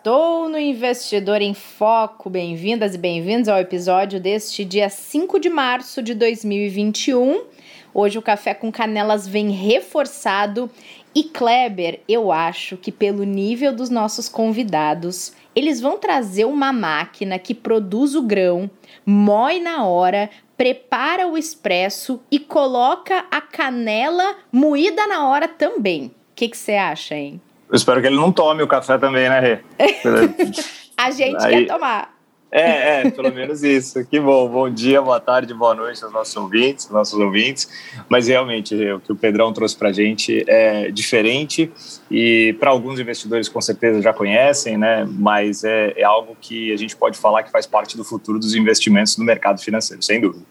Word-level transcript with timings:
Sextou 0.00 0.48
no 0.48 0.58
Investidor 0.58 1.42
em 1.42 1.52
Foco. 1.52 2.30
Bem-vindas 2.30 2.94
e 2.94 2.98
bem-vindos 2.98 3.48
ao 3.48 3.58
episódio 3.58 4.18
deste 4.18 4.64
dia 4.64 4.88
5 4.88 5.38
de 5.38 5.50
março 5.50 6.02
de 6.02 6.14
2021. 6.14 7.44
Hoje 7.92 8.18
o 8.18 8.22
Café 8.22 8.54
com 8.54 8.72
Canelas 8.72 9.28
vem 9.28 9.50
reforçado 9.50 10.70
e 11.14 11.24
Kleber, 11.24 12.00
eu 12.08 12.32
acho 12.32 12.78
que 12.78 12.90
pelo 12.90 13.24
nível 13.24 13.74
dos 13.74 13.90
nossos 13.90 14.26
convidados, 14.26 15.34
eles 15.54 15.82
vão 15.82 15.98
trazer 15.98 16.46
uma 16.46 16.72
máquina 16.72 17.38
que 17.38 17.54
produz 17.54 18.14
o 18.14 18.22
grão, 18.22 18.70
moe 19.04 19.60
na 19.60 19.84
hora, 19.84 20.30
prepara 20.56 21.28
o 21.28 21.36
expresso 21.36 22.22
e 22.30 22.38
coloca 22.38 23.26
a 23.30 23.42
canela 23.42 24.36
moída 24.50 25.06
na 25.06 25.28
hora 25.28 25.46
também. 25.46 26.06
O 26.06 26.12
que 26.34 26.56
você 26.56 26.72
acha, 26.72 27.14
hein? 27.14 27.38
Eu 27.70 27.76
espero 27.76 28.00
que 28.00 28.08
ele 28.08 28.16
não 28.16 28.32
tome 28.32 28.62
o 28.64 28.66
café 28.66 28.98
também, 28.98 29.28
né, 29.28 29.38
Rê? 29.38 29.58
a 30.98 31.10
gente 31.12 31.44
Aí... 31.44 31.66
quer 31.66 31.72
tomar. 31.72 32.20
É, 32.52 33.02
é, 33.02 33.10
pelo 33.10 33.32
menos 33.32 33.62
isso. 33.62 34.04
Que 34.04 34.18
bom. 34.18 34.48
Bom 34.48 34.68
dia, 34.68 35.00
boa 35.00 35.20
tarde, 35.20 35.54
boa 35.54 35.72
noite 35.72 36.02
aos 36.02 36.12
nossos 36.12 36.36
ouvintes, 36.36 36.90
nossos 36.90 37.16
ouvintes. 37.16 37.68
Mas 38.08 38.26
realmente, 38.26 38.74
o 38.74 38.98
que 38.98 39.12
o 39.12 39.16
Pedrão 39.16 39.52
trouxe 39.52 39.76
para 39.76 39.90
a 39.90 39.92
gente 39.92 40.44
é 40.48 40.90
diferente 40.90 41.70
e 42.10 42.56
para 42.58 42.70
alguns 42.70 42.98
investidores 42.98 43.48
com 43.48 43.60
certeza 43.60 44.02
já 44.02 44.12
conhecem, 44.12 44.76
né? 44.76 45.08
Mas 45.08 45.62
é, 45.62 45.94
é 45.96 46.02
algo 46.02 46.36
que 46.40 46.72
a 46.72 46.76
gente 46.76 46.96
pode 46.96 47.16
falar 47.16 47.44
que 47.44 47.52
faz 47.52 47.66
parte 47.66 47.96
do 47.96 48.02
futuro 48.02 48.40
dos 48.40 48.52
investimentos 48.56 49.16
no 49.16 49.24
mercado 49.24 49.60
financeiro, 49.60 50.02
sem 50.02 50.20
dúvida. 50.20 50.44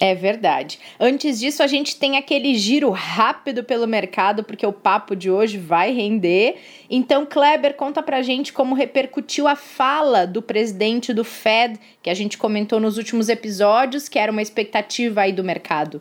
É 0.00 0.14
verdade. 0.14 0.78
Antes 0.98 1.40
disso, 1.40 1.62
a 1.62 1.66
gente 1.66 1.98
tem 1.98 2.16
aquele 2.16 2.54
giro 2.54 2.90
rápido 2.90 3.64
pelo 3.64 3.86
mercado, 3.86 4.44
porque 4.44 4.64
o 4.64 4.72
papo 4.72 5.16
de 5.16 5.28
hoje 5.28 5.58
vai 5.58 5.92
render. 5.92 6.56
Então, 6.88 7.26
Kleber, 7.26 7.74
conta 7.74 8.00
pra 8.00 8.22
gente 8.22 8.52
como 8.52 8.76
repercutiu 8.76 9.48
a 9.48 9.56
fala 9.56 10.24
do 10.24 10.40
presidente 10.40 11.12
do 11.12 11.24
Fed, 11.24 11.80
que 12.00 12.08
a 12.08 12.14
gente 12.14 12.38
comentou 12.38 12.78
nos 12.78 12.96
últimos 12.96 13.28
episódios, 13.28 14.08
que 14.08 14.18
era 14.18 14.30
uma 14.30 14.42
expectativa 14.42 15.22
aí 15.22 15.32
do 15.32 15.42
mercado. 15.42 16.00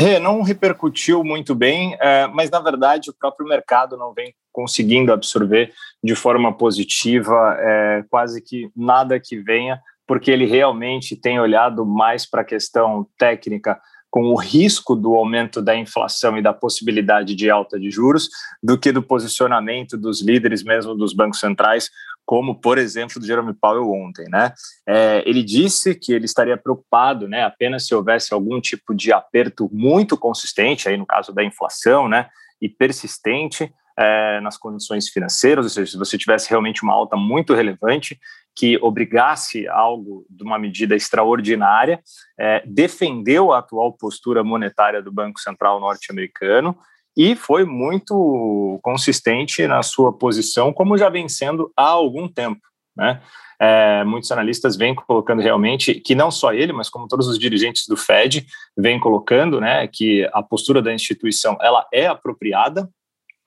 É, 0.00 0.18
não 0.18 0.40
repercutiu 0.40 1.22
muito 1.22 1.54
bem, 1.54 1.94
é, 2.00 2.26
mas 2.28 2.48
na 2.48 2.60
verdade 2.60 3.10
o 3.10 3.14
próprio 3.14 3.46
mercado 3.46 3.94
não 3.98 4.14
vem 4.14 4.34
conseguindo 4.50 5.12
absorver 5.12 5.70
de 6.02 6.14
forma 6.14 6.50
positiva 6.50 7.54
é, 7.58 8.04
quase 8.08 8.40
que 8.40 8.70
nada 8.74 9.20
que 9.20 9.36
venha 9.36 9.78
porque 10.06 10.30
ele 10.30 10.46
realmente 10.46 11.16
tem 11.16 11.40
olhado 11.40 11.84
mais 11.84 12.28
para 12.28 12.42
a 12.42 12.44
questão 12.44 13.06
técnica 13.18 13.78
com 14.10 14.30
o 14.30 14.36
risco 14.36 14.94
do 14.94 15.14
aumento 15.14 15.60
da 15.60 15.76
inflação 15.76 16.38
e 16.38 16.42
da 16.42 16.52
possibilidade 16.52 17.34
de 17.34 17.50
alta 17.50 17.78
de 17.78 17.90
juros, 17.90 18.30
do 18.62 18.78
que 18.78 18.90
do 18.90 19.02
posicionamento 19.02 19.96
dos 19.96 20.22
líderes 20.22 20.62
mesmo 20.62 20.94
dos 20.94 21.12
bancos 21.12 21.40
centrais, 21.40 21.90
como, 22.24 22.58
por 22.58 22.78
exemplo, 22.78 23.20
do 23.20 23.26
Jerome 23.26 23.52
Powell 23.52 23.90
ontem. 23.92 24.26
Né? 24.30 24.52
É, 24.88 25.22
ele 25.26 25.42
disse 25.42 25.94
que 25.94 26.12
ele 26.12 26.24
estaria 26.24 26.56
preocupado 26.56 27.28
né, 27.28 27.44
apenas 27.44 27.86
se 27.86 27.94
houvesse 27.94 28.32
algum 28.32 28.60
tipo 28.60 28.94
de 28.94 29.12
aperto 29.12 29.68
muito 29.72 30.16
consistente, 30.16 30.88
aí 30.88 30.96
no 30.96 31.06
caso 31.06 31.32
da 31.32 31.44
inflação, 31.44 32.08
né, 32.08 32.28
e 32.60 32.68
persistente, 32.68 33.70
é, 33.98 34.40
nas 34.40 34.58
condições 34.58 35.08
financeiras, 35.08 35.64
ou 35.64 35.70
seja, 35.70 35.92
se 35.92 35.98
você 35.98 36.18
tivesse 36.18 36.50
realmente 36.50 36.82
uma 36.82 36.92
alta 36.92 37.16
muito 37.16 37.54
relevante, 37.54 38.18
que 38.56 38.78
obrigasse 38.80 39.68
algo 39.68 40.24
de 40.30 40.42
uma 40.42 40.58
medida 40.58 40.96
extraordinária, 40.96 42.00
é, 42.40 42.62
defendeu 42.66 43.52
a 43.52 43.58
atual 43.58 43.92
postura 43.92 44.42
monetária 44.42 45.02
do 45.02 45.12
Banco 45.12 45.38
Central 45.38 45.78
norte-americano 45.78 46.74
e 47.14 47.36
foi 47.36 47.64
muito 47.64 48.80
consistente 48.82 49.66
na 49.66 49.82
sua 49.82 50.12
posição, 50.12 50.72
como 50.72 50.96
já 50.96 51.10
vem 51.10 51.28
sendo 51.28 51.70
há 51.76 51.88
algum 51.88 52.26
tempo. 52.28 52.60
Né? 52.96 53.20
É, 53.60 54.04
muitos 54.04 54.30
analistas 54.32 54.76
vêm 54.76 54.94
colocando 54.94 55.42
realmente 55.42 55.94
que 55.94 56.14
não 56.14 56.30
só 56.30 56.52
ele, 56.52 56.72
mas 56.72 56.88
como 56.88 57.08
todos 57.08 57.26
os 57.28 57.38
dirigentes 57.38 57.86
do 57.86 57.96
Fed 57.96 58.46
vêm 58.76 58.98
colocando, 58.98 59.60
né, 59.60 59.86
que 59.86 60.28
a 60.32 60.42
postura 60.42 60.82
da 60.82 60.92
instituição 60.92 61.56
ela 61.60 61.86
é 61.92 62.06
apropriada, 62.06 62.88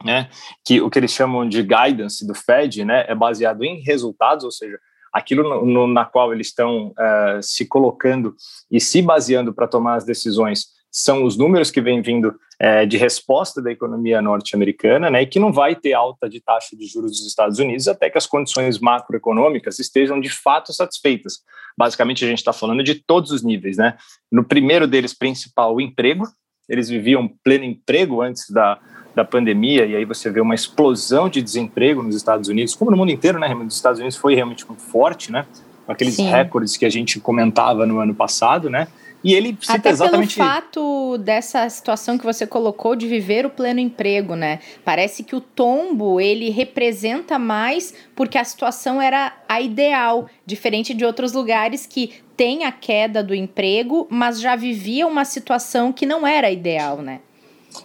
né, 0.04 0.30
que 0.66 0.82
o 0.82 0.90
que 0.90 0.98
eles 0.98 1.12
chamam 1.12 1.48
de 1.48 1.62
guidance 1.62 2.26
do 2.26 2.34
Fed, 2.34 2.84
né, 2.86 3.06
é 3.08 3.14
baseado 3.14 3.64
em 3.64 3.82
resultados, 3.82 4.44
ou 4.44 4.52
seja, 4.52 4.80
aquilo 5.14 5.44
no, 5.44 5.66
no, 5.66 5.88
na 5.88 6.06
qual 6.06 6.34
eles 6.34 6.48
estão 6.48 6.88
uh, 6.88 7.42
se 7.42 7.66
colocando 7.66 8.36
e 8.72 8.80
se 8.80 9.02
baseando 9.02 9.54
para 9.54 9.68
tomar 9.68 9.96
as 9.96 10.06
decisões 10.06 10.80
são 10.92 11.24
os 11.24 11.38
números 11.38 11.70
que 11.70 11.82
vêm 11.82 12.02
vindo 12.02 12.30
uh, 12.30 12.88
de 12.88 12.98
resposta 12.98 13.62
da 13.62 13.72
economia 13.72 14.22
norte-americana, 14.22 15.10
né, 15.10 15.22
e 15.22 15.28
que 15.28 15.40
não 15.40 15.54
vai 15.54 15.76
ter 15.76 15.94
alta 15.94 16.28
de 16.28 16.42
taxa 16.42 16.76
de 16.76 16.88
juros 16.88 17.12
dos 17.12 17.28
Estados 17.28 17.60
Unidos 17.60 17.88
até 17.88 18.10
que 18.10 18.18
as 18.18 18.26
condições 18.26 18.80
macroeconômicas 18.80 19.80
estejam 19.80 20.20
de 20.20 20.30
fato 20.30 20.74
satisfeitas. 20.74 21.40
Basicamente, 21.78 22.26
a 22.26 22.28
gente 22.28 22.40
está 22.40 22.52
falando 22.52 22.84
de 22.84 22.96
todos 22.96 23.32
os 23.32 23.44
níveis, 23.44 23.78
né? 23.78 23.98
No 24.32 24.44
primeiro 24.44 24.88
deles, 24.88 25.14
principal, 25.14 25.76
o 25.76 25.82
emprego. 25.82 26.28
Eles 26.68 26.90
viviam 26.90 27.28
pleno 27.44 27.64
emprego 27.64 28.22
antes 28.22 28.50
da, 28.50 28.80
da 29.20 29.26
pandemia, 29.26 29.86
e 29.86 29.96
aí 29.96 30.06
você 30.06 30.30
vê 30.30 30.40
uma 30.40 30.56
explosão 30.56 31.28
de 31.28 31.42
desemprego 31.42 32.02
nos 32.02 32.16
Estados 32.16 32.48
Unidos, 32.48 32.74
como 32.74 32.90
no 32.90 32.96
mundo 32.96 33.12
inteiro, 33.12 33.38
né? 33.38 33.54
Nos 33.54 33.76
Estados 33.76 34.00
Unidos 34.00 34.16
foi 34.16 34.34
realmente 34.34 34.66
muito 34.66 34.82
forte, 34.82 35.30
né? 35.32 35.46
Com 35.86 35.92
aqueles 35.92 36.16
Sim. 36.16 36.30
recordes 36.30 36.78
que 36.78 36.86
a 36.86 36.90
gente 36.90 37.20
comentava 37.20 37.86
no 37.86 38.00
ano 38.00 38.16
passado, 38.16 38.70
né? 38.70 38.88
E 39.22 39.34
ele 39.34 39.58
cita 39.60 39.74
Até 39.74 39.90
exatamente. 39.90 40.36
pelo 40.36 40.48
fato 40.48 41.18
dessa 41.18 41.70
situação 41.70 42.18
que 42.18 42.24
você 42.24 42.48
colocou 42.48 42.96
de 42.96 43.06
viver 43.06 43.46
o 43.46 43.50
pleno 43.50 43.82
emprego, 43.82 44.34
né? 44.34 44.60
Parece 44.86 45.24
que 45.24 45.36
o 45.36 45.42
tombo 45.42 46.22
ele 46.22 46.50
representa 46.50 47.38
mais 47.38 47.94
porque 48.16 48.38
a 48.38 48.44
situação 48.46 49.02
era 49.02 49.34
a 49.50 49.60
ideal, 49.60 50.30
diferente 50.46 50.94
de 50.94 51.04
outros 51.04 51.34
lugares 51.34 51.86
que 51.86 52.14
tem 52.38 52.64
a 52.64 52.72
queda 52.72 53.22
do 53.22 53.36
emprego, 53.36 54.08
mas 54.10 54.40
já 54.40 54.56
vivia 54.56 55.06
uma 55.06 55.26
situação 55.26 55.92
que 55.92 56.06
não 56.06 56.26
era 56.26 56.50
ideal, 56.50 57.02
né? 57.02 57.20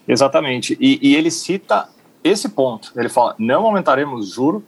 Exatamente. 0.06 0.76
E, 0.80 0.98
e 1.02 1.14
ele 1.16 1.30
cita 1.30 1.88
esse 2.22 2.48
ponto. 2.48 2.92
Ele 2.96 3.08
fala: 3.08 3.34
não 3.38 3.66
aumentaremos 3.66 4.30
juro 4.34 4.64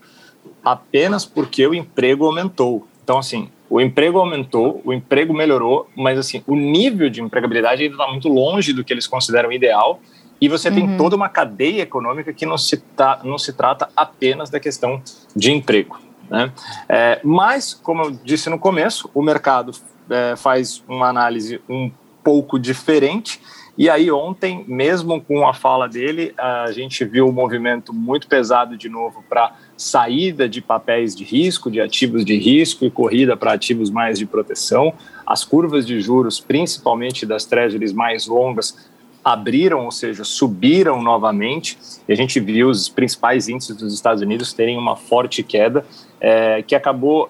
apenas 0.65 1.25
porque 1.25 1.66
o 1.66 1.75
emprego 1.75 2.27
aumentou. 2.27 2.87
Então, 3.03 3.19
assim, 3.19 3.49
o 3.71 3.81
emprego 3.81 4.19
aumentou, 4.19 4.81
o 4.84 4.93
emprego 4.93 5.32
melhorou, 5.32 5.88
mas 5.97 6.19
assim, 6.19 6.43
o 6.47 6.54
nível 6.54 7.09
de 7.09 7.21
empregabilidade 7.21 7.82
ainda 7.82 7.94
está 7.94 8.09
muito 8.09 8.28
longe 8.28 8.72
do 8.72 8.84
que 8.84 8.93
eles 8.93 9.06
consideram 9.06 9.50
ideal. 9.50 10.00
E 10.41 10.49
você 10.49 10.69
uhum. 10.69 10.75
tem 10.75 10.97
toda 10.97 11.16
uma 11.16 11.28
cadeia 11.28 11.83
econômica 11.83 12.33
que 12.33 12.44
não 12.44 12.59
se, 12.59 12.77
tá, 12.77 13.21
não 13.25 13.38
se 13.38 13.53
trata 13.54 13.88
apenas 13.97 14.50
da 14.50 14.60
questão 14.60 15.00
de 15.34 15.50
emprego. 15.50 15.98
Né? 16.28 16.53
É, 16.88 17.21
mas, 17.25 17.72
como 17.72 18.03
eu 18.03 18.10
disse 18.22 18.50
no 18.50 18.59
começo, 18.59 19.09
o 19.15 19.22
mercado 19.22 19.72
é, 20.10 20.37
faz 20.37 20.84
uma 20.87 21.09
análise 21.09 21.60
um 21.69 21.91
pouco 22.22 22.59
diferente 22.59 23.41
e 23.79 23.91
aí, 23.91 24.11
ontem, 24.11 24.65
mesmo 24.67 25.21
com 25.21 25.47
a 25.47 25.53
fala 25.53 25.87
dele, 25.87 26.33
a 26.39 26.73
gente 26.73 27.05
viu 27.05 27.29
um 27.29 27.33
movimento 27.33 27.93
muito 27.93 28.27
pesado 28.27 28.75
de 28.75 28.89
novo 28.89 29.23
para 29.29 29.55
saída 29.77 30.49
de 30.49 30.63
papéis 30.63 31.15
de 31.15 31.25
risco, 31.25 31.71
de 31.71 31.78
ativos 31.78 32.25
de 32.25 32.39
risco 32.39 32.87
e 32.87 32.91
corrida 32.91 33.37
para 33.37 33.53
ativos 33.53 33.91
mais 33.91 34.19
de 34.19 34.25
proteção. 34.25 34.95
As 35.27 35.45
curvas 35.45 35.87
de 35.87 36.01
juros, 36.01 36.41
principalmente 36.41 37.27
das 37.27 37.45
treasuries 37.45 37.93
mais 37.93 38.27
longas, 38.27 38.89
abriram, 39.23 39.84
ou 39.84 39.91
seja, 39.91 40.25
subiram 40.25 41.03
novamente. 41.03 41.77
E 42.09 42.13
a 42.13 42.17
gente 42.17 42.41
viu 42.41 42.71
os 42.71 42.89
principais 42.89 43.47
índices 43.47 43.77
dos 43.77 43.93
Estados 43.93 44.22
Unidos 44.22 44.55
terem 44.55 44.79
uma 44.79 44.97
forte 44.97 45.43
queda, 45.43 45.84
é, 46.19 46.63
que 46.63 46.75
acabou 46.75 47.29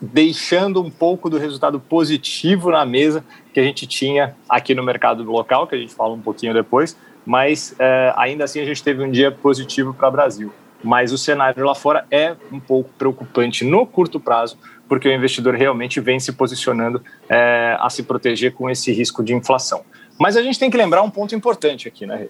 deixando 0.00 0.82
um 0.82 0.90
pouco 0.90 1.30
do 1.30 1.38
resultado 1.38 1.80
positivo 1.80 2.70
na 2.70 2.84
mesa 2.84 3.24
que 3.52 3.60
a 3.60 3.62
gente 3.62 3.86
tinha 3.86 4.36
aqui 4.48 4.74
no 4.74 4.82
mercado 4.82 5.22
local, 5.22 5.66
que 5.66 5.74
a 5.74 5.78
gente 5.78 5.94
fala 5.94 6.12
um 6.12 6.20
pouquinho 6.20 6.52
depois, 6.52 6.96
mas 7.24 7.74
é, 7.78 8.12
ainda 8.16 8.44
assim 8.44 8.60
a 8.60 8.64
gente 8.64 8.82
teve 8.82 9.02
um 9.02 9.10
dia 9.10 9.32
positivo 9.32 9.94
para 9.94 10.08
o 10.08 10.12
Brasil. 10.12 10.52
Mas 10.84 11.12
o 11.12 11.18
cenário 11.18 11.64
lá 11.64 11.74
fora 11.74 12.06
é 12.10 12.36
um 12.52 12.60
pouco 12.60 12.90
preocupante 12.98 13.64
no 13.64 13.86
curto 13.86 14.20
prazo, 14.20 14.58
porque 14.86 15.08
o 15.08 15.12
investidor 15.12 15.54
realmente 15.54 16.00
vem 16.00 16.20
se 16.20 16.32
posicionando 16.32 17.02
é, 17.28 17.76
a 17.80 17.88
se 17.88 18.02
proteger 18.02 18.52
com 18.52 18.68
esse 18.68 18.92
risco 18.92 19.24
de 19.24 19.34
inflação. 19.34 19.82
Mas 20.18 20.36
a 20.36 20.42
gente 20.42 20.58
tem 20.58 20.70
que 20.70 20.76
lembrar 20.76 21.02
um 21.02 21.10
ponto 21.10 21.34
importante 21.34 21.88
aqui, 21.88 22.06
né? 22.06 22.28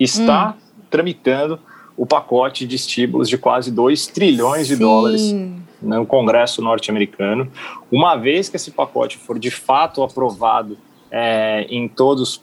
Está 0.00 0.56
hum. 0.56 0.82
tramitando 0.90 1.60
o 1.96 2.06
pacote 2.06 2.66
de 2.66 2.76
estímulos 2.76 3.28
de 3.28 3.36
quase 3.36 3.70
2 3.70 4.06
trilhões 4.08 4.66
de 4.66 4.74
Sim. 4.74 4.80
dólares 4.80 5.34
no 5.82 6.06
Congresso 6.06 6.62
norte-americano. 6.62 7.50
Uma 7.90 8.16
vez 8.16 8.48
que 8.48 8.56
esse 8.56 8.70
pacote 8.70 9.18
for 9.18 9.38
de 9.38 9.50
fato 9.50 10.02
aprovado 10.02 10.78
é, 11.10 11.66
em 11.68 11.88
todos 11.88 12.42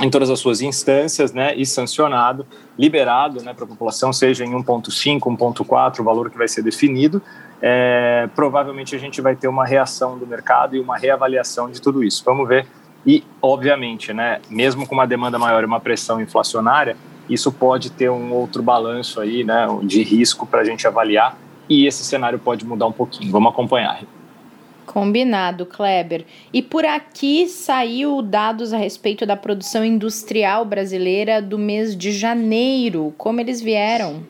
em 0.00 0.08
todas 0.08 0.30
as 0.30 0.38
suas 0.38 0.60
instâncias, 0.60 1.32
né, 1.32 1.56
e 1.56 1.66
sancionado, 1.66 2.46
liberado, 2.78 3.42
né, 3.42 3.52
para 3.52 3.64
a 3.64 3.66
população, 3.66 4.12
seja 4.12 4.44
em 4.44 4.52
1.5, 4.52 5.18
1.4, 5.18 5.98
o 5.98 6.04
valor 6.04 6.30
que 6.30 6.38
vai 6.38 6.46
ser 6.46 6.62
definido, 6.62 7.20
é, 7.60 8.28
provavelmente 8.34 8.94
a 8.94 8.98
gente 8.98 9.20
vai 9.20 9.34
ter 9.34 9.48
uma 9.48 9.66
reação 9.66 10.16
do 10.16 10.24
mercado 10.24 10.76
e 10.76 10.80
uma 10.80 10.96
reavaliação 10.96 11.68
de 11.68 11.82
tudo 11.82 12.04
isso. 12.04 12.22
Vamos 12.24 12.46
ver. 12.46 12.66
E, 13.04 13.24
obviamente, 13.42 14.12
né, 14.12 14.40
mesmo 14.48 14.86
com 14.86 14.94
uma 14.94 15.06
demanda 15.06 15.38
maior 15.38 15.62
e 15.62 15.66
uma 15.66 15.80
pressão 15.80 16.20
inflacionária, 16.20 16.96
isso 17.28 17.50
pode 17.50 17.90
ter 17.90 18.10
um 18.10 18.32
outro 18.32 18.62
balanço 18.62 19.20
aí, 19.20 19.42
né, 19.42 19.66
de 19.82 20.02
risco 20.02 20.46
para 20.46 20.60
a 20.60 20.64
gente 20.64 20.86
avaliar 20.86 21.36
e 21.68 21.86
esse 21.86 22.04
cenário 22.04 22.38
pode 22.38 22.64
mudar 22.64 22.86
um 22.86 22.92
pouquinho. 22.92 23.30
Vamos 23.30 23.52
acompanhar. 23.52 24.02
Combinado, 24.86 25.66
Kleber. 25.66 26.24
E 26.50 26.62
por 26.62 26.84
aqui 26.84 27.46
saiu 27.46 28.22
dados 28.22 28.72
a 28.72 28.78
respeito 28.78 29.26
da 29.26 29.36
produção 29.36 29.84
industrial 29.84 30.64
brasileira 30.64 31.42
do 31.42 31.58
mês 31.58 31.94
de 31.94 32.10
janeiro. 32.10 33.12
Como 33.18 33.38
eles 33.38 33.60
vieram? 33.60 34.22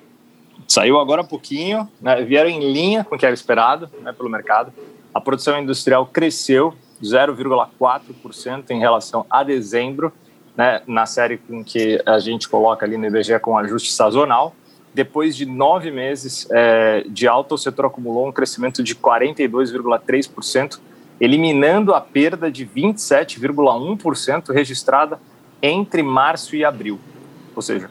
Saiu 0.67 0.99
agora 0.99 1.23
há 1.23 1.25
pouquinho, 1.25 1.89
né, 2.01 2.23
vieram 2.23 2.51
em 2.51 2.73
linha 2.73 3.05
com 3.05 3.15
o 3.15 3.19
que 3.19 3.25
era 3.25 3.35
esperado 3.35 3.89
né, 4.03 4.13
pelo 4.13 4.29
mercado. 4.29 4.73
A 5.15 5.21
produção 5.21 5.59
industrial 5.59 6.05
cresceu 6.07 6.75
0,4% 7.03 8.71
em 8.71 8.81
relação 8.81 9.25
a 9.31 9.45
dezembro, 9.45 10.13
né, 10.57 10.83
na 10.87 11.07
série 11.07 11.39
com 11.39 11.63
que 11.65 12.03
a 12.05 12.19
gente 12.19 12.49
coloca 12.49 12.85
ali 12.85 12.97
no 12.97 13.07
IBGE 13.07 13.39
com 13.39 13.57
ajuste 13.57 13.93
sazonal 13.93 14.55
depois 14.95 15.37
de 15.37 15.45
nove 15.47 15.91
meses 15.91 16.47
é, 16.51 17.05
de 17.09 17.29
alta, 17.29 17.55
o 17.55 17.59
setor 17.59 17.87
acumulou 17.87 18.29
um 18.29 18.33
crescimento 18.33 18.83
de 18.83 18.95
42,3%, 18.95 20.81
eliminando 21.21 21.95
a 21.95 22.01
perda 22.01 22.51
de 22.51 22.67
27,1% 22.67 24.53
registrada 24.53 25.21
entre 25.63 26.03
março 26.03 26.57
e 26.57 26.65
abril. 26.65 26.99
Ou 27.55 27.63
seja, 27.63 27.91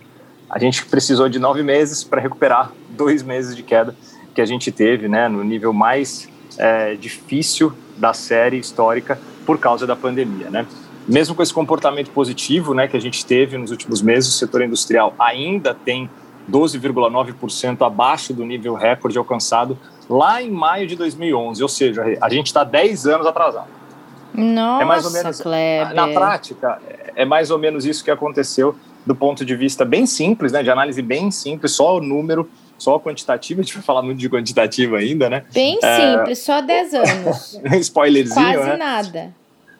a 0.49 0.57
gente 0.59 0.85
precisou 0.85 1.27
de 1.27 1.39
nove 1.39 1.61
meses 1.61 2.03
para 2.03 2.21
recuperar 2.21 2.71
dois 2.89 3.21
meses 3.21 3.55
de 3.55 3.63
queda 3.63 3.95
que 4.33 4.41
a 4.41 4.45
gente 4.45 4.71
teve 4.71 5.07
né, 5.07 5.27
no 5.27 5.43
nível 5.43 5.73
mais 5.73 6.29
é, 6.57 6.95
difícil 6.95 7.73
da 7.97 8.13
série 8.13 8.57
histórica 8.57 9.19
por 9.45 9.57
causa 9.59 9.85
da 9.85 9.95
pandemia. 9.95 10.49
Né? 10.49 10.65
Mesmo 11.07 11.35
com 11.35 11.41
esse 11.41 11.53
comportamento 11.53 12.11
positivo 12.11 12.73
né, 12.73 12.87
que 12.87 12.95
a 12.95 12.99
gente 12.99 13.25
teve 13.25 13.57
nos 13.57 13.71
últimos 13.71 14.01
meses, 14.01 14.29
o 14.29 14.37
setor 14.37 14.61
industrial 14.61 15.15
ainda 15.17 15.73
tem 15.73 16.09
12,9% 16.49 17.85
abaixo 17.85 18.33
do 18.33 18.45
nível 18.45 18.73
recorde 18.73 19.17
alcançado 19.17 19.77
lá 20.09 20.41
em 20.41 20.49
maio 20.49 20.87
de 20.87 20.95
2011, 20.95 21.61
ou 21.61 21.69
seja, 21.69 22.03
a 22.21 22.29
gente 22.29 22.47
está 22.47 22.63
10 22.63 23.07
anos 23.07 23.27
atrasado. 23.27 23.67
Nossa, 24.33 24.83
é 24.83 24.85
mais 24.85 25.05
ou 25.05 25.11
menos, 25.11 25.41
Kleber. 25.41 25.93
Na 25.93 26.07
prática, 26.07 26.79
é 27.15 27.25
mais 27.25 27.49
ou 27.49 27.57
menos 27.57 27.85
isso 27.85 28.03
que 28.03 28.11
aconteceu 28.11 28.75
do 29.05 29.15
ponto 29.15 29.43
de 29.43 29.55
vista 29.55 29.83
bem 29.85 30.05
simples, 30.05 30.51
né, 30.51 30.61
de 30.61 30.69
análise 30.69 31.01
bem 31.01 31.31
simples, 31.31 31.71
só 31.71 31.97
o 31.97 32.01
número, 32.01 32.49
só 32.77 32.95
o 32.95 32.99
quantitativo, 32.99 33.61
a 33.61 33.63
gente 33.63 33.73
vai 33.73 33.83
falar 33.83 34.01
muito 34.01 34.19
de 34.19 34.29
quantitativo 34.29 34.95
ainda, 34.95 35.29
né? 35.29 35.43
Bem 35.53 35.79
é... 35.81 36.17
simples, 36.17 36.39
só 36.39 36.61
10 36.61 36.93
anos. 36.93 37.59
Spoilerzinho, 37.81 38.53
Quase 38.53 38.69
né? 38.69 38.77
nada. 38.77 39.33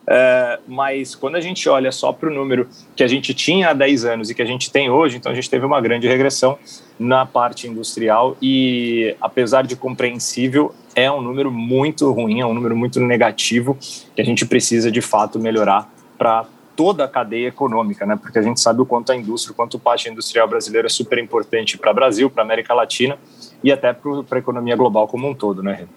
É, 0.09 0.59
mas 0.65 1.13
quando 1.15 1.35
a 1.35 1.41
gente 1.41 1.67
olha 1.67 1.91
só 1.91 2.13
para 2.13 2.29
o 2.29 2.33
número 2.33 2.69
que 2.95 3.03
a 3.03 3.07
gente 3.07 3.33
tinha 3.33 3.69
há 3.69 3.73
10 3.73 4.05
anos 4.05 4.29
e 4.29 4.35
que 4.35 4.41
a 4.41 4.45
gente 4.45 4.71
tem 4.71 4.89
hoje, 4.89 5.17
então 5.17 5.29
a 5.29 5.35
gente 5.35 5.49
teve 5.49 5.65
uma 5.65 5.81
grande 5.81 6.07
regressão 6.07 6.57
na 6.97 7.25
parte 7.25 7.67
industrial 7.67 8.37
e, 8.41 9.15
apesar 9.19 9.63
de 9.63 9.75
compreensível, 9.75 10.73
é 10.95 11.11
um 11.11 11.21
número 11.21 11.51
muito 11.51 12.09
ruim, 12.11 12.39
é 12.39 12.45
um 12.45 12.53
número 12.53 12.75
muito 12.75 13.01
negativo 13.01 13.77
que 14.15 14.21
a 14.21 14.23
gente 14.23 14.45
precisa 14.45 14.89
de 14.89 15.01
fato 15.01 15.39
melhorar 15.39 15.91
para 16.17 16.45
toda 16.73 17.03
a 17.03 17.07
cadeia 17.07 17.47
econômica, 17.47 18.05
né? 18.05 18.15
Porque 18.15 18.39
a 18.39 18.41
gente 18.41 18.61
sabe 18.61 18.81
o 18.81 18.85
quanto 18.85 19.11
a 19.11 19.15
indústria, 19.15 19.51
o 19.51 19.55
quanto 19.55 19.73
o 19.73 19.79
parte 19.79 20.09
industrial 20.09 20.47
brasileiro 20.47 20.85
é 20.85 20.89
super 20.89 21.17
importante 21.17 21.77
para 21.77 21.91
o 21.91 21.93
Brasil, 21.93 22.29
para 22.29 22.43
a 22.43 22.45
América 22.45 22.73
Latina 22.73 23.17
e 23.63 23.71
até 23.71 23.91
para 23.91 24.23
a 24.31 24.37
economia 24.37 24.75
global 24.75 25.07
como 25.07 25.27
um 25.27 25.33
todo, 25.33 25.61
né? 25.61 25.87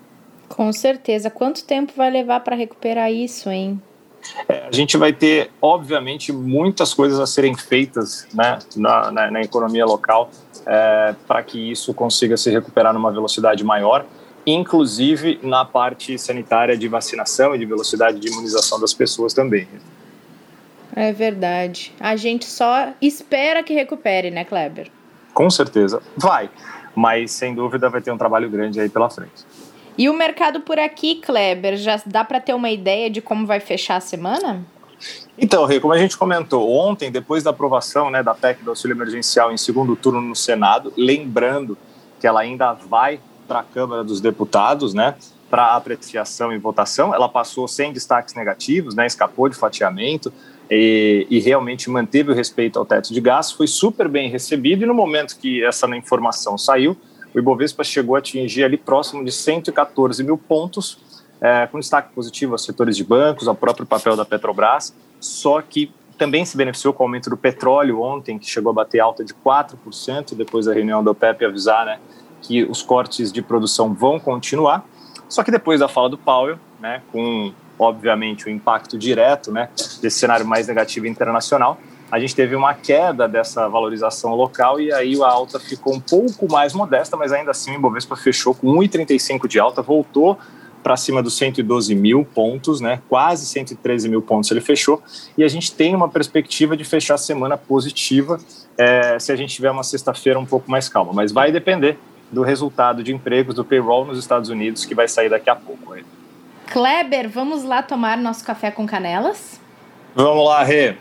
Com 0.48 0.72
certeza. 0.72 1.30
Quanto 1.30 1.64
tempo 1.64 1.92
vai 1.96 2.10
levar 2.10 2.40
para 2.40 2.56
recuperar 2.56 3.12
isso, 3.12 3.50
hein? 3.50 3.80
É, 4.48 4.66
a 4.68 4.72
gente 4.72 4.96
vai 4.96 5.12
ter, 5.12 5.50
obviamente, 5.60 6.32
muitas 6.32 6.94
coisas 6.94 7.18
a 7.18 7.26
serem 7.26 7.54
feitas 7.56 8.26
né, 8.34 8.58
na, 8.76 9.10
na, 9.10 9.30
na 9.30 9.40
economia 9.40 9.84
local 9.84 10.30
é, 10.66 11.14
para 11.26 11.42
que 11.42 11.70
isso 11.70 11.92
consiga 11.94 12.36
se 12.36 12.50
recuperar 12.50 12.92
numa 12.92 13.10
velocidade 13.10 13.64
maior, 13.64 14.04
inclusive 14.46 15.38
na 15.42 15.64
parte 15.64 16.18
sanitária 16.18 16.76
de 16.76 16.88
vacinação 16.88 17.54
e 17.54 17.58
de 17.58 17.66
velocidade 17.66 18.18
de 18.18 18.28
imunização 18.28 18.80
das 18.80 18.94
pessoas 18.94 19.32
também. 19.32 19.68
É 20.94 21.12
verdade. 21.12 21.94
A 22.00 22.16
gente 22.16 22.46
só 22.46 22.92
espera 23.00 23.62
que 23.62 23.72
recupere, 23.72 24.30
né, 24.30 24.44
Kleber? 24.44 24.88
Com 25.32 25.48
certeza. 25.48 26.02
Vai. 26.16 26.50
Mas, 26.94 27.30
sem 27.30 27.54
dúvida, 27.54 27.88
vai 27.88 28.00
ter 28.00 28.10
um 28.10 28.18
trabalho 28.18 28.50
grande 28.50 28.80
aí 28.80 28.88
pela 28.88 29.08
frente. 29.08 29.44
E 29.96 30.08
o 30.08 30.14
mercado 30.14 30.60
por 30.60 30.78
aqui, 30.78 31.16
Kleber, 31.16 31.76
já 31.76 32.00
dá 32.06 32.24
para 32.24 32.40
ter 32.40 32.54
uma 32.54 32.70
ideia 32.70 33.10
de 33.10 33.20
como 33.20 33.46
vai 33.46 33.60
fechar 33.60 33.96
a 33.96 34.00
semana? 34.00 34.64
Então, 35.38 35.64
Rê, 35.64 35.80
como 35.80 35.94
a 35.94 35.98
gente 35.98 36.16
comentou 36.16 36.70
ontem, 36.70 37.10
depois 37.10 37.42
da 37.42 37.50
aprovação 37.50 38.10
né, 38.10 38.22
da 38.22 38.34
PEC 38.34 38.62
do 38.62 38.70
auxílio 38.70 38.94
emergencial 38.94 39.50
em 39.50 39.56
segundo 39.56 39.96
turno 39.96 40.20
no 40.20 40.36
Senado, 40.36 40.92
lembrando 40.96 41.76
que 42.20 42.26
ela 42.26 42.40
ainda 42.40 42.72
vai 42.72 43.20
para 43.48 43.60
a 43.60 43.62
Câmara 43.62 44.04
dos 44.04 44.20
Deputados, 44.20 44.92
né, 44.92 45.14
para 45.48 45.74
apreciação 45.74 46.52
e 46.52 46.58
votação, 46.58 47.14
ela 47.14 47.28
passou 47.28 47.66
sem 47.66 47.92
destaques 47.92 48.34
negativos, 48.34 48.94
né, 48.94 49.06
escapou 49.06 49.48
de 49.48 49.56
fatiamento 49.56 50.32
e, 50.70 51.26
e 51.28 51.40
realmente 51.40 51.90
manteve 51.90 52.30
o 52.30 52.34
respeito 52.34 52.78
ao 52.78 52.84
teto 52.84 53.12
de 53.12 53.20
gastos, 53.20 53.56
foi 53.56 53.66
super 53.66 54.06
bem 54.06 54.30
recebido 54.30 54.84
e 54.84 54.86
no 54.86 54.94
momento 54.94 55.36
que 55.36 55.64
essa 55.64 55.88
informação 55.96 56.56
saiu, 56.56 56.96
o 57.34 57.38
Ibovespa 57.38 57.84
chegou 57.84 58.16
a 58.16 58.18
atingir 58.18 58.64
ali 58.64 58.76
próximo 58.76 59.24
de 59.24 59.32
114 59.32 60.22
mil 60.22 60.36
pontos, 60.36 60.98
é, 61.40 61.66
com 61.66 61.78
destaque 61.78 62.12
positivo 62.14 62.52
aos 62.52 62.64
setores 62.64 62.96
de 62.96 63.04
bancos, 63.04 63.48
ao 63.48 63.54
próprio 63.54 63.86
papel 63.86 64.16
da 64.16 64.24
Petrobras, 64.24 64.94
só 65.18 65.60
que 65.62 65.92
também 66.18 66.44
se 66.44 66.54
beneficiou 66.54 66.92
com 66.92 67.02
o 67.02 67.06
aumento 67.06 67.30
do 67.30 67.36
petróleo 67.36 68.02
ontem, 68.02 68.38
que 68.38 68.48
chegou 68.48 68.70
a 68.70 68.74
bater 68.74 69.00
alta 69.00 69.24
de 69.24 69.32
4%, 69.32 70.34
depois 70.34 70.66
da 70.66 70.74
reunião 70.74 71.02
do 71.02 71.10
OPEP 71.10 71.46
avisar 71.46 71.86
né, 71.86 71.98
que 72.42 72.62
os 72.64 72.82
cortes 72.82 73.32
de 73.32 73.40
produção 73.40 73.94
vão 73.94 74.20
continuar. 74.20 74.84
Só 75.30 75.42
que 75.42 75.50
depois 75.50 75.80
da 75.80 75.88
fala 75.88 76.10
do 76.10 76.18
Powell, 76.18 76.58
né, 76.78 77.00
com 77.10 77.54
obviamente 77.78 78.46
o 78.46 78.50
impacto 78.50 78.98
direto 78.98 79.50
né, 79.50 79.70
desse 80.02 80.18
cenário 80.18 80.44
mais 80.44 80.68
negativo 80.68 81.06
internacional, 81.06 81.78
a 82.10 82.18
gente 82.18 82.34
teve 82.34 82.56
uma 82.56 82.74
queda 82.74 83.28
dessa 83.28 83.68
valorização 83.68 84.34
local 84.34 84.80
e 84.80 84.92
aí 84.92 85.20
a 85.22 85.26
alta 85.28 85.60
ficou 85.60 85.94
um 85.94 86.00
pouco 86.00 86.50
mais 86.50 86.72
modesta, 86.72 87.16
mas 87.16 87.32
ainda 87.32 87.52
assim 87.52 87.72
o 87.72 87.74
Ibovespa 87.74 88.16
fechou 88.16 88.54
com 88.54 88.66
1,35 88.78 89.46
de 89.46 89.60
alta, 89.60 89.80
voltou 89.80 90.38
para 90.82 90.96
cima 90.96 91.22
dos 91.22 91.36
112 91.36 91.94
mil 91.94 92.24
pontos, 92.24 92.80
né? 92.80 93.00
quase 93.08 93.46
113 93.46 94.08
mil 94.08 94.22
pontos 94.22 94.50
ele 94.50 94.60
fechou, 94.60 95.02
e 95.36 95.44
a 95.44 95.48
gente 95.48 95.72
tem 95.72 95.94
uma 95.94 96.08
perspectiva 96.08 96.76
de 96.76 96.84
fechar 96.84 97.14
a 97.14 97.18
semana 97.18 97.56
positiva 97.56 98.38
é, 98.78 99.18
se 99.18 99.30
a 99.30 99.36
gente 99.36 99.54
tiver 99.54 99.70
uma 99.70 99.82
sexta-feira 99.82 100.38
um 100.38 100.46
pouco 100.46 100.70
mais 100.70 100.88
calma, 100.88 101.12
mas 101.12 101.32
vai 101.32 101.52
depender 101.52 101.98
do 102.32 102.42
resultado 102.42 103.02
de 103.02 103.12
empregos 103.12 103.54
do 103.54 103.64
payroll 103.64 104.06
nos 104.06 104.18
Estados 104.18 104.48
Unidos, 104.48 104.84
que 104.84 104.94
vai 104.94 105.06
sair 105.06 105.28
daqui 105.28 105.50
a 105.50 105.56
pouco. 105.56 105.80
Kleber, 106.70 107.28
vamos 107.28 107.64
lá 107.64 107.82
tomar 107.82 108.16
nosso 108.16 108.44
café 108.44 108.70
com 108.70 108.86
canelas? 108.86 109.60
Vamos 110.14 110.44
lá, 110.44 110.62
Rê. 110.62 110.96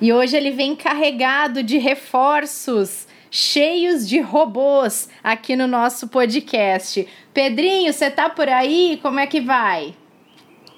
E 0.00 0.12
hoje 0.12 0.36
ele 0.36 0.52
vem 0.52 0.76
carregado 0.76 1.60
de 1.60 1.76
reforços, 1.76 3.08
cheios 3.30 4.08
de 4.08 4.20
robôs 4.20 5.08
aqui 5.24 5.56
no 5.56 5.66
nosso 5.66 6.06
podcast. 6.06 7.06
Pedrinho, 7.34 7.92
você 7.92 8.08
tá 8.08 8.30
por 8.30 8.48
aí? 8.48 9.00
Como 9.02 9.18
é 9.18 9.26
que 9.26 9.40
vai? 9.40 9.94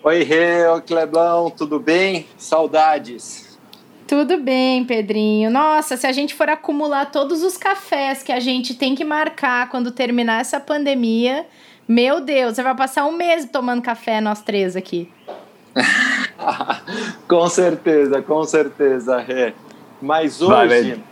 Oi, 0.03 0.23
Rê, 0.23 0.67
oi, 0.67 0.81
Clebão, 0.81 1.51
tudo 1.51 1.79
bem? 1.79 2.27
Saudades. 2.39 3.59
Tudo 4.09 4.39
bem, 4.39 4.87
Pedrinho. 4.87 5.51
Nossa, 5.51 5.99
se 5.99 6.07
a 6.07 6.13
gente 6.13 6.35
for 6.35 6.49
acumular 6.49 7.13
todos 7.13 7.43
os 7.43 7.59
cafés 7.59 8.23
que 8.23 8.33
a 8.33 8.41
gente 8.41 8.75
tem 8.75 8.95
que 8.95 9.05
marcar 9.05 9.69
quando 9.69 9.93
terminar 9.93 10.41
essa 10.41 10.59
pandemia, 10.59 11.47
meu 11.87 12.23
Deus, 12.23 12.55
você 12.55 12.63
vai 12.63 12.75
passar 12.75 13.05
um 13.05 13.13
mês 13.13 13.45
tomando 13.45 13.83
café, 13.83 14.21
nós 14.21 14.41
três 14.41 14.75
aqui. 14.77 15.11
com 17.29 17.49
certeza, 17.49 18.23
com 18.23 18.45
certeza, 18.45 19.21
é. 19.29 19.53
Mas 20.01 20.41
hoje. 20.41 21.03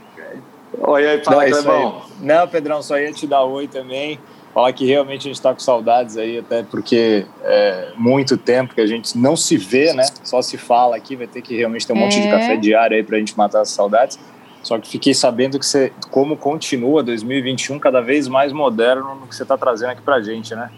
oi, 0.79 1.07
oi, 1.07 1.23
fala, 1.25 1.45
Não, 1.45 1.51
Clebão. 1.53 2.03
Não, 2.21 2.49
Pedrão, 2.49 2.83
só 2.83 2.99
ia 2.99 3.13
te 3.13 3.27
dar 3.27 3.45
oi 3.45 3.69
também. 3.69 4.19
Falar 4.55 4.73
que 4.73 4.87
realmente 4.87 5.21
a 5.21 5.25
gente 5.25 5.37
está 5.37 5.53
com 5.53 5.61
saudades 5.61 6.17
aí, 6.17 6.39
até 6.39 6.63
porque 6.63 7.27
é 7.43 7.93
muito 7.97 8.37
tempo 8.37 8.75
que 8.75 8.81
a 8.81 8.87
gente 8.87 9.17
não 9.17 9.37
se 9.37 9.57
vê, 9.57 9.93
né? 9.93 10.05
Só 10.25 10.43
se 10.43 10.57
fala 10.57 10.97
aqui, 10.97 11.15
vai 11.15 11.27
ter 11.27 11.43
que 11.43 11.57
realmente 11.57 11.87
ter 11.87 11.93
um 11.93 11.97
é. 11.97 12.01
monte 12.01 12.21
de 12.21 12.27
é. 12.27 12.31
café 12.31 12.57
diário 12.57 12.97
aí 12.97 13.03
para 13.03 13.17
a 13.17 13.19
gente 13.19 13.37
matar 13.37 13.61
as 13.61 13.71
saudades. 13.71 14.19
Só 14.63 14.79
que 14.79 14.89
fiquei 14.89 15.15
sabendo 15.15 15.59
que 15.59 15.67
você, 15.67 15.93
como 16.11 16.37
continua 16.37 17.03
2021 17.03 17.79
cada 17.79 18.01
vez 18.01 18.27
mais 18.27 18.53
moderno 18.53 19.15
no 19.15 19.27
que 19.27 19.35
você 19.37 19.43
está 19.45 19.57
trazendo 19.57 19.91
aqui 19.91 20.03
para 20.03 20.21
gente, 20.21 20.55
né? 20.55 20.71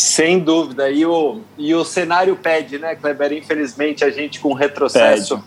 Sem 0.00 0.38
dúvida. 0.38 0.90
E 0.90 1.04
o, 1.04 1.40
e 1.58 1.74
o 1.74 1.84
cenário 1.84 2.34
pede, 2.34 2.78
né, 2.78 2.94
Kleber? 2.94 3.34
Infelizmente, 3.34 4.02
a 4.02 4.10
gente 4.10 4.40
com 4.40 4.54
retrocesso 4.54 5.44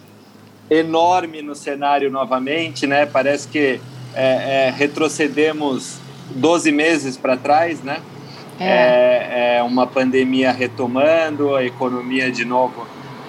pede. 0.69 0.81
enorme 0.81 1.41
no 1.41 1.55
cenário 1.55 2.11
novamente, 2.11 2.85
né? 2.85 3.07
Parece 3.07 3.47
que 3.47 3.81
é, 4.13 4.67
é, 4.67 4.69
retrocedemos 4.69 5.97
12 6.35 6.71
meses 6.71 7.17
para 7.17 7.35
trás, 7.35 7.81
né? 7.81 7.99
É. 8.59 8.67
é. 8.67 9.57
É, 9.57 9.63
uma 9.63 9.87
pandemia 9.87 10.51
retomando, 10.51 11.55
a 11.55 11.65
economia 11.65 12.31
de 12.31 12.45
novo 12.45 12.85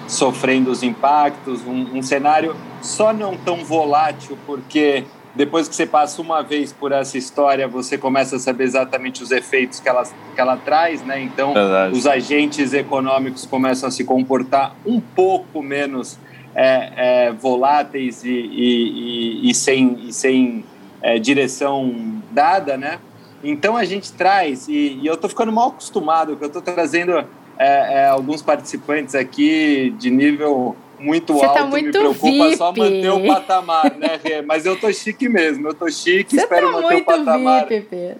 sofrendo 0.07 0.69
os 0.69 0.83
impactos, 0.83 1.65
um, 1.65 1.97
um 1.97 2.03
cenário 2.03 2.55
só 2.83 3.11
não 3.11 3.35
tão 3.35 3.65
volátil, 3.65 4.37
porque 4.45 5.05
depois 5.35 5.67
que 5.67 5.75
você 5.75 5.85
passa 5.85 6.21
uma 6.21 6.41
vez 6.41 6.71
por 6.71 6.93
essa 6.93 7.17
história, 7.17 7.67
você 7.67 7.97
começa 7.97 8.37
a 8.37 8.39
saber 8.39 8.63
exatamente 8.63 9.21
os 9.21 9.31
efeitos 9.31 9.81
que 9.81 9.89
ela, 9.89 10.03
que 10.03 10.39
ela 10.39 10.55
traz, 10.55 11.03
né? 11.03 11.21
Então, 11.21 11.53
Verdade. 11.53 11.93
os 11.93 12.07
agentes 12.07 12.73
econômicos 12.73 13.45
começam 13.45 13.89
a 13.89 13.91
se 13.91 14.05
comportar 14.05 14.75
um 14.85 15.01
pouco 15.01 15.61
menos 15.61 16.17
é, 16.55 16.91
é, 16.95 17.31
voláteis 17.33 18.23
e, 18.23 18.29
e, 18.29 19.41
e, 19.43 19.49
e, 19.49 19.53
sem, 19.53 20.09
sem 20.11 20.63
é, 21.01 21.19
direção 21.19 22.21
dada, 22.31 22.77
né? 22.77 22.99
Então, 23.43 23.75
a 23.75 23.83
gente 23.83 24.13
traz, 24.13 24.69
e, 24.69 25.01
eu 25.03 25.15
estou 25.15 25.29
ficando 25.29 25.51
mal 25.51 25.67
acostumado, 25.67 26.29
porque 26.29 26.45
eu 26.45 26.59
estou 26.59 26.61
trazendo 26.61 27.17
é, 27.17 27.25
é, 27.57 28.07
alguns 28.07 28.41
participantes 28.41 29.13
aqui 29.15 29.93
de 29.99 30.09
nível 30.09 30.77
muito 30.99 31.33
Você 31.33 31.41
tá 31.41 31.47
alto, 31.47 31.57
tá 31.59 31.65
muito 31.65 31.85
me 31.85 31.91
preocupa 31.91 32.27
VIP. 32.27 32.57
só 32.57 32.71
manter 32.71 33.09
o 33.09 33.27
patamar, 33.27 33.95
né, 33.97 34.19
Rê? 34.23 34.41
Mas 34.41 34.65
eu 34.65 34.79
tô 34.79 34.91
chique 34.91 35.27
mesmo, 35.29 35.67
eu 35.67 35.73
tô 35.73 35.89
chique, 35.89 36.35
Você 36.35 36.41
espero 36.41 36.71
tá 36.71 36.81
manter 36.81 36.95
o 36.95 37.05
patamar. 37.05 37.67
VIP, 37.67 38.15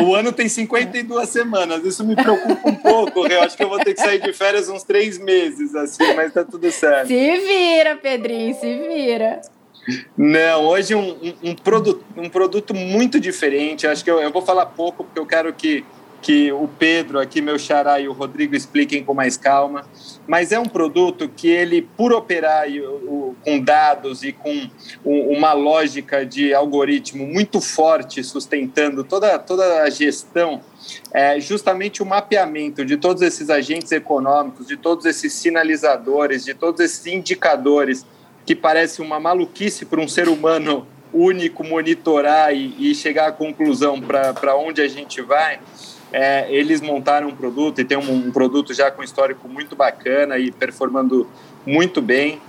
o 0.00 0.14
ano 0.14 0.32
tem 0.32 0.48
52 0.48 1.28
semanas, 1.28 1.84
isso 1.84 2.04
me 2.04 2.16
preocupa 2.16 2.68
um 2.68 2.74
pouco, 2.74 3.22
Rê. 3.22 3.36
Eu 3.36 3.42
acho 3.42 3.56
que 3.56 3.64
eu 3.64 3.68
vou 3.68 3.78
ter 3.78 3.94
que 3.94 4.00
sair 4.00 4.20
de 4.20 4.32
férias 4.32 4.68
uns 4.68 4.82
três 4.82 5.18
meses, 5.18 5.74
assim, 5.74 6.14
mas 6.14 6.32
tá 6.32 6.44
tudo 6.44 6.70
certo. 6.70 7.08
Se 7.08 7.36
vira, 7.38 7.96
Pedrinho, 7.96 8.54
se 8.54 8.74
vira. 8.88 9.40
Não, 10.16 10.64
hoje 10.64 10.94
um, 10.94 11.10
um, 11.10 11.50
um, 11.50 11.54
produto, 11.54 12.04
um 12.16 12.28
produto 12.28 12.74
muito 12.74 13.20
diferente. 13.20 13.86
Acho 13.86 14.02
que 14.02 14.10
eu, 14.10 14.20
eu 14.20 14.32
vou 14.32 14.42
falar 14.42 14.66
pouco, 14.66 15.04
porque 15.04 15.18
eu 15.18 15.26
quero 15.26 15.52
que 15.52 15.84
que 16.26 16.50
o 16.50 16.66
Pedro, 16.66 17.20
aqui 17.20 17.40
meu 17.40 17.56
xará 17.56 18.00
e 18.00 18.08
o 18.08 18.12
Rodrigo 18.12 18.56
expliquem 18.56 19.04
com 19.04 19.14
mais 19.14 19.36
calma, 19.36 19.86
mas 20.26 20.52
é 20.52 20.58
um 20.58 20.66
produto 20.66 21.28
que 21.28 21.48
ele, 21.48 21.82
por 21.82 22.12
operar 22.12 22.64
com 23.44 23.60
dados 23.60 24.22
e 24.22 24.32
com 24.32 24.68
uma 25.04 25.52
lógica 25.52 26.26
de 26.26 26.52
algoritmo 26.52 27.26
muito 27.26 27.60
forte, 27.60 28.22
sustentando 28.24 29.04
toda, 29.04 29.38
toda 29.38 29.82
a 29.82 29.90
gestão, 29.90 30.60
é 31.12 31.38
justamente 31.38 32.02
o 32.02 32.06
mapeamento 32.06 32.84
de 32.84 32.96
todos 32.96 33.22
esses 33.22 33.50
agentes 33.50 33.92
econômicos, 33.92 34.66
de 34.66 34.76
todos 34.76 35.04
esses 35.04 35.32
sinalizadores, 35.32 36.44
de 36.44 36.54
todos 36.54 36.80
esses 36.80 37.06
indicadores, 37.06 38.04
que 38.44 38.54
parece 38.54 39.02
uma 39.02 39.18
maluquice 39.18 39.84
para 39.84 40.00
um 40.00 40.08
ser 40.08 40.28
humano 40.28 40.86
único 41.12 41.64
monitorar 41.64 42.54
e, 42.54 42.90
e 42.90 42.94
chegar 42.94 43.28
à 43.28 43.32
conclusão 43.32 44.00
para 44.00 44.56
onde 44.56 44.80
a 44.80 44.88
gente 44.88 45.20
vai 45.22 45.58
é, 46.12 46.46
eles 46.52 46.80
montaram 46.80 47.28
um 47.28 47.34
produto 47.34 47.80
e 47.80 47.84
tem 47.84 47.98
um, 47.98 48.28
um, 48.28 48.30
produto 48.30 48.72
já 48.72 48.90
com 48.90 49.02
histórico 49.02 49.48
muito 49.48 49.74
bacana 49.74 50.38
e 50.38 50.50
performando 50.50 51.28
muito 51.64 52.00
bem. 52.00 52.40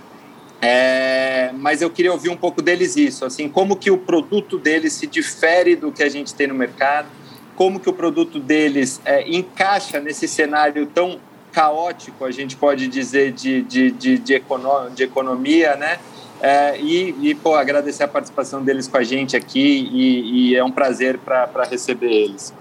É, 0.60 1.50
mas 1.54 1.82
eu 1.82 1.90
queria 1.90 2.12
ouvir 2.12 2.30
um 2.30 2.36
pouco 2.36 2.60
deles 2.60 2.96
isso, 2.96 3.24
assim, 3.24 3.48
como 3.48 3.76
que 3.76 3.90
o 3.92 3.98
produto 3.98 4.58
deles 4.58 4.92
se 4.92 5.06
difere 5.06 5.76
do 5.76 5.92
que 5.92 6.02
a 6.02 6.08
gente 6.08 6.34
tem 6.34 6.48
no 6.48 6.54
mercado, 6.54 7.08
como 7.54 7.78
que 7.78 7.88
o 7.88 7.92
produto 7.92 8.40
deles 8.40 9.00
é, 9.04 9.28
encaixa 9.28 10.00
nesse 10.00 10.26
cenário 10.26 10.86
tão 10.86 11.20
caótico, 11.52 12.24
a 12.24 12.30
gente 12.30 12.56
pode 12.56 12.88
dizer, 12.88 13.32
de, 13.32 13.62
de, 13.62 13.90
de, 13.90 14.18
de, 14.18 14.34
econo 14.34 14.90
de 14.90 15.02
economia, 15.02 15.76
né? 15.76 15.98
É, 16.40 16.78
e, 16.80 17.30
e 17.30 17.34
pô, 17.34 17.54
agradecer 17.54 18.04
a 18.04 18.08
participação 18.08 18.62
deles 18.62 18.86
com 18.86 18.96
a 18.96 19.02
gente 19.02 19.36
aqui 19.36 19.88
e, 19.92 20.50
e 20.50 20.56
é 20.56 20.62
um 20.62 20.70
prazer 20.70 21.18
para 21.18 21.64
receber 21.64 22.12
eles. 22.12 22.54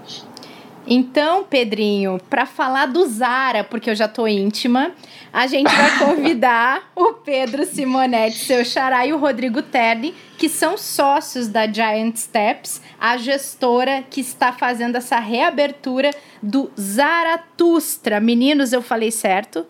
Então, 0.89 1.43
Pedrinho, 1.43 2.17
para 2.29 2.45
falar 2.45 2.85
do 2.85 3.05
Zara, 3.05 3.61
porque 3.61 3.89
eu 3.89 3.95
já 3.95 4.07
tô 4.07 4.25
íntima, 4.25 4.91
a 5.33 5.45
gente 5.45 5.69
vai 5.69 5.99
convidar 5.99 6.91
o 6.95 7.11
Pedro 7.13 7.65
Simonetti, 7.65 8.45
seu 8.45 8.63
xará, 8.63 9.05
e 9.05 9.11
o 9.11 9.17
Rodrigo 9.17 9.61
Terni, 9.61 10.15
que 10.37 10.47
são 10.47 10.77
sócios 10.77 11.49
da 11.49 11.67
Giant 11.67 12.15
Steps, 12.15 12.81
a 12.97 13.17
gestora 13.17 14.01
que 14.09 14.21
está 14.21 14.53
fazendo 14.53 14.95
essa 14.95 15.19
reabertura 15.19 16.11
do 16.41 16.71
Zaratustra. 16.79 18.21
Meninos, 18.21 18.71
eu 18.71 18.81
falei 18.81 19.11
certo? 19.11 19.65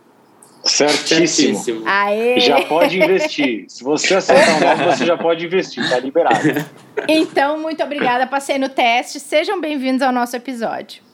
Certíssimo. 0.64 1.84
Aê. 1.86 2.40
Já 2.42 2.62
pode 2.66 3.02
investir. 3.02 3.66
Se 3.70 3.84
você 3.84 4.16
acertar 4.16 4.58
o 4.58 4.60
nome, 4.60 4.96
você 4.96 5.06
já 5.06 5.18
pode 5.18 5.46
investir, 5.46 5.90
tá 5.90 5.98
liberado. 5.98 6.64
Então, 7.08 7.58
muito 7.58 7.82
obrigada, 7.82 8.28
passei 8.28 8.60
no 8.60 8.70
teste. 8.70 9.20
Sejam 9.20 9.60
bem-vindos 9.60 10.02
ao 10.02 10.12
nosso 10.12 10.36
episódio. 10.36 11.07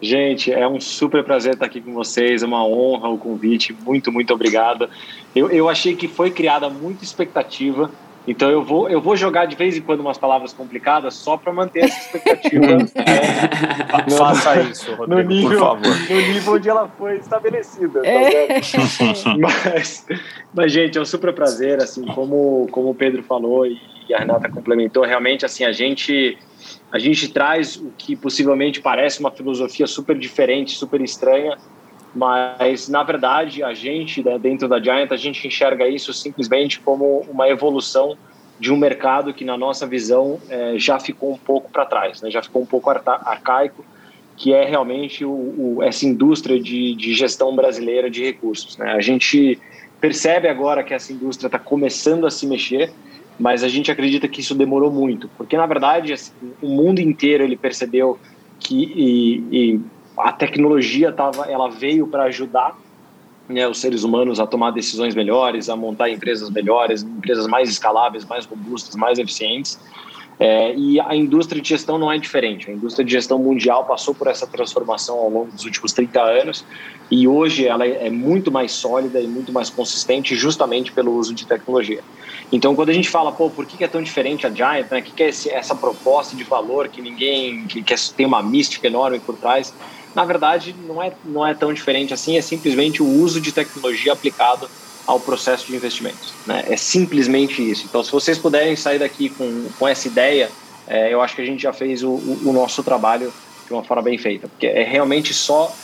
Gente, 0.00 0.52
é 0.52 0.66
um 0.66 0.80
super 0.80 1.24
prazer 1.24 1.54
estar 1.54 1.66
aqui 1.66 1.80
com 1.80 1.92
vocês, 1.92 2.42
é 2.42 2.46
uma 2.46 2.64
honra 2.64 3.08
o 3.08 3.18
convite, 3.18 3.72
muito, 3.84 4.12
muito 4.12 4.32
obrigado. 4.32 4.88
Eu, 5.34 5.50
eu 5.50 5.68
achei 5.68 5.96
que 5.96 6.06
foi 6.06 6.30
criada 6.30 6.70
muita 6.70 7.02
expectativa, 7.02 7.90
então 8.28 8.48
eu 8.50 8.62
vou, 8.62 8.88
eu 8.88 9.00
vou 9.00 9.16
jogar 9.16 9.46
de 9.46 9.56
vez 9.56 9.76
em 9.76 9.80
quando 9.80 10.00
umas 10.00 10.16
palavras 10.16 10.52
complicadas 10.52 11.14
só 11.14 11.36
para 11.36 11.52
manter 11.52 11.84
essa 11.84 11.98
expectativa. 11.98 12.76
é, 12.94 14.10
Faça 14.10 14.60
isso, 14.60 14.94
Rodrigo, 14.94 15.22
no 15.22 15.28
nível, 15.28 15.50
por 15.50 15.58
favor. 15.58 16.10
No 16.10 16.16
nível 16.16 16.54
onde 16.54 16.68
ela 16.68 16.88
foi 16.96 17.16
estabelecida. 17.16 18.00
Tá 18.00 18.08
é. 18.08 18.60
mas, 19.40 20.06
mas, 20.54 20.72
gente, 20.72 20.96
é 20.96 21.00
um 21.00 21.06
super 21.06 21.32
prazer, 21.32 21.82
assim, 21.82 22.04
como, 22.04 22.68
como 22.70 22.90
o 22.90 22.94
Pedro 22.94 23.22
falou 23.22 23.66
e 23.66 23.80
a 24.14 24.18
Renata 24.18 24.48
complementou, 24.48 25.04
realmente, 25.04 25.44
assim, 25.44 25.64
a 25.64 25.72
gente 25.72 26.38
a 26.90 26.98
gente 26.98 27.28
traz 27.28 27.76
o 27.76 27.92
que 27.96 28.16
possivelmente 28.16 28.80
parece 28.80 29.20
uma 29.20 29.30
filosofia 29.30 29.86
super 29.86 30.18
diferente, 30.18 30.72
super 30.72 31.00
estranha, 31.00 31.56
mas 32.14 32.88
na 32.88 33.02
verdade 33.02 33.62
a 33.62 33.74
gente 33.74 34.22
né, 34.22 34.38
dentro 34.38 34.66
da 34.68 34.80
Giant 34.80 35.12
a 35.12 35.16
gente 35.16 35.46
enxerga 35.46 35.86
isso 35.86 36.12
simplesmente 36.12 36.80
como 36.80 37.26
uma 37.28 37.48
evolução 37.48 38.16
de 38.58 38.72
um 38.72 38.76
mercado 38.76 39.32
que 39.34 39.44
na 39.44 39.56
nossa 39.56 39.86
visão 39.86 40.40
é, 40.48 40.78
já 40.78 40.98
ficou 40.98 41.32
um 41.32 41.38
pouco 41.38 41.70
para 41.70 41.84
trás, 41.84 42.22
né, 42.22 42.30
já 42.30 42.42
ficou 42.42 42.62
um 42.62 42.66
pouco 42.66 42.90
arcaico, 42.90 43.84
que 44.36 44.54
é 44.54 44.64
realmente 44.64 45.24
o, 45.24 45.30
o, 45.30 45.82
essa 45.82 46.06
indústria 46.06 46.58
de, 46.58 46.94
de, 46.94 47.12
gestão 47.12 47.54
brasileira 47.54 48.08
de 48.08 48.24
recursos. 48.24 48.78
Né? 48.78 48.92
A 48.92 49.00
gente 49.00 49.58
percebe 50.00 50.48
agora 50.48 50.84
que 50.84 50.94
essa 50.94 51.12
indústria 51.12 51.48
está 51.48 51.58
começando 51.58 52.24
a 52.24 52.30
se 52.30 52.46
mexer 52.46 52.92
mas 53.38 53.62
a 53.62 53.68
gente 53.68 53.90
acredita 53.90 54.26
que 54.28 54.40
isso 54.40 54.54
demorou 54.54 54.90
muito, 54.90 55.30
porque 55.36 55.56
na 55.56 55.66
verdade 55.66 56.12
assim, 56.12 56.32
o 56.60 56.68
mundo 56.68 57.00
inteiro 57.00 57.44
ele 57.44 57.56
percebeu 57.56 58.18
que 58.58 58.76
e, 58.76 59.44
e 59.52 59.80
a 60.16 60.32
tecnologia 60.32 61.12
tava, 61.12 61.44
ela 61.44 61.68
veio 61.68 62.06
para 62.06 62.24
ajudar 62.24 62.76
né, 63.48 63.66
os 63.66 63.80
seres 63.80 64.02
humanos 64.02 64.40
a 64.40 64.46
tomar 64.46 64.72
decisões 64.72 65.14
melhores, 65.14 65.68
a 65.68 65.76
montar 65.76 66.10
empresas 66.10 66.50
melhores, 66.50 67.02
empresas 67.02 67.46
mais 67.46 67.70
escaláveis, 67.70 68.24
mais 68.24 68.44
robustas, 68.44 68.94
mais 68.94 69.18
eficientes. 69.18 69.80
É, 70.40 70.72
e 70.74 71.00
a 71.00 71.16
indústria 71.16 71.60
de 71.60 71.68
gestão 71.68 71.98
não 71.98 72.12
é 72.12 72.16
diferente. 72.16 72.70
A 72.70 72.74
indústria 72.74 73.04
de 73.04 73.10
gestão 73.10 73.38
mundial 73.38 73.84
passou 73.84 74.14
por 74.14 74.28
essa 74.28 74.46
transformação 74.46 75.16
ao 75.16 75.28
longo 75.28 75.50
dos 75.50 75.64
últimos 75.64 75.92
30 75.92 76.22
anos 76.22 76.64
e 77.10 77.26
hoje 77.26 77.66
ela 77.66 77.84
é 77.84 78.08
muito 78.08 78.52
mais 78.52 78.72
sólida 78.72 79.20
e 79.20 79.26
muito 79.26 79.52
mais 79.52 79.68
consistente 79.68 80.36
justamente 80.36 80.92
pelo 80.92 81.12
uso 81.12 81.34
de 81.34 81.44
tecnologia. 81.44 82.02
Então, 82.52 82.74
quando 82.76 82.90
a 82.90 82.92
gente 82.92 83.08
fala, 83.08 83.32
pô, 83.32 83.50
por 83.50 83.66
que 83.66 83.82
é 83.82 83.88
tão 83.88 84.00
diferente 84.00 84.46
a 84.46 84.50
Giant, 84.50 84.88
né? 84.90 85.00
O 85.00 85.02
que 85.02 85.22
é 85.22 85.28
esse, 85.28 85.50
essa 85.50 85.74
proposta 85.74 86.36
de 86.36 86.44
valor 86.44 86.88
que 86.88 87.02
ninguém, 87.02 87.66
que, 87.66 87.82
que 87.82 87.94
tem 88.16 88.24
uma 88.24 88.42
mística 88.42 88.86
enorme 88.86 89.18
por 89.18 89.36
trás? 89.36 89.74
Na 90.14 90.24
verdade, 90.24 90.74
não 90.86 91.02
é, 91.02 91.12
não 91.24 91.46
é 91.46 91.52
tão 91.52 91.72
diferente 91.72 92.14
assim, 92.14 92.36
é 92.38 92.40
simplesmente 92.40 93.02
o 93.02 93.06
uso 93.06 93.40
de 93.40 93.52
tecnologia 93.52 94.12
aplicado 94.12 94.68
ao 95.08 95.18
processo 95.18 95.66
de 95.66 95.74
investimentos. 95.74 96.34
Né? 96.46 96.66
É 96.68 96.76
simplesmente 96.76 97.62
isso. 97.62 97.86
Então, 97.86 98.04
se 98.04 98.12
vocês 98.12 98.36
puderem 98.36 98.76
sair 98.76 98.98
daqui 98.98 99.30
com, 99.30 99.66
com 99.78 99.88
essa 99.88 100.06
ideia, 100.06 100.50
é, 100.86 101.12
eu 101.12 101.22
acho 101.22 101.34
que 101.34 101.40
a 101.40 101.46
gente 101.46 101.62
já 101.62 101.72
fez 101.72 102.02
o, 102.02 102.10
o, 102.10 102.52
nosso 102.52 102.82
trabalho 102.82 103.32
de 103.66 103.72
uma 103.72 103.82
forma 103.82 104.02
bem 104.02 104.18
feita, 104.18 104.48
porque 104.48 104.66
é 104.66 104.84
realmente 104.84 105.32
só 105.32 105.74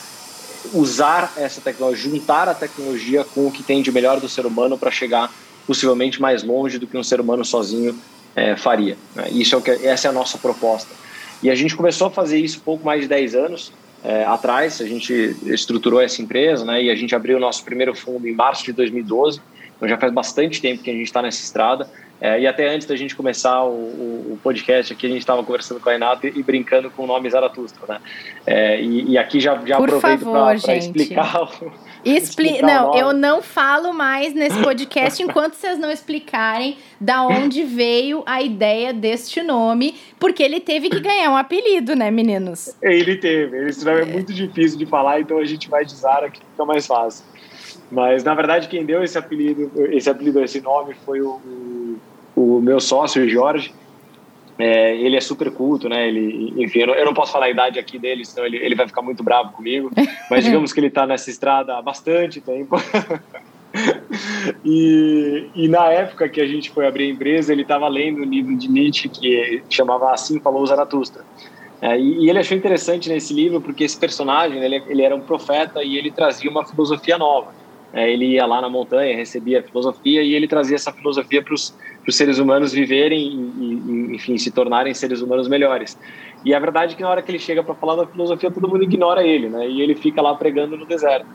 usar 0.71 1.33
essa 1.37 1.59
tecnologia, 1.59 2.11
juntar 2.11 2.47
a 2.47 2.53
tecnologia 2.53 3.23
com 3.23 3.47
o 3.47 3.51
que 3.51 3.63
tem 3.63 3.81
de 3.81 3.91
melhor 3.91 4.19
do 4.19 4.29
ser 4.29 4.45
humano 4.45 4.77
para 4.77 4.91
chegar 4.91 5.33
possivelmente 5.65 6.21
mais 6.21 6.43
longe 6.43 6.77
do 6.77 6.85
que 6.85 6.95
um 6.95 7.03
ser 7.03 7.19
humano 7.19 7.43
sozinho 7.43 7.99
é, 8.35 8.55
faria. 8.55 8.95
Né? 9.15 9.29
Isso 9.31 9.55
é 9.55 9.57
o 9.57 9.61
que, 9.61 9.71
essa 9.71 10.07
é 10.07 10.09
a 10.11 10.13
nossa 10.13 10.37
proposta. 10.37 10.89
E 11.41 11.49
a 11.49 11.55
gente 11.55 11.75
começou 11.75 12.07
a 12.07 12.11
fazer 12.11 12.37
isso 12.37 12.61
pouco 12.61 12.85
mais 12.85 13.01
de 13.01 13.07
10 13.07 13.33
anos 13.33 13.71
é, 14.05 14.23
atrás, 14.23 14.79
a 14.81 14.85
gente 14.85 15.35
estruturou 15.45 15.99
essa 15.99 16.21
empresa 16.21 16.63
né, 16.63 16.83
e 16.83 16.91
a 16.91 16.95
gente 16.95 17.15
abriu 17.15 17.37
o 17.37 17.39
nosso 17.39 17.65
primeiro 17.65 17.95
fundo 17.95 18.27
em 18.27 18.33
março 18.33 18.63
de 18.63 18.71
2012, 18.71 19.41
então 19.75 19.89
já 19.89 19.97
faz 19.97 20.13
bastante 20.13 20.61
tempo 20.61 20.83
que 20.83 20.91
a 20.91 20.93
gente 20.93 21.07
está 21.07 21.21
nessa 21.21 21.41
estrada 21.41 21.89
É, 22.21 22.39
e 22.39 22.47
até 22.47 22.73
antes 22.73 22.87
da 22.87 22.95
gente 22.95 23.13
começar 23.13 23.65
o, 23.65 23.73
o, 24.31 24.39
podcast 24.41 24.93
aqui, 24.93 25.05
a 25.05 25.09
gente 25.09 25.19
estava 25.19 25.43
conversando 25.43 25.81
com 25.81 25.89
a 25.89 25.91
Renata 25.91 26.25
e, 26.25 26.39
e, 26.39 26.43
brincando 26.43 26.89
com 26.89 27.03
o 27.03 27.07
nome 27.07 27.29
Zaratustra, 27.29 27.85
né? 27.89 27.99
É, 28.47 28.81
e, 28.81 29.11
e, 29.11 29.17
aqui 29.17 29.41
já, 29.41 29.61
já 29.65 29.75
aproveito 29.77 30.23
para 30.23 30.77
explicar 30.77 31.41
o, 31.61 31.71
Expli 32.05 32.61
não, 32.61 32.95
eu 32.95 33.13
não 33.13 33.41
falo 33.41 33.91
mais 33.91 34.33
nesse 34.33 34.61
podcast 34.61 35.21
enquanto 35.23 35.55
vocês 35.55 35.79
não 35.79 35.89
explicarem 35.89 36.77
da 37.01 37.25
onde 37.25 37.63
veio 37.63 38.21
a 38.25 38.41
ideia 38.41 38.93
deste 38.93 39.41
nome, 39.41 39.95
porque 40.19 40.43
ele 40.43 40.59
teve 40.59 40.89
que 40.89 40.99
ganhar 40.99 41.31
um 41.31 41.35
apelido, 41.35 41.95
né, 41.95 42.11
meninos? 42.11 42.75
Ele 42.81 43.15
teve. 43.15 43.67
Esse 43.67 43.83
nome 43.83 44.01
é 44.01 44.05
muito 44.05 44.31
difícil 44.31 44.77
de 44.77 44.85
falar, 44.85 45.19
então 45.19 45.39
a 45.39 45.45
gente 45.45 45.67
vai 45.67 45.83
de 45.83 45.95
Zara 45.95 46.29
que 46.29 46.39
fica 46.39 46.65
mais 46.65 46.85
fácil. 46.85 47.25
Mas 47.91 48.23
na 48.23 48.35
verdade 48.35 48.67
quem 48.67 48.85
deu 48.85 49.03
esse 49.03 49.17
apelido, 49.17 49.71
esse 49.91 50.09
apelido, 50.09 50.43
esse 50.43 50.61
nome 50.61 50.93
foi 51.05 51.21
o, 51.21 51.39
o, 52.35 52.57
o 52.57 52.61
meu 52.61 52.79
sócio, 52.79 53.23
o 53.23 53.27
Jorge. 53.27 53.73
É, 54.57 54.95
ele 54.95 55.17
é 55.17 55.21
super 55.21 55.51
culto, 55.51 55.89
né? 55.89 56.07
Ele, 56.07 56.53
enfim, 56.63 56.79
eu 56.79 56.87
não, 56.87 56.93
eu 56.95 57.05
não, 57.05 57.13
posso 57.13 57.31
falar 57.31 57.47
a 57.47 57.49
idade 57.49 57.77
aqui 57.77 57.99
dele, 57.99 58.23
senão 58.23 58.45
ele, 58.45 58.57
ele 58.57 58.75
vai 58.75 58.87
ficar 58.87 59.01
muito 59.01 59.21
bravo 59.21 59.51
comigo. 59.51 59.91
Mas 60.29 60.45
digamos 60.45 60.71
que 60.71 60.79
ele 60.79 60.87
está 60.87 61.05
nessa 61.05 61.29
estrada 61.29 61.75
há 61.75 61.81
bastante 61.81 62.39
tempo. 62.39 62.77
e, 64.63 65.49
e, 65.53 65.67
na 65.67 65.89
época 65.91 66.29
que 66.29 66.39
a 66.39 66.47
gente 66.47 66.69
foi 66.69 66.87
abrir 66.87 67.05
a 67.05 67.09
empresa, 67.09 67.51
ele 67.51 67.63
estava 67.63 67.87
lendo 67.89 68.21
um 68.21 68.25
livro 68.25 68.55
de 68.55 68.69
Nietzsche 68.69 69.09
que 69.09 69.61
chamava 69.69 70.13
Assim 70.13 70.39
Falou 70.39 70.65
Zaratustra. 70.65 71.23
É, 71.81 71.99
e, 71.99 72.25
e, 72.25 72.29
ele 72.29 72.39
achou 72.39 72.57
interessante 72.57 73.09
nesse 73.09 73.33
livro 73.33 73.59
porque 73.59 73.83
esse 73.83 73.97
personagem 73.99 74.63
ele, 74.63 74.81
ele 74.87 75.01
era 75.01 75.15
um 75.15 75.21
profeta 75.21 75.83
e 75.83 75.97
ele 75.97 76.11
trazia 76.11 76.49
uma 76.49 76.65
filosofia 76.65 77.17
nova. 77.17 77.53
É, 77.93 78.11
ele 78.11 78.25
ia 78.25 78.45
lá 78.45 78.61
na 78.61 78.69
montanha, 78.69 79.15
recebia 79.15 79.59
a 79.59 79.63
filosofia 79.63 80.21
e 80.21 80.33
ele 80.33 80.47
trazia 80.47 80.75
essa 80.75 80.91
filosofia 80.91 81.41
para 81.41 81.53
os 81.53 81.73
seres 82.11 82.37
humanos 82.37 82.71
viverem 82.71 83.19
e, 83.19 84.11
e, 84.11 84.15
enfim, 84.15 84.37
se 84.37 84.51
tornarem 84.51 84.93
seres 84.93 85.21
humanos 85.21 85.47
melhores. 85.47 85.97
E 86.43 86.53
a 86.53 86.59
verdade 86.59 86.93
é 86.93 86.95
que 86.95 87.01
na 87.01 87.09
hora 87.09 87.21
que 87.21 87.31
ele 87.31 87.39
chega 87.39 87.63
para 87.63 87.73
falar 87.73 87.95
da 87.95 88.05
filosofia, 88.05 88.51
todo 88.51 88.67
mundo 88.67 88.83
ignora 88.83 89.25
ele, 89.25 89.49
né? 89.49 89.67
E 89.67 89.81
ele 89.81 89.95
fica 89.95 90.21
lá 90.21 90.35
pregando 90.35 90.77
no 90.77 90.85
deserto. 90.85 91.27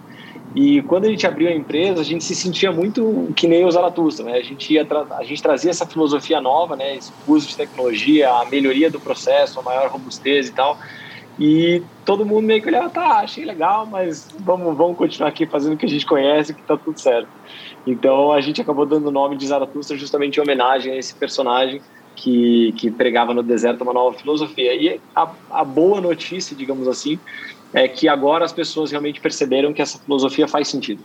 E 0.54 0.82
quando 0.82 1.04
a 1.04 1.08
gente 1.08 1.26
abriu 1.26 1.48
a 1.48 1.52
empresa, 1.52 2.00
a 2.00 2.04
gente 2.04 2.24
se 2.24 2.34
sentia 2.34 2.72
muito 2.72 3.32
que 3.36 3.46
nem 3.46 3.64
o 3.64 3.70
Zaratustra, 3.70 4.24
né? 4.24 4.38
A 4.38 4.42
gente, 4.42 4.72
ia 4.72 4.86
a 5.16 5.24
gente 5.24 5.42
trazia 5.42 5.70
essa 5.70 5.86
filosofia 5.86 6.40
nova, 6.40 6.76
né? 6.76 6.96
Esse 6.96 7.12
uso 7.26 7.48
de 7.48 7.56
tecnologia, 7.56 8.30
a 8.30 8.44
melhoria 8.46 8.90
do 8.90 9.00
processo, 9.00 9.60
a 9.60 9.62
maior 9.62 9.88
robustez 9.88 10.48
e 10.48 10.52
tal. 10.52 10.76
E 11.38 11.82
todo 12.04 12.26
mundo 12.26 12.42
meio 12.42 12.60
que 12.60 12.68
olhava, 12.68 12.90
tá, 12.90 13.20
achei 13.20 13.44
legal, 13.44 13.86
mas 13.86 14.28
vamos, 14.40 14.76
vamos 14.76 14.96
continuar 14.96 15.28
aqui 15.28 15.46
fazendo 15.46 15.74
o 15.74 15.76
que 15.76 15.86
a 15.86 15.88
gente 15.88 16.04
conhece, 16.04 16.52
que 16.52 16.62
tá 16.62 16.76
tudo 16.76 17.00
certo. 17.00 17.28
Então 17.86 18.32
a 18.32 18.40
gente 18.40 18.60
acabou 18.60 18.84
dando 18.84 19.06
o 19.06 19.10
nome 19.10 19.36
de 19.36 19.46
Zaratustra 19.46 19.96
justamente 19.96 20.36
em 20.36 20.42
homenagem 20.42 20.92
a 20.92 20.96
esse 20.96 21.14
personagem 21.14 21.80
que, 22.14 22.72
que 22.76 22.90
pregava 22.90 23.32
no 23.32 23.42
deserto 23.42 23.82
uma 23.82 23.94
nova 23.94 24.16
filosofia. 24.18 24.74
E 24.74 25.00
a, 25.14 25.30
a 25.50 25.64
boa 25.64 26.00
notícia, 26.00 26.54
digamos 26.54 26.86
assim, 26.86 27.18
é 27.72 27.88
que 27.88 28.08
agora 28.08 28.44
as 28.44 28.52
pessoas 28.52 28.90
realmente 28.90 29.20
perceberam 29.20 29.72
que 29.72 29.80
essa 29.80 29.98
filosofia 29.98 30.46
faz 30.46 30.68
sentido. 30.68 31.02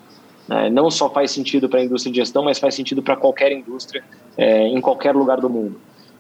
É, 0.49 0.69
não 0.69 0.91
só 0.91 1.09
faz 1.09 1.31
sentido 1.31 1.67
para 1.67 1.79
a 1.79 1.83
indústria 1.83 2.11
de 2.11 2.19
gestão, 2.19 2.43
mas 2.43 2.59
faz 2.59 2.75
sentido 2.75 3.01
para 3.01 3.15
qualquer 3.15 3.51
indústria, 3.51 4.03
é, 4.37 4.67
em 4.67 4.79
qualquer 4.79 5.15
lugar 5.15 5.39
do 5.39 5.49
mundo. 5.49 5.79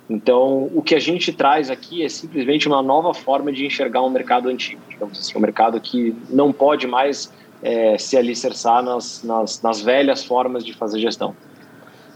Então, 0.09 0.69
o 0.73 0.81
que 0.83 0.93
a 0.93 0.99
gente 0.99 1.33
traz 1.33 1.69
aqui 1.69 2.03
é 2.03 2.09
simplesmente 2.09 2.67
uma 2.67 2.81
nova 2.81 3.13
forma 3.13 3.51
de 3.51 3.65
enxergar 3.65 4.03
um 4.03 4.09
mercado 4.09 4.49
antigo, 4.49 4.81
digamos 4.89 5.19
assim, 5.19 5.35
um 5.35 5.41
mercado 5.41 5.81
que 5.81 6.15
não 6.29 6.53
pode 6.53 6.85
mais 6.85 7.33
é, 7.61 7.97
se 7.97 8.15
alicerçar 8.15 8.83
nas, 8.83 9.23
nas, 9.23 9.61
nas, 9.63 9.81
velhas 9.81 10.23
formas 10.23 10.63
de 10.63 10.73
fazer 10.73 10.99
gestão. 10.99 11.35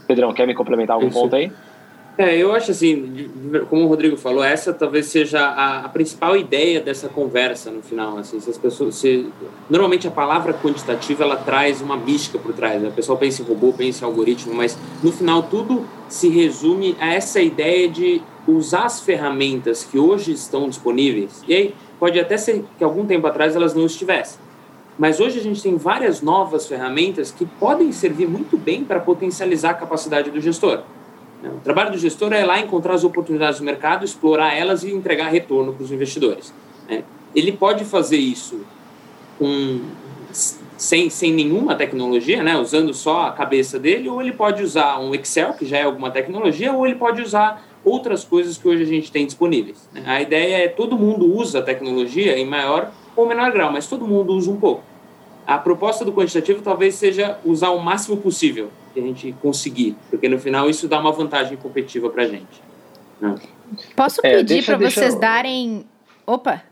Pedrão, 0.08 0.31
quer 0.34 0.46
me 0.46 0.53
complementar 0.53 0.96
algum 0.96 1.08
Isso. 1.08 1.19
ponto 1.19 1.36
aí? 1.36 1.51
É, 2.20 2.36
eu 2.36 2.52
acho 2.52 2.72
assim, 2.72 3.30
como 3.70 3.86
o 3.86 3.88
Rodrigo 3.88 4.18
falou, 4.18 4.44
essa 4.44 4.74
talvez 4.74 5.06
seja 5.06 5.40
a, 5.40 5.86
a 5.86 5.88
principal 5.88 6.36
ideia 6.36 6.82
dessa 6.82 7.08
conversa 7.08 7.72
no 7.72 7.82
final. 7.82 8.18
Assim, 8.18 8.42
se 8.42 8.50
as 8.50 8.58
pessoas, 8.58 8.96
se, 8.96 9.32
normalmente 9.70 10.06
a 10.06 10.12
palavra 10.12 10.54
quantitativa 10.54 11.24
ela 11.24 11.38
traz 11.38 11.80
uma 11.80 11.96
mística 11.96 12.38
por 12.38 12.52
trás. 12.54 12.82
Né? 12.82 12.89
O 12.89 12.91
pessoal 12.91 13.17
pensa 13.17 13.41
em 13.41 13.46
robô, 13.46 13.72
pensa 13.72 14.04
em 14.04 14.06
algoritmo, 14.06 14.54
mas 14.54 14.78
no 15.02 15.13
final 15.13 15.43
tudo 15.43 15.88
se 16.10 16.28
resume 16.28 16.93
a 17.00 17.13
essa 17.13 17.39
ideia 17.39 17.88
de 17.88 18.22
usar 18.46 18.84
as 18.84 19.00
ferramentas 19.00 19.86
que 19.86 19.98
hoje 19.98 20.34
estão 20.34 20.67
disponíveis. 20.67 21.41
E 21.48 21.56
aí 21.56 21.76
pode 21.98 22.20
até 22.20 22.36
ser 22.36 22.65
que 22.78 22.84
algum 22.84 23.06
tempo 23.06 23.28
atrás 23.28 23.56
elas 23.56 23.74
não 23.74 23.86
estivessem. 23.86 24.41
Mas 24.98 25.22
hoje 25.22 25.39
a 25.39 25.41
gente 25.41 25.63
tem 25.63 25.78
várias 25.78 26.22
novas 26.22 26.67
ferramentas 26.67 27.32
que 27.32 27.46
podem 27.46 27.93
servir 27.93 28.28
muito 28.28 28.58
bem 28.58 28.84
para 28.84 29.00
potencializar 29.00 29.70
a 29.70 29.76
capacidade 29.76 30.30
do 30.30 30.41
gestor. 30.41 30.84
O 31.43 31.62
trabalho 31.62 31.91
do 31.91 31.97
gestor 31.97 32.34
é 32.34 32.43
lá 32.43 32.60
encontrar 32.60 32.93
as 32.93 33.04
oportunidades 33.04 33.60
do 33.60 33.65
mercado, 33.65 34.04
explorar 34.04 34.54
elas 34.54 34.84
e 34.84 34.91
entregar 34.91 35.30
retorno 35.30 35.73
para 35.73 35.84
os 35.84 35.91
investidores. 35.91 36.54
Né? 36.88 37.04
Ele 37.34 37.54
pode 37.54 37.86
fazer 37.86 38.17
isso 38.17 38.62
com, 39.38 39.80
sem, 40.78 41.10
sem 41.10 41.34
nenhuma 41.34 41.75
tecnologia, 41.75 42.43
né? 42.43 42.58
usando 42.58 42.93
só 42.93 43.28
a 43.28 43.32
cabeça 43.32 43.80
dele, 43.80 44.10
ou 44.10 44.21
ele 44.21 44.34
pode 44.34 44.62
usar 44.62 44.99
um 44.99 45.15
Excel, 45.15 45.54
que 45.54 45.65
já 45.65 45.78
é 45.78 45.84
alguma 45.84 46.12
tecnologia, 46.12 46.73
ou 46.73 46.86
ele 46.86 46.95
pode 46.95 47.21
usar 47.21 47.65
outras 47.86 48.25
coisas 48.25 48.58
que 48.58 48.67
hoje 48.67 48.84
a 48.84 48.88
gente 48.88 49.10
tem 49.10 49.25
disponíveis. 49.25 49.88
Né? 49.93 50.04
A 50.06 50.21
ideia 50.21 50.65
é 50.65 50.67
todo 50.67 50.97
mundo 50.97 51.34
usa 51.34 51.60
a 51.60 51.62
tecnologia 51.62 52.38
em 52.38 52.45
maior 52.45 52.91
ou 53.15 53.25
menor 53.25 53.49
grau, 53.52 53.71
mas 53.71 53.88
todo 53.88 54.06
mundo 54.06 54.34
usa 54.34 54.52
um 54.52 54.60
pouco. 54.60 54.84
A 55.47 55.58
proposta 55.58 56.04
do 56.04 56.12
quantitativo 56.12 56.62
talvez 56.62 56.95
seja 56.95 57.39
usar 57.45 57.69
o 57.69 57.80
máximo 57.80 58.17
possível 58.17 58.69
que 59.00 59.06
a 59.06 59.08
gente 59.08 59.36
conseguir, 59.42 59.96
porque 60.10 60.28
no 60.28 60.40
final 60.40 60.70
isso 60.70 60.88
dá 60.88 61.00
uma 61.00 61.12
vantagem 61.12 61.58
competitiva 61.58 62.10
para 62.10 62.24
a 62.24 62.28
gente. 62.28 62.62
Né? 63.20 63.36
Posso 63.96 64.20
é, 64.24 64.38
pedir 64.38 64.66
para 64.66 64.78
vocês 64.78 65.14
eu... 65.14 65.20
darem. 65.20 65.86
Opa! 66.26 66.64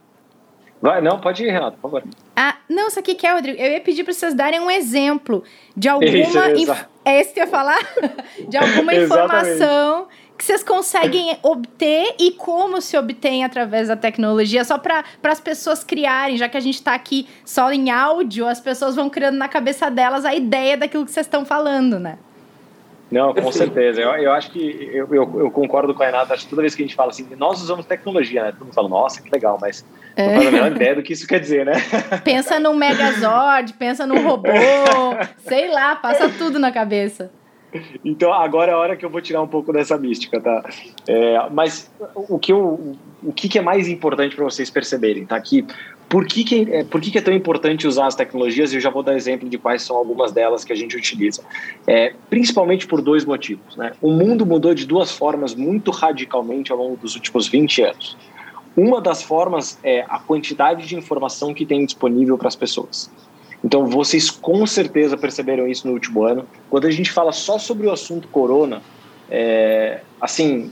Vai, 0.81 1.01
não, 1.01 1.19
pode 1.19 1.43
ir, 1.43 1.49
Renato, 1.49 1.77
por 1.77 1.89
favor. 1.89 2.03
Ah, 2.35 2.55
não, 2.69 2.87
isso 2.87 2.99
aqui 2.99 3.15
que 3.15 3.25
é, 3.25 3.33
Rodrigo. 3.33 3.59
Eu 3.59 3.71
ia 3.71 3.81
pedir 3.81 4.03
para 4.03 4.13
vocês 4.13 4.33
darem 4.33 4.59
um 4.59 4.69
exemplo 4.69 5.43
de 5.75 5.89
alguma. 5.89 6.09
Isso, 6.09 6.37
inf... 6.55 6.85
É 7.03 7.21
isso 7.21 7.33
que 7.33 7.39
eu 7.39 7.45
ia 7.45 7.49
falar? 7.49 7.79
de 8.47 8.57
alguma 8.57 8.93
informação 8.95 10.07
que 10.37 10.45
vocês 10.45 10.63
conseguem 10.63 11.37
obter 11.41 12.15
e 12.19 12.31
como 12.31 12.79
se 12.79 12.95
obtém 12.97 13.43
através 13.43 13.87
da 13.87 13.95
tecnologia, 13.95 14.63
só 14.63 14.77
para 14.77 15.03
as 15.23 15.39
pessoas 15.39 15.83
criarem, 15.83 16.37
já 16.37 16.47
que 16.47 16.55
a 16.55 16.61
gente 16.61 16.75
está 16.75 16.93
aqui 16.93 17.27
só 17.43 17.71
em 17.71 17.89
áudio, 17.89 18.47
as 18.47 18.59
pessoas 18.59 18.95
vão 18.95 19.09
criando 19.09 19.37
na 19.37 19.47
cabeça 19.47 19.89
delas 19.89 20.25
a 20.25 20.35
ideia 20.35 20.77
daquilo 20.77 21.05
que 21.05 21.11
vocês 21.11 21.25
estão 21.25 21.43
falando, 21.43 21.99
né? 21.99 22.17
Não, 23.09 23.33
com 23.33 23.51
certeza. 23.51 24.01
Eu, 24.01 24.09
eu 24.15 24.31
acho 24.33 24.51
que 24.51 24.91
eu, 24.93 25.07
eu, 25.13 25.39
eu, 25.39 25.51
concordo 25.51 25.93
com 25.93 26.03
a 26.03 26.05
Renata. 26.05 26.33
Acho 26.33 26.43
que 26.43 26.49
toda 26.49 26.61
vez 26.61 26.75
que 26.75 26.83
a 26.83 26.85
gente 26.85 26.95
fala 26.95 27.09
assim, 27.09 27.25
nós 27.37 27.61
usamos 27.61 27.85
tecnologia, 27.85 28.43
né? 28.43 28.51
Todo 28.51 28.65
mundo 28.65 28.73
fala, 28.73 28.89
nossa, 28.89 29.21
que 29.21 29.29
legal, 29.29 29.57
mas 29.61 29.85
é. 30.15 30.27
não 30.27 30.35
faz 30.35 30.47
a 30.47 30.51
menor 30.51 30.71
ideia 30.71 30.95
do 30.95 31.01
que 31.01 31.13
isso 31.13 31.25
quer 31.25 31.39
dizer, 31.39 31.65
né? 31.65 31.73
Pensa 32.23 32.59
num 32.59 32.75
Megazord, 32.75 33.73
pensa 33.73 34.05
num 34.05 34.27
robô, 34.27 34.49
sei 35.47 35.71
lá, 35.71 35.95
passa 35.95 36.29
tudo 36.29 36.59
na 36.59 36.71
cabeça. 36.71 37.31
Então 38.03 38.31
agora 38.33 38.71
é 38.71 38.75
a 38.75 38.77
hora 38.77 38.95
que 38.95 39.05
eu 39.05 39.09
vou 39.09 39.21
tirar 39.21 39.41
um 39.41 39.47
pouco 39.47 39.73
dessa 39.73 39.97
mística, 39.97 40.39
tá? 40.39 40.69
É, 41.07 41.49
mas 41.51 41.91
o 42.15 42.39
que, 42.39 42.51
eu, 42.51 42.95
o 43.23 43.33
que 43.33 43.57
é 43.57 43.61
mais 43.61 43.87
importante 43.87 44.35
para 44.35 44.45
vocês 44.45 44.69
perceberem, 44.69 45.25
tá? 45.25 45.39
Que 45.39 45.65
por 46.09 46.25
que, 46.25 46.43
que, 46.43 46.67
é, 46.71 46.83
por 46.85 47.01
que, 47.01 47.11
que 47.11 47.17
é 47.17 47.21
tão 47.21 47.33
importante 47.33 47.85
usar 47.85 48.07
as 48.07 48.15
tecnologias? 48.15 48.73
Eu 48.73 48.79
já 48.79 48.89
vou 48.89 49.03
dar 49.03 49.15
exemplo 49.15 49.49
de 49.49 49.57
quais 49.57 49.81
são 49.81 49.97
algumas 49.97 50.31
delas 50.31 50.63
que 50.63 50.71
a 50.71 50.75
gente 50.75 50.95
utiliza. 50.95 51.43
É, 51.85 52.13
principalmente 52.29 52.87
por 52.87 53.01
dois 53.01 53.25
motivos. 53.25 53.75
Né? 53.75 53.91
O 54.01 54.11
mundo 54.11 54.45
mudou 54.45 54.73
de 54.73 54.85
duas 54.85 55.11
formas 55.11 55.53
muito 55.53 55.91
radicalmente 55.91 56.71
ao 56.71 56.77
longo 56.77 56.95
dos 56.95 57.15
últimos 57.15 57.47
20 57.47 57.81
anos. 57.81 58.17
Uma 58.75 59.01
das 59.01 59.21
formas 59.21 59.77
é 59.83 60.05
a 60.07 60.19
quantidade 60.19 60.87
de 60.87 60.95
informação 60.95 61.53
que 61.53 61.65
tem 61.65 61.83
disponível 61.83 62.37
para 62.37 62.47
as 62.47 62.55
pessoas. 62.55 63.11
Então, 63.63 63.87
vocês 63.87 64.29
com 64.29 64.65
certeza 64.65 65.17
perceberam 65.17 65.67
isso 65.67 65.87
no 65.87 65.93
último 65.93 66.23
ano. 66.23 66.45
Quando 66.69 66.85
a 66.85 66.91
gente 66.91 67.11
fala 67.11 67.31
só 67.31 67.57
sobre 67.57 67.87
o 67.87 67.91
assunto 67.91 68.27
corona, 68.27 68.81
é, 69.29 70.01
assim, 70.21 70.71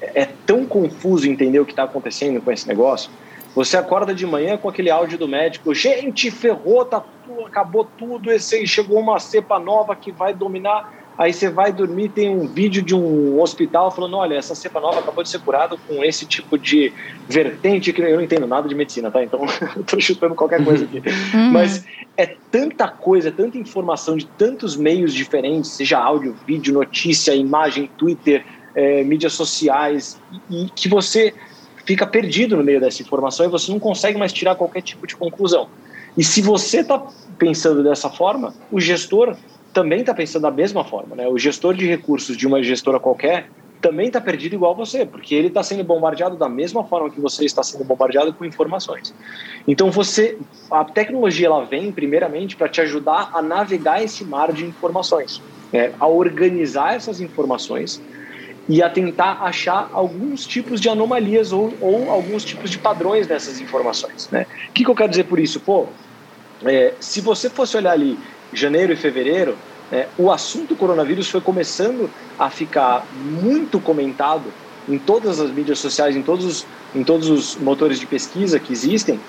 é 0.00 0.26
tão 0.46 0.64
confuso 0.64 1.28
entender 1.28 1.60
o 1.60 1.64
que 1.64 1.72
está 1.72 1.84
acontecendo 1.84 2.40
com 2.40 2.50
esse 2.50 2.66
negócio. 2.66 3.10
Você 3.54 3.76
acorda 3.76 4.14
de 4.14 4.26
manhã 4.26 4.58
com 4.58 4.68
aquele 4.68 4.90
áudio 4.90 5.16
do 5.16 5.26
médico, 5.26 5.74
gente, 5.74 6.30
ferrou, 6.30 6.84
tá, 6.84 7.02
acabou 7.46 7.88
tudo, 7.96 8.30
esse, 8.30 8.66
chegou 8.66 9.00
uma 9.00 9.18
cepa 9.18 9.58
nova 9.58 9.96
que 9.96 10.12
vai 10.12 10.34
dominar 10.34 11.05
Aí 11.18 11.32
você 11.32 11.48
vai 11.48 11.72
dormir, 11.72 12.10
tem 12.10 12.28
um 12.28 12.46
vídeo 12.46 12.82
de 12.82 12.94
um 12.94 13.40
hospital 13.40 13.90
falando: 13.90 14.16
olha, 14.16 14.34
essa 14.34 14.54
cepa 14.54 14.80
nova 14.80 15.00
acabou 15.00 15.24
de 15.24 15.30
ser 15.30 15.38
curada 15.40 15.76
com 15.88 16.04
esse 16.04 16.26
tipo 16.26 16.58
de 16.58 16.92
vertente 17.26 17.92
que 17.92 18.02
eu 18.02 18.16
não 18.16 18.22
entendo 18.22 18.46
nada 18.46 18.68
de 18.68 18.74
medicina, 18.74 19.10
tá? 19.10 19.22
Então 19.22 19.40
eu 19.76 19.84
tô 19.84 19.98
chutando 19.98 20.34
qualquer 20.34 20.62
coisa 20.62 20.84
aqui. 20.84 21.02
Uhum. 21.34 21.50
Mas 21.52 21.84
é 22.16 22.26
tanta 22.50 22.88
coisa, 22.88 23.32
tanta 23.32 23.56
informação 23.56 24.16
de 24.16 24.26
tantos 24.26 24.76
meios 24.76 25.14
diferentes, 25.14 25.70
seja 25.70 25.98
áudio, 25.98 26.36
vídeo, 26.46 26.74
notícia, 26.74 27.34
imagem, 27.34 27.90
Twitter, 27.96 28.44
é, 28.74 29.02
mídias 29.02 29.32
sociais, 29.32 30.20
e, 30.50 30.64
e 30.64 30.70
que 30.70 30.88
você 30.88 31.32
fica 31.86 32.06
perdido 32.06 32.56
no 32.56 32.64
meio 32.64 32.80
dessa 32.80 33.00
informação 33.00 33.46
e 33.46 33.48
você 33.48 33.70
não 33.70 33.78
consegue 33.78 34.18
mais 34.18 34.32
tirar 34.32 34.54
qualquer 34.54 34.82
tipo 34.82 35.06
de 35.06 35.16
conclusão. 35.16 35.68
E 36.16 36.24
se 36.24 36.42
você 36.42 36.80
está 36.80 37.06
pensando 37.38 37.82
dessa 37.82 38.10
forma, 38.10 38.54
o 38.70 38.80
gestor 38.80 39.36
também 39.76 40.00
está 40.00 40.14
pensando 40.14 40.44
da 40.44 40.50
mesma 40.50 40.84
forma. 40.84 41.14
Né? 41.14 41.28
O 41.28 41.36
gestor 41.36 41.74
de 41.74 41.86
recursos 41.86 42.34
de 42.34 42.46
uma 42.46 42.62
gestora 42.62 42.98
qualquer 42.98 43.50
também 43.78 44.06
está 44.06 44.18
perdido 44.18 44.54
igual 44.54 44.74
você, 44.74 45.04
porque 45.04 45.34
ele 45.34 45.48
está 45.48 45.62
sendo 45.62 45.84
bombardeado 45.84 46.34
da 46.34 46.48
mesma 46.48 46.82
forma 46.82 47.10
que 47.10 47.20
você 47.20 47.44
está 47.44 47.62
sendo 47.62 47.84
bombardeado 47.84 48.32
com 48.32 48.46
informações. 48.46 49.14
Então 49.68 49.90
você, 49.90 50.38
a 50.70 50.82
tecnologia 50.82 51.48
ela 51.48 51.62
vem 51.66 51.92
primeiramente 51.92 52.56
para 52.56 52.70
te 52.70 52.80
ajudar 52.80 53.30
a 53.34 53.42
navegar 53.42 54.02
esse 54.02 54.24
mar 54.24 54.50
de 54.50 54.64
informações, 54.64 55.42
né? 55.70 55.92
a 56.00 56.06
organizar 56.06 56.94
essas 56.94 57.20
informações 57.20 58.00
e 58.66 58.82
a 58.82 58.88
tentar 58.88 59.42
achar 59.42 59.90
alguns 59.92 60.46
tipos 60.46 60.80
de 60.80 60.88
anomalias 60.88 61.52
ou, 61.52 61.74
ou 61.82 62.10
alguns 62.10 62.46
tipos 62.46 62.70
de 62.70 62.78
padrões 62.78 63.28
nessas 63.28 63.60
informações. 63.60 64.26
Né? 64.32 64.46
O 64.70 64.72
que, 64.72 64.84
que 64.84 64.90
eu 64.90 64.94
quero 64.94 65.10
dizer 65.10 65.24
por 65.24 65.38
isso? 65.38 65.60
Pô, 65.60 65.84
é, 66.64 66.94
se 66.98 67.20
você 67.20 67.50
fosse 67.50 67.76
olhar 67.76 67.92
ali 67.92 68.18
janeiro 68.52 68.92
e 68.92 68.96
fevereiro, 68.96 69.56
é, 69.90 70.08
o 70.18 70.30
assunto 70.30 70.74
coronavírus 70.74 71.30
foi 71.30 71.40
começando 71.40 72.10
a 72.38 72.50
ficar 72.50 73.06
muito 73.14 73.78
comentado 73.80 74.52
em 74.88 74.98
todas 74.98 75.40
as 75.40 75.50
mídias 75.50 75.78
sociais, 75.78 76.16
em 76.16 76.22
todos 76.22 76.44
os, 76.44 76.66
em 76.94 77.04
todos 77.04 77.28
os 77.28 77.56
motores 77.56 77.98
de 77.98 78.06
pesquisa 78.06 78.58
que 78.58 78.72
existem. 78.72 79.20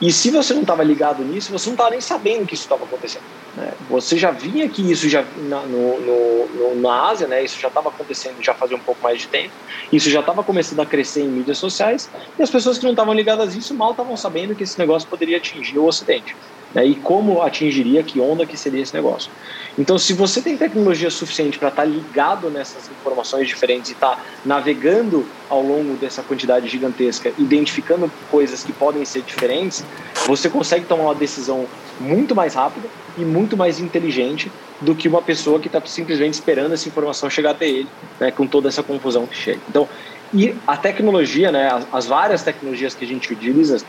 E 0.00 0.12
se 0.12 0.30
você 0.30 0.52
não 0.52 0.60
estava 0.60 0.82
ligado 0.82 1.24
nisso, 1.24 1.50
você 1.50 1.68
não 1.68 1.74
estava 1.74 1.90
nem 1.90 2.00
sabendo 2.00 2.46
que 2.46 2.54
isso 2.54 2.64
estava 2.64 2.84
acontecendo. 2.84 3.22
Né? 3.56 3.72
Você 3.88 4.18
já 4.18 4.30
vinha 4.30 4.68
que 4.68 4.82
isso 4.92 5.08
já 5.08 5.24
na, 5.48 5.60
no, 5.62 6.00
no, 6.00 6.46
no, 6.48 6.80
na 6.82 7.08
Ásia, 7.08 7.26
né? 7.26 7.42
Isso 7.42 7.58
já 7.58 7.68
estava 7.68 7.88
acontecendo 7.88 8.42
já 8.42 8.52
fazia 8.52 8.76
um 8.76 8.80
pouco 8.80 9.02
mais 9.02 9.20
de 9.20 9.28
tempo. 9.28 9.54
Isso 9.90 10.10
já 10.10 10.20
estava 10.20 10.44
começando 10.44 10.80
a 10.80 10.86
crescer 10.86 11.22
em 11.22 11.28
mídias 11.28 11.56
sociais 11.56 12.10
e 12.38 12.42
as 12.42 12.50
pessoas 12.50 12.76
que 12.76 12.84
não 12.84 12.90
estavam 12.90 13.14
ligadas 13.14 13.54
a 13.54 13.58
isso 13.58 13.72
mal 13.72 13.92
estavam 13.92 14.16
sabendo 14.16 14.54
que 14.54 14.64
esse 14.64 14.78
negócio 14.78 15.08
poderia 15.08 15.38
atingir 15.38 15.78
o 15.78 15.86
Ocidente 15.86 16.36
né, 16.74 16.84
e 16.84 16.94
como 16.94 17.42
atingiria, 17.42 18.02
que 18.02 18.20
onda 18.20 18.44
que 18.44 18.56
seria 18.56 18.82
esse 18.82 18.94
negócio. 18.94 19.30
Então, 19.78 19.98
se 19.98 20.12
você 20.12 20.40
tem 20.40 20.56
tecnologia 20.56 21.10
suficiente 21.10 21.58
para 21.58 21.68
estar 21.68 21.82
tá 21.82 21.88
ligado 21.88 22.50
nessas 22.50 22.90
informações 22.90 23.46
diferentes 23.46 23.90
e 23.90 23.94
estar 23.94 24.16
tá 24.16 24.22
navegando 24.44 25.26
ao 25.50 25.62
longo 25.62 25.94
dessa 25.96 26.22
quantidade 26.22 26.68
gigantesca, 26.68 27.32
identificando 27.38 28.10
coisas 28.30 28.64
que 28.64 28.72
podem 28.72 29.04
ser 29.04 29.22
diferentes, 29.22 29.84
você 30.26 30.48
consegue 30.48 30.86
tomar 30.86 31.04
uma 31.04 31.14
decisão 31.14 31.66
muito 32.00 32.34
mais 32.34 32.54
rápida 32.54 32.88
e 33.16 33.24
muito 33.24 33.56
mais 33.56 33.80
inteligente 33.80 34.50
do 34.80 34.94
que 34.94 35.08
uma 35.08 35.22
pessoa 35.22 35.58
que 35.58 35.68
está 35.68 35.80
simplesmente 35.84 36.34
esperando 36.34 36.72
essa 36.74 36.88
informação 36.88 37.30
chegar 37.30 37.52
até 37.52 37.66
ele, 37.66 37.88
né, 38.20 38.30
com 38.30 38.46
toda 38.46 38.68
essa 38.68 38.82
confusão 38.82 39.26
que 39.26 39.36
chega. 39.36 39.60
Então, 39.68 39.88
e 40.34 40.54
a 40.66 40.76
tecnologia, 40.76 41.52
né, 41.52 41.68
as, 41.72 41.86
as, 41.92 42.06
várias 42.06 42.42
tecnologias 42.42 42.94
que 42.94 43.04
a 43.04 43.08
gente 43.08 43.32
utiliza, 43.32 43.84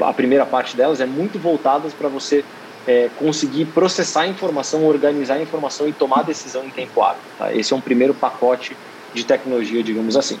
a, 0.00 0.08
a 0.08 0.12
primeira 0.12 0.44
parte 0.44 0.76
delas 0.76 1.00
é 1.00 1.06
muito 1.06 1.38
voltadas 1.38 1.92
para 1.94 2.08
você 2.08 2.44
é, 2.86 3.08
conseguir 3.18 3.66
processar 3.66 4.22
a 4.22 4.26
informação, 4.26 4.84
organizar 4.84 5.34
a 5.34 5.42
informação 5.42 5.88
e 5.88 5.92
tomar 5.92 6.22
decisão 6.24 6.64
em 6.64 6.70
tempo 6.70 7.02
hábil. 7.02 7.22
Tá? 7.38 7.54
Esse 7.54 7.72
é 7.72 7.76
um 7.76 7.80
primeiro 7.80 8.12
pacote 8.12 8.76
de 9.14 9.24
tecnologia, 9.24 9.82
digamos 9.82 10.16
assim. 10.16 10.38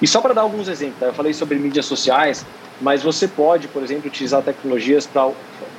E 0.00 0.06
só 0.06 0.20
para 0.20 0.34
dar 0.34 0.42
alguns 0.42 0.68
exemplos, 0.68 0.98
tá? 1.00 1.06
eu 1.06 1.14
falei 1.14 1.32
sobre 1.32 1.58
mídias 1.58 1.86
sociais, 1.86 2.44
mas 2.80 3.02
você 3.02 3.28
pode, 3.28 3.68
por 3.68 3.82
exemplo, 3.82 4.08
utilizar 4.08 4.42
tecnologias 4.42 5.08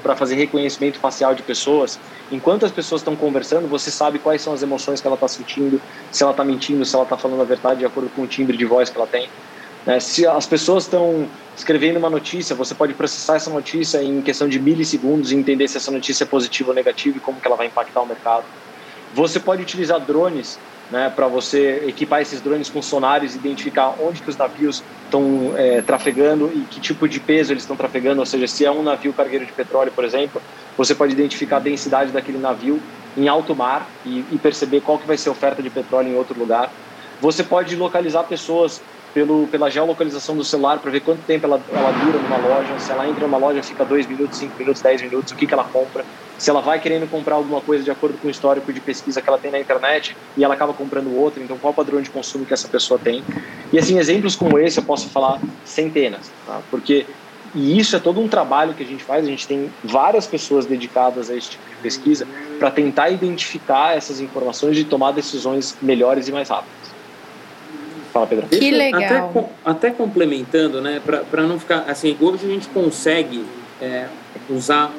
para 0.01 0.15
fazer 0.15 0.36
reconhecimento 0.36 0.99
facial 0.99 1.36
de 1.36 1.43
pessoas. 1.43 1.99
Enquanto 2.31 2.65
as 2.65 2.71
pessoas 2.71 3.01
estão 3.01 3.15
conversando, 3.15 3.67
você 3.67 3.91
sabe 3.91 4.19
quais 4.19 4.41
são 4.41 4.53
as 4.53 4.63
emoções 4.63 5.01
que 5.01 5.08
ela 5.08 5.15
está 5.15 5.27
sentindo, 5.27 5.81
se 6.12 6.23
ela 6.23 6.31
está 6.31 6.43
mentindo, 6.43 6.86
se 6.86 6.95
ela 6.95 7.03
está 7.03 7.17
falando 7.17 7.41
a 7.41 7.45
verdade 7.45 7.79
de 7.79 7.86
acordo 7.86 8.10
com 8.15 8.23
o 8.23 8.27
timbre 8.27 8.55
de 8.55 8.65
voz 8.65 8.89
que 8.89 8.97
ela 8.97 9.08
tem. 9.08 9.29
É, 9.86 9.99
se 9.99 10.25
as 10.25 10.47
pessoas 10.47 10.86
estão 10.86 11.27
escrevendo 11.55 11.97
uma 11.97 12.10
notícia, 12.10 12.55
você 12.55 12.73
pode 12.73 12.93
processar 12.95 13.36
essa 13.36 13.51
notícia 13.51 14.01
em 14.01 14.19
questão 14.21 14.47
de 14.49 14.60
milissegundos 14.60 15.31
e 15.31 15.36
entender 15.36 15.67
se 15.67 15.77
essa 15.77 15.91
notícia 15.91 16.23
é 16.23 16.27
positiva 16.27 16.69
ou 16.69 16.75
negativa 16.75 17.17
e 17.17 17.19
como 17.19 17.39
que 17.39 17.47
ela 17.47 17.55
vai 17.55 17.67
impactar 17.67 18.01
o 18.01 18.08
mercado. 18.08 18.45
Você 19.13 19.39
pode 19.39 19.62
utilizar 19.62 19.99
drones 19.99 20.58
né, 20.91 21.10
para 21.10 21.28
você 21.28 21.84
equipar 21.88 22.21
esses 22.21 22.41
drones 22.41 22.69
com 22.69 22.82
sonares, 22.82 23.36
identificar 23.36 23.95
onde 24.00 24.21
que 24.21 24.30
os 24.30 24.38
navios 24.38 24.84
estão 25.04 25.54
é, 25.58 25.82
trafegando 25.82 26.52
e 26.54 26.62
que 26.65 26.80
tipo 26.80 27.08
de 27.08 27.19
peso 27.19 27.54
eles 27.54 27.63
estão 27.63 27.76
trafegando, 27.76 28.19
ou 28.19 28.26
seja, 28.26 28.48
se 28.48 28.65
é 28.65 28.71
um 28.71 28.84
navio 28.84 29.13
cargueiro 29.13 29.45
de 29.45 29.54
petróleo, 29.54 29.91
por 29.91 30.04
exemplo, 30.04 30.41
você 30.78 30.93
pode 30.93 31.13
identificar 31.13 31.58
a 31.58 31.60
densidade 31.60 32.12
daquele 32.12 32.38
navio 32.38 32.80
em 33.17 33.28
alto 33.28 33.56
mar 33.56 33.89
e, 34.04 34.26
e 34.32 34.38
perceber 34.38 34.82
qual 34.82 35.00
que 35.00 35.08
vai 35.08 35.17
ser 35.17 35.30
a 35.30 35.32
oferta 35.32 35.62
de 35.63 35.69
petróleo 35.69 36.10
em 36.10 36.15
outro 36.15 36.38
lugar. 36.38 36.71
Você 37.21 37.43
pode 37.43 37.76
localizar 37.76 38.24
pessoas 38.26 38.82
pelo, 39.15 39.47
pela 39.47 39.69
geolocalização 39.71 40.36
do 40.36 40.43
celular 40.43 40.80
para 40.80 40.91
ver 40.91 40.99
quanto 40.99 41.21
tempo 41.21 41.45
ela, 41.45 41.62
ela 41.71 41.91
dura 41.91 42.19
numa 42.19 42.36
loja, 42.36 42.78
se 42.78 42.91
ela 42.91 43.08
entra 43.08 43.25
numa 43.25 43.38
loja, 43.38 43.63
fica 43.63 43.86
2 43.86 44.08
minutos, 44.08 44.38
5 44.38 44.60
minutos, 44.60 44.82
10 44.82 45.04
minutos, 45.04 45.32
o 45.32 45.36
que, 45.38 45.47
que 45.47 45.54
ela 45.54 45.63
compra 45.63 46.04
se 46.38 46.49
ela 46.49 46.60
vai 46.60 46.82
querendo 46.82 47.10
comprar 47.10 47.36
alguma 47.36 47.62
coisa 47.62 47.82
de 47.82 47.89
acordo 47.89 48.17
com 48.17 48.28
o 48.28 48.30
histórico 48.30 48.73
de 48.73 48.82
pesquisa 48.82 49.21
que 49.21 49.30
ela 49.30 49.38
tem 49.38 49.49
na 49.49 49.58
internet 49.58 50.17
e 50.36 50.43
ela 50.43 50.54
acaba 50.54 50.73
comprando 50.73 51.15
outra, 51.15 51.41
então 51.41 51.58
qual 51.58 51.71
o 51.71 51.73
padrão 51.73 52.01
de 52.01 52.10
consumo 52.10 52.45
que 52.45 52.54
essa 52.54 52.67
pessoa 52.67 52.99
tem. 52.99 53.23
E 53.71 53.80
assim, 53.80 53.97
exemplos 53.97 54.36
como 54.36 54.60
esse 54.60 54.78
eu 54.78 54.84
posso 54.84 55.08
falar 55.08 55.39
centenas, 55.63 56.30
tá? 56.45 56.60
porque 56.69 57.06
e 57.54 57.80
isso 57.80 57.95
é 57.95 57.99
todo 57.99 58.19
um 58.19 58.28
trabalho 58.28 58.73
que 58.73 58.84
a 58.84 58.86
gente 58.86 59.01
faz, 59.01 59.25
a 59.25 59.30
gente 59.30 59.47
tem 59.47 59.71
várias 59.82 60.28
pessoas 60.28 60.65
dedicadas 60.65 61.30
a 61.30 61.36
esse 61.38 61.51
tipo 61.51 61.69
de 61.69 61.75
pesquisa 61.78 62.28
para 62.60 62.69
tentar 62.69 63.10
identificar 63.12 63.95
essas 63.95 64.19
informações 64.19 64.78
e 64.78 64.84
tomar 64.84 65.13
decisões 65.13 65.78
melhores 65.82 66.28
e 66.28 66.34
mais 66.34 66.49
rápidas. 66.49 66.94
Fala, 68.15 68.28
Pedro. 68.28 68.47
Que 68.47 68.71
legal. 68.71 69.30
Até, 69.30 69.49
até 69.65 69.91
complementando, 69.91 70.80
né, 70.80 71.01
para 71.30 71.43
não 71.43 71.60
ficar 71.60 71.80
assim, 71.80 72.15
hoje 72.21 72.45
a 72.45 72.47
gente 72.47 72.69
consegue 72.69 73.43
é, 73.82 74.06
usar 74.49 74.89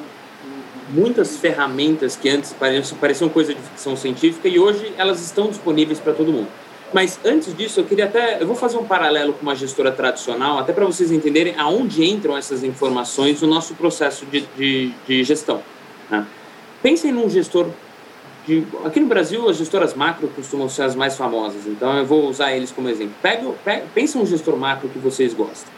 muitas 0.91 1.35
ferramentas 1.35 2.15
que 2.15 2.29
antes 2.29 2.53
pareciam, 2.53 2.99
pareciam 2.99 3.27
coisa 3.27 3.55
de 3.55 3.59
ficção 3.59 3.95
científica 3.95 4.47
e 4.47 4.59
hoje 4.59 4.93
elas 4.99 5.19
estão 5.19 5.47
disponíveis 5.47 5.99
para 5.99 6.13
todo 6.13 6.31
mundo. 6.31 6.47
Mas 6.93 7.19
antes 7.25 7.57
disso, 7.57 7.79
eu 7.79 7.85
queria 7.85 8.05
até. 8.05 8.39
Eu 8.39 8.45
vou 8.45 8.55
fazer 8.55 8.77
um 8.77 8.85
paralelo 8.85 9.33
com 9.33 9.41
uma 9.41 9.55
gestora 9.55 9.91
tradicional, 9.91 10.59
até 10.59 10.71
para 10.71 10.85
vocês 10.85 11.11
entenderem 11.11 11.55
aonde 11.57 12.05
entram 12.05 12.37
essas 12.37 12.63
informações 12.63 13.41
no 13.41 13.47
nosso 13.47 13.73
processo 13.73 14.27
de, 14.27 14.41
de, 14.55 14.93
de 15.07 15.23
gestão. 15.23 15.63
Né? 16.07 16.23
Pensem 16.83 17.11
num 17.11 17.27
gestor. 17.27 17.65
De, 18.47 18.65
aqui 18.85 19.01
no 19.01 19.07
Brasil, 19.07 19.49
as 19.49 19.57
gestoras 19.57 19.93
macro 19.93 20.29
costumam 20.29 20.69
ser 20.69 20.83
as 20.83 20.95
mais 20.95 21.17
famosas, 21.17 21.67
então 21.67 21.97
eu 21.97 22.05
vou 22.05 22.29
usar 22.29 22.53
eles 22.53 22.71
como 22.71 22.87
exemplo. 22.87 23.13
Pega, 23.21 23.45
pega, 23.63 23.85
pensa 23.93 24.17
um 24.17 24.25
gestor 24.25 24.55
macro 24.55 24.87
que 24.87 24.97
vocês 24.97 25.33
gostam. 25.33 25.69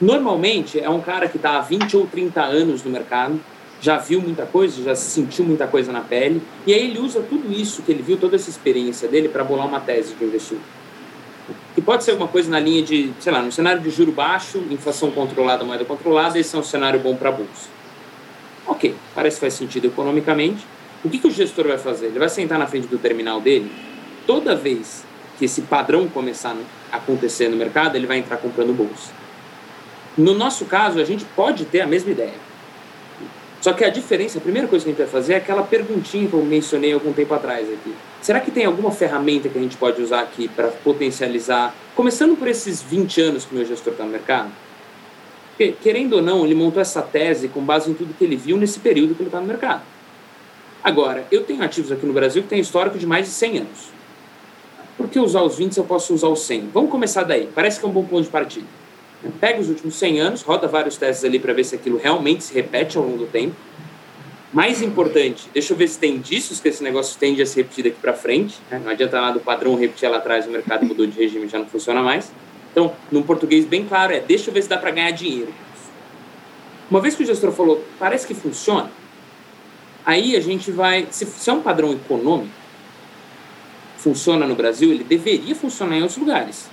Normalmente 0.00 0.80
é 0.80 0.88
um 0.88 1.00
cara 1.02 1.28
que 1.28 1.36
está 1.36 1.58
há 1.58 1.60
20 1.60 1.94
ou 1.98 2.06
30 2.06 2.40
anos 2.40 2.82
no 2.82 2.90
mercado, 2.90 3.38
já 3.82 3.98
viu 3.98 4.18
muita 4.22 4.46
coisa, 4.46 4.82
já 4.82 4.96
sentiu 4.96 5.44
muita 5.44 5.66
coisa 5.66 5.92
na 5.92 6.00
pele, 6.00 6.40
e 6.66 6.72
aí 6.72 6.88
ele 6.88 7.00
usa 7.00 7.20
tudo 7.20 7.52
isso 7.52 7.82
que 7.82 7.92
ele 7.92 8.02
viu, 8.02 8.16
toda 8.16 8.36
essa 8.36 8.48
experiência 8.48 9.06
dele, 9.06 9.28
para 9.28 9.44
bolar 9.44 9.66
uma 9.66 9.78
tese 9.78 10.14
de 10.14 10.24
investimento. 10.24 10.64
Que 11.74 11.82
pode 11.82 12.02
ser 12.02 12.12
alguma 12.12 12.28
coisa 12.28 12.50
na 12.50 12.58
linha 12.58 12.82
de, 12.82 13.12
sei 13.20 13.30
lá, 13.30 13.42
no 13.42 13.52
cenário 13.52 13.82
de 13.82 13.90
juro 13.90 14.10
baixo, 14.10 14.58
inflação 14.70 15.10
controlada, 15.10 15.64
moeda 15.64 15.84
controlada, 15.84 16.38
esse 16.38 16.56
é 16.56 16.58
um 16.58 16.62
cenário 16.62 16.98
bom 16.98 17.14
para 17.14 17.30
bolsa. 17.30 17.68
Ok, 18.66 18.94
parece 19.14 19.36
que 19.36 19.40
faz 19.40 19.52
sentido 19.52 19.86
economicamente. 19.86 20.64
O 21.04 21.10
que, 21.10 21.18
que 21.18 21.26
o 21.26 21.30
gestor 21.30 21.66
vai 21.68 21.78
fazer? 21.78 22.06
Ele 22.06 22.18
vai 22.18 22.28
sentar 22.28 22.58
na 22.58 22.66
frente 22.66 22.88
do 22.88 22.98
terminal 22.98 23.40
dele, 23.40 23.70
toda 24.26 24.54
vez 24.54 25.04
que 25.38 25.44
esse 25.44 25.62
padrão 25.62 26.08
começar 26.08 26.56
a 26.90 26.96
acontecer 26.96 27.48
no 27.48 27.56
mercado, 27.56 27.96
ele 27.96 28.06
vai 28.06 28.18
entrar 28.18 28.36
comprando 28.38 28.76
bolsa. 28.76 29.12
No 30.16 30.34
nosso 30.34 30.64
caso, 30.64 30.98
a 31.00 31.04
gente 31.04 31.24
pode 31.36 31.64
ter 31.64 31.80
a 31.80 31.86
mesma 31.86 32.10
ideia 32.10 32.48
só 33.60 33.72
que 33.72 33.84
a 33.84 33.90
diferença, 33.90 34.38
a 34.38 34.40
primeira 34.40 34.68
coisa 34.68 34.84
que 34.84 34.90
a 34.90 34.94
gente 34.94 35.02
vai 35.02 35.10
fazer 35.10 35.34
é 35.34 35.36
aquela 35.36 35.62
perguntinha 35.62 36.28
que 36.28 36.34
eu 36.34 36.44
mencionei 36.44 36.92
algum 36.92 37.12
tempo 37.12 37.34
atrás 37.34 37.68
aqui. 37.68 37.92
Será 38.22 38.38
que 38.40 38.50
tem 38.50 38.64
alguma 38.64 38.92
ferramenta 38.92 39.48
que 39.48 39.58
a 39.58 39.60
gente 39.60 39.76
pode 39.76 40.00
usar 40.00 40.20
aqui 40.20 40.46
para 40.48 40.68
potencializar, 40.68 41.74
começando 41.94 42.36
por 42.36 42.46
esses 42.46 42.80
20 42.80 43.20
anos 43.20 43.44
que 43.44 43.52
o 43.52 43.58
meu 43.58 43.66
gestor 43.66 43.92
está 43.92 44.04
no 44.04 44.10
mercado? 44.10 44.50
Porque, 45.50 45.72
querendo 45.82 46.14
ou 46.14 46.22
não, 46.22 46.44
ele 46.44 46.54
montou 46.54 46.80
essa 46.80 47.02
tese 47.02 47.48
com 47.48 47.60
base 47.60 47.90
em 47.90 47.94
tudo 47.94 48.14
que 48.16 48.24
ele 48.24 48.36
viu 48.36 48.56
nesse 48.56 48.78
período 48.78 49.16
que 49.16 49.22
ele 49.22 49.28
está 49.28 49.40
no 49.40 49.46
mercado. 49.46 49.82
Agora, 50.82 51.26
eu 51.30 51.44
tenho 51.44 51.62
ativos 51.62 51.90
aqui 51.90 52.06
no 52.06 52.12
Brasil 52.12 52.42
que 52.42 52.48
têm 52.48 52.60
histórico 52.60 52.98
de 52.98 53.06
mais 53.06 53.26
de 53.26 53.32
100 53.32 53.58
anos. 53.58 53.90
Por 54.96 55.08
que 55.08 55.18
usar 55.18 55.42
os 55.42 55.56
20 55.56 55.72
se 55.72 55.80
eu 55.80 55.84
posso 55.84 56.14
usar 56.14 56.28
os 56.28 56.40
100? 56.40 56.70
Vamos 56.72 56.90
começar 56.90 57.24
daí. 57.24 57.48
Parece 57.54 57.78
que 57.78 57.86
é 57.86 57.88
um 57.88 57.92
bom 57.92 58.04
ponto 58.04 58.24
de 58.24 58.28
partida. 58.28 58.66
Pega 59.40 59.60
os 59.60 59.68
últimos 59.68 59.96
100 59.96 60.20
anos, 60.20 60.42
roda 60.42 60.68
vários 60.68 60.96
testes 60.96 61.24
ali 61.24 61.38
para 61.38 61.52
ver 61.52 61.64
se 61.64 61.74
aquilo 61.74 61.98
realmente 61.98 62.44
se 62.44 62.54
repete 62.54 62.96
ao 62.96 63.04
longo 63.04 63.18
do 63.18 63.26
tempo. 63.26 63.54
Mais 64.52 64.80
importante, 64.80 65.48
deixa 65.52 65.72
eu 65.72 65.76
ver 65.76 65.88
se 65.88 65.98
tem 65.98 66.14
indícios 66.14 66.58
que 66.58 66.68
esse 66.68 66.82
negócio 66.82 67.18
tende 67.18 67.42
a 67.42 67.46
se 67.46 67.56
repetir 67.56 67.84
daqui 67.84 67.98
para 68.00 68.14
frente. 68.14 68.58
Né? 68.70 68.80
Não 68.82 68.90
adianta 68.90 69.20
nada 69.20 69.38
o 69.38 69.40
padrão 69.40 69.74
repetir 69.74 70.08
lá 70.08 70.16
atrás, 70.16 70.46
o 70.46 70.50
mercado 70.50 70.86
mudou 70.86 71.06
de 71.06 71.18
regime 71.18 71.48
já 71.48 71.58
não 71.58 71.66
funciona 71.66 72.02
mais. 72.02 72.32
Então, 72.70 72.92
num 73.10 73.22
português 73.22 73.66
bem 73.66 73.84
claro, 73.84 74.12
é 74.12 74.20
deixa 74.20 74.50
eu 74.50 74.54
ver 74.54 74.62
se 74.62 74.68
dá 74.68 74.78
para 74.78 74.90
ganhar 74.90 75.10
dinheiro. 75.10 75.52
Uma 76.90 77.00
vez 77.00 77.14
que 77.14 77.22
o 77.22 77.26
gestor 77.26 77.52
falou, 77.52 77.84
parece 77.98 78.26
que 78.26 78.34
funciona, 78.34 78.90
aí 80.04 80.36
a 80.36 80.40
gente 80.40 80.70
vai. 80.70 81.06
Se, 81.10 81.26
se 81.26 81.50
é 81.50 81.52
um 81.52 81.62
padrão 81.62 81.92
econômico, 81.92 82.52
funciona 83.96 84.46
no 84.46 84.54
Brasil, 84.54 84.90
ele 84.90 85.04
deveria 85.04 85.54
funcionar 85.54 85.96
em 85.96 86.02
outros 86.02 86.18
lugares. 86.18 86.70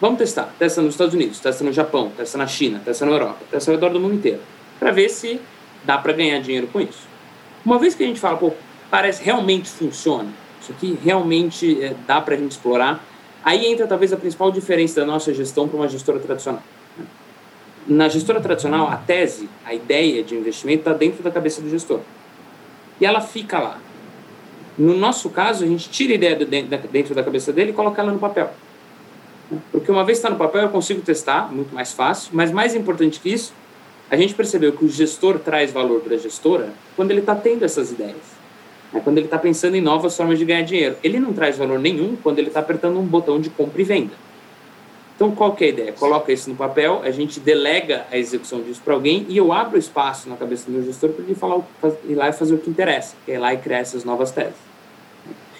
Vamos 0.00 0.18
testar. 0.18 0.54
Testa 0.58 0.80
nos 0.80 0.94
Estados 0.94 1.14
Unidos, 1.14 1.40
testa 1.40 1.64
no 1.64 1.72
Japão, 1.72 2.12
testa 2.16 2.38
na 2.38 2.46
China, 2.46 2.80
testa 2.84 3.04
na 3.04 3.12
Europa, 3.12 3.38
testa 3.50 3.70
ao 3.70 3.76
redor 3.76 3.90
do 3.90 4.00
mundo 4.00 4.14
inteiro. 4.14 4.40
Para 4.78 4.92
ver 4.92 5.08
se 5.08 5.40
dá 5.84 5.98
para 5.98 6.12
ganhar 6.12 6.40
dinheiro 6.40 6.68
com 6.68 6.80
isso. 6.80 7.08
Uma 7.64 7.78
vez 7.78 7.94
que 7.94 8.04
a 8.04 8.06
gente 8.06 8.20
fala, 8.20 8.36
pô, 8.36 8.52
parece 8.90 9.22
realmente 9.22 9.68
funciona? 9.68 10.28
Isso 10.62 10.72
aqui 10.72 10.98
realmente 11.02 11.82
é, 11.82 11.94
dá 12.06 12.20
para 12.20 12.34
a 12.34 12.38
gente 12.38 12.52
explorar? 12.52 13.04
Aí 13.44 13.66
entra 13.66 13.86
talvez 13.86 14.12
a 14.12 14.16
principal 14.16 14.50
diferença 14.50 15.00
da 15.00 15.06
nossa 15.06 15.32
gestão 15.34 15.66
para 15.66 15.76
uma 15.76 15.88
gestora 15.88 16.18
tradicional. 16.18 16.62
Na 17.86 18.08
gestora 18.08 18.40
tradicional, 18.40 18.88
a 18.88 18.96
tese, 18.96 19.48
a 19.64 19.74
ideia 19.74 20.22
de 20.22 20.36
investimento 20.36 20.80
está 20.80 20.92
dentro 20.92 21.22
da 21.22 21.30
cabeça 21.30 21.60
do 21.60 21.70
gestor. 21.70 22.00
E 23.00 23.06
ela 23.06 23.20
fica 23.20 23.58
lá. 23.58 23.78
No 24.76 24.96
nosso 24.96 25.28
caso, 25.30 25.64
a 25.64 25.66
gente 25.66 25.88
tira 25.88 26.12
a 26.12 26.14
ideia 26.14 26.36
dentro 26.36 27.14
da 27.14 27.22
cabeça 27.22 27.52
dele 27.52 27.70
e 27.70 27.74
coloca 27.74 28.00
ela 28.00 28.12
no 28.12 28.18
papel. 28.18 28.50
Porque 29.72 29.90
uma 29.90 30.04
vez 30.04 30.18
está 30.18 30.30
no 30.30 30.36
papel, 30.36 30.62
eu 30.62 30.68
consigo 30.68 31.00
testar, 31.00 31.52
muito 31.52 31.74
mais 31.74 31.92
fácil, 31.92 32.30
mas 32.32 32.52
mais 32.52 32.74
importante 32.74 33.18
que 33.18 33.30
isso, 33.32 33.52
a 34.10 34.16
gente 34.16 34.34
percebeu 34.34 34.72
que 34.72 34.84
o 34.84 34.88
gestor 34.88 35.38
traz 35.38 35.72
valor 35.72 36.00
para 36.00 36.14
a 36.14 36.18
gestora 36.18 36.70
quando 36.96 37.10
ele 37.10 37.20
está 37.20 37.34
tendo 37.34 37.64
essas 37.64 37.90
ideias. 37.90 38.38
É 38.92 39.00
quando 39.00 39.18
ele 39.18 39.26
está 39.26 39.38
pensando 39.38 39.74
em 39.74 39.80
novas 39.80 40.16
formas 40.16 40.38
de 40.38 40.44
ganhar 40.44 40.62
dinheiro. 40.62 40.96
Ele 41.02 41.18
não 41.18 41.32
traz 41.32 41.58
valor 41.58 41.78
nenhum 41.78 42.16
quando 42.22 42.38
ele 42.38 42.48
está 42.48 42.60
apertando 42.60 42.98
um 42.98 43.04
botão 43.04 43.38
de 43.38 43.50
compra 43.50 43.80
e 43.80 43.84
venda. 43.84 44.12
Então, 45.18 45.32
qual 45.32 45.52
que 45.52 45.64
é 45.64 45.66
a 45.66 45.70
ideia? 45.70 45.92
Coloca 45.92 46.32
isso 46.32 46.48
no 46.48 46.54
papel, 46.54 47.00
a 47.02 47.10
gente 47.10 47.40
delega 47.40 48.06
a 48.08 48.16
execução 48.16 48.62
disso 48.62 48.80
para 48.84 48.94
alguém 48.94 49.26
e 49.28 49.36
eu 49.36 49.52
abro 49.52 49.76
espaço 49.76 50.28
na 50.28 50.36
cabeça 50.36 50.66
do 50.66 50.70
meu 50.70 50.84
gestor 50.84 51.10
para 51.10 51.24
ele 51.24 51.34
falar, 51.34 51.60
ir 52.08 52.14
lá 52.14 52.28
e 52.28 52.32
fazer 52.32 52.54
o 52.54 52.58
que 52.58 52.70
interessa, 52.70 53.16
que 53.24 53.32
é 53.32 53.34
ir 53.34 53.38
lá 53.38 53.52
e 53.52 53.56
criar 53.56 53.78
essas 53.78 54.04
novas 54.04 54.30
teses. 54.30 54.54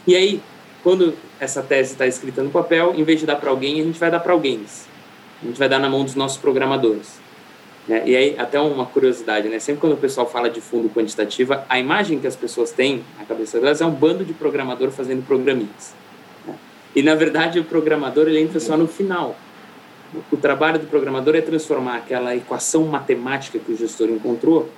E 0.06 0.14
aí, 0.14 0.40
quando 0.84 1.12
essa 1.40 1.60
tese 1.60 1.94
está 1.94 2.06
escrita 2.06 2.40
no 2.40 2.50
papel, 2.50 2.94
em 2.96 3.02
vez 3.02 3.18
de 3.18 3.26
dar 3.26 3.34
para 3.34 3.50
alguém, 3.50 3.80
a 3.80 3.82
gente 3.82 3.98
vai 3.98 4.12
dar 4.12 4.20
para 4.20 4.32
alguém. 4.32 4.60
A 5.42 5.46
gente 5.46 5.58
vai 5.58 5.68
dar 5.68 5.80
na 5.80 5.90
mão 5.90 6.04
dos 6.04 6.14
nossos 6.14 6.38
programadores. 6.38 7.18
Né? 7.88 8.04
E 8.06 8.14
aí, 8.14 8.36
até 8.38 8.60
uma 8.60 8.86
curiosidade, 8.86 9.48
né? 9.48 9.58
Sempre 9.58 9.80
quando 9.80 9.94
o 9.94 9.96
pessoal 9.96 10.30
fala 10.30 10.48
de 10.48 10.60
fundo 10.60 10.88
quantitativa, 10.88 11.64
a 11.68 11.80
imagem 11.80 12.20
que 12.20 12.28
as 12.28 12.36
pessoas 12.36 12.70
têm 12.70 13.02
na 13.18 13.24
cabeça 13.24 13.58
delas 13.58 13.80
é 13.80 13.86
um 13.86 13.90
bando 13.90 14.24
de 14.24 14.32
programador 14.32 14.92
fazendo 14.92 15.26
programinhas. 15.26 15.96
Né? 16.46 16.54
E, 16.94 17.02
na 17.02 17.16
verdade, 17.16 17.58
o 17.58 17.64
programador 17.64 18.28
ele 18.28 18.40
entra 18.40 18.60
só 18.60 18.76
no 18.76 18.86
final. 18.86 19.34
O 20.32 20.36
trabalho 20.36 20.78
do 20.78 20.86
programador 20.86 21.36
é 21.36 21.40
transformar 21.40 21.96
aquela 21.96 22.34
equação 22.34 22.84
matemática 22.84 23.58
que 23.58 23.72
o 23.72 23.76
gestor 23.76 24.08
encontrou 24.08 24.68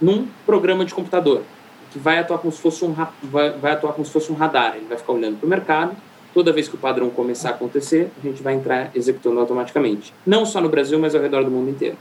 num 0.00 0.26
programa 0.46 0.84
de 0.84 0.94
computador 0.94 1.42
que 1.90 1.98
vai 1.98 2.18
atuar 2.18 2.38
como 2.38 2.52
se 2.52 2.60
fosse 2.60 2.84
um 2.84 2.94
vai, 3.22 3.50
vai 3.52 3.72
atuar 3.72 3.92
como 3.92 4.04
se 4.04 4.12
fosse 4.12 4.30
um 4.30 4.34
radar. 4.34 4.76
Ele 4.76 4.86
vai 4.86 4.98
ficar 4.98 5.12
olhando 5.12 5.38
para 5.38 5.46
o 5.46 5.48
mercado. 5.50 5.96
Toda 6.34 6.52
vez 6.52 6.68
que 6.68 6.74
o 6.74 6.78
padrão 6.78 7.08
começar 7.10 7.50
a 7.50 7.52
acontecer, 7.52 8.10
a 8.22 8.26
gente 8.26 8.42
vai 8.42 8.54
entrar 8.54 8.90
executando 8.94 9.40
automaticamente. 9.40 10.12
Não 10.26 10.44
só 10.44 10.60
no 10.60 10.68
Brasil, 10.68 10.98
mas 10.98 11.14
ao 11.14 11.22
redor 11.22 11.42
do 11.42 11.50
mundo 11.50 11.70
inteiro. 11.70 11.96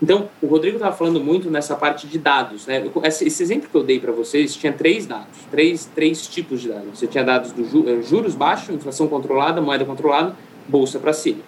Então, 0.00 0.28
o 0.42 0.46
Rodrigo 0.46 0.76
estava 0.76 0.94
falando 0.94 1.18
muito 1.18 1.50
nessa 1.50 1.74
parte 1.74 2.06
de 2.06 2.18
dados. 2.18 2.66
Né? 2.66 2.84
Esse 3.02 3.42
exemplo 3.42 3.70
que 3.70 3.74
eu 3.74 3.82
dei 3.82 3.98
para 3.98 4.12
vocês 4.12 4.54
tinha 4.54 4.70
três 4.70 5.06
dados, 5.06 5.38
três, 5.50 5.86
três 5.94 6.26
tipos 6.26 6.60
de 6.60 6.68
dados. 6.68 6.98
Você 6.98 7.06
tinha 7.06 7.24
dados 7.24 7.50
dos 7.52 7.74
eh, 7.88 8.02
juros 8.02 8.34
baixos, 8.34 8.74
inflação 8.74 9.08
controlada, 9.08 9.62
moeda 9.62 9.86
controlada, 9.86 10.36
bolsa 10.68 10.98
para 10.98 11.14
cima. 11.14 11.40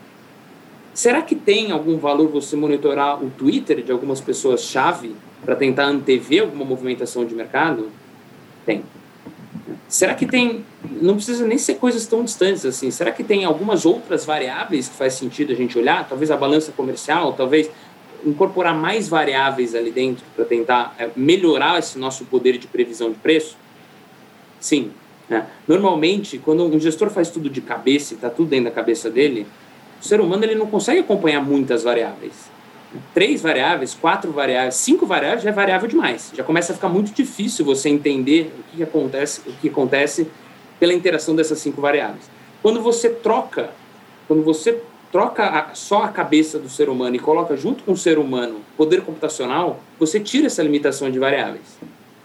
Será 0.98 1.22
que 1.22 1.36
tem 1.36 1.70
algum 1.70 1.96
valor 1.96 2.26
você 2.26 2.56
monitorar 2.56 3.22
o 3.22 3.30
Twitter 3.30 3.84
de 3.84 3.92
algumas 3.92 4.20
pessoas-chave 4.20 5.14
para 5.44 5.54
tentar 5.54 5.84
antever 5.84 6.42
alguma 6.42 6.64
movimentação 6.64 7.24
de 7.24 7.36
mercado? 7.36 7.88
Tem. 8.66 8.82
Será 9.86 10.12
que 10.16 10.26
tem, 10.26 10.64
não 11.00 11.14
precisa 11.14 11.46
nem 11.46 11.56
ser 11.56 11.74
coisas 11.74 12.04
tão 12.04 12.24
distantes 12.24 12.66
assim, 12.66 12.90
será 12.90 13.12
que 13.12 13.22
tem 13.22 13.44
algumas 13.44 13.86
outras 13.86 14.24
variáveis 14.24 14.88
que 14.88 14.96
faz 14.96 15.12
sentido 15.12 15.52
a 15.52 15.54
gente 15.54 15.78
olhar? 15.78 16.08
Talvez 16.08 16.32
a 16.32 16.36
balança 16.36 16.72
comercial, 16.72 17.32
talvez 17.32 17.70
incorporar 18.26 18.74
mais 18.74 19.08
variáveis 19.08 19.76
ali 19.76 19.92
dentro 19.92 20.24
para 20.34 20.44
tentar 20.44 20.96
é, 20.98 21.08
melhorar 21.14 21.78
esse 21.78 21.96
nosso 21.96 22.24
poder 22.24 22.58
de 22.58 22.66
previsão 22.66 23.12
de 23.12 23.18
preço? 23.18 23.56
Sim. 24.58 24.90
Né? 25.28 25.46
Normalmente, 25.68 26.38
quando 26.38 26.64
um 26.64 26.80
gestor 26.80 27.08
faz 27.08 27.30
tudo 27.30 27.48
de 27.48 27.60
cabeça 27.60 28.14
está 28.14 28.28
tudo 28.28 28.48
dentro 28.48 28.64
da 28.64 28.72
cabeça 28.72 29.08
dele, 29.08 29.46
o 30.00 30.04
ser 30.04 30.20
humano 30.20 30.44
ele 30.44 30.54
não 30.54 30.66
consegue 30.66 31.00
acompanhar 31.00 31.40
muitas 31.40 31.82
variáveis. 31.82 32.50
Três 33.12 33.42
variáveis, 33.42 33.94
quatro 33.94 34.32
variáveis, 34.32 34.76
cinco 34.76 35.04
variáveis 35.04 35.42
já 35.42 35.50
é 35.50 35.52
variável 35.52 35.88
demais. 35.88 36.32
Já 36.34 36.42
começa 36.42 36.72
a 36.72 36.74
ficar 36.74 36.88
muito 36.88 37.12
difícil 37.12 37.64
você 37.64 37.88
entender 37.88 38.52
o 38.58 38.76
que 38.76 38.82
acontece, 38.82 39.40
o 39.46 39.52
que 39.52 39.68
acontece 39.68 40.28
pela 40.80 40.94
interação 40.94 41.36
dessas 41.36 41.58
cinco 41.58 41.80
variáveis. 41.80 42.30
Quando 42.62 42.80
você 42.80 43.10
troca, 43.10 43.70
quando 44.26 44.42
você 44.42 44.80
troca 45.12 45.44
a, 45.44 45.74
só 45.74 46.04
a 46.04 46.08
cabeça 46.08 46.58
do 46.58 46.68
ser 46.68 46.88
humano 46.88 47.16
e 47.16 47.18
coloca 47.18 47.56
junto 47.56 47.82
com 47.84 47.92
o 47.92 47.96
ser 47.96 48.18
humano 48.18 48.60
poder 48.76 49.02
computacional, 49.02 49.80
você 49.98 50.20
tira 50.20 50.46
essa 50.46 50.62
limitação 50.62 51.10
de 51.10 51.18
variáveis. 51.18 51.78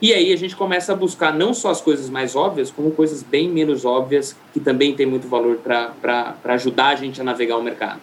E 0.04 0.12
aí 0.12 0.34
a 0.34 0.36
gente 0.36 0.54
começa 0.54 0.92
a 0.92 0.94
buscar 0.94 1.32
não 1.32 1.54
só 1.54 1.70
as 1.70 1.80
coisas 1.80 2.10
mais 2.10 2.36
óbvias, 2.36 2.70
como 2.70 2.90
coisas 2.90 3.22
bem 3.22 3.48
menos 3.48 3.86
óbvias, 3.86 4.36
que 4.52 4.60
também 4.60 4.94
tem 4.94 5.06
muito 5.06 5.26
valor 5.26 5.56
para 5.56 6.34
ajudar 6.44 6.88
a 6.88 6.94
gente 6.94 7.22
a 7.22 7.24
navegar 7.24 7.56
o 7.56 7.62
mercado. 7.62 8.02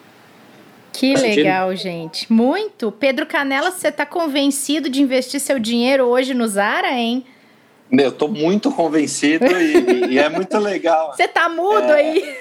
Que 0.91 1.13
legal, 1.13 1.75
gente. 1.75 2.33
Muito. 2.33 2.91
Pedro 2.91 3.27
Canela, 3.27 3.69
você 3.69 3.89
está 3.89 4.03
convencido 4.03 4.89
de 4.89 4.99
investir 4.99 5.39
seu 5.39 5.59
dinheiro 5.59 6.05
hoje 6.05 6.33
no 6.33 6.47
Zara, 6.47 6.91
hein? 6.91 7.23
Eu 7.91 8.09
estou 8.09 8.29
muito 8.29 8.71
convencido 8.71 9.45
e, 9.45 10.13
e, 10.13 10.17
é 10.17 10.27
muito 10.27 10.57
legal. 10.57 11.13
Você 11.15 11.27
tá 11.27 11.47
mudo 11.49 11.91
é, 11.91 11.93
aí? 11.93 12.35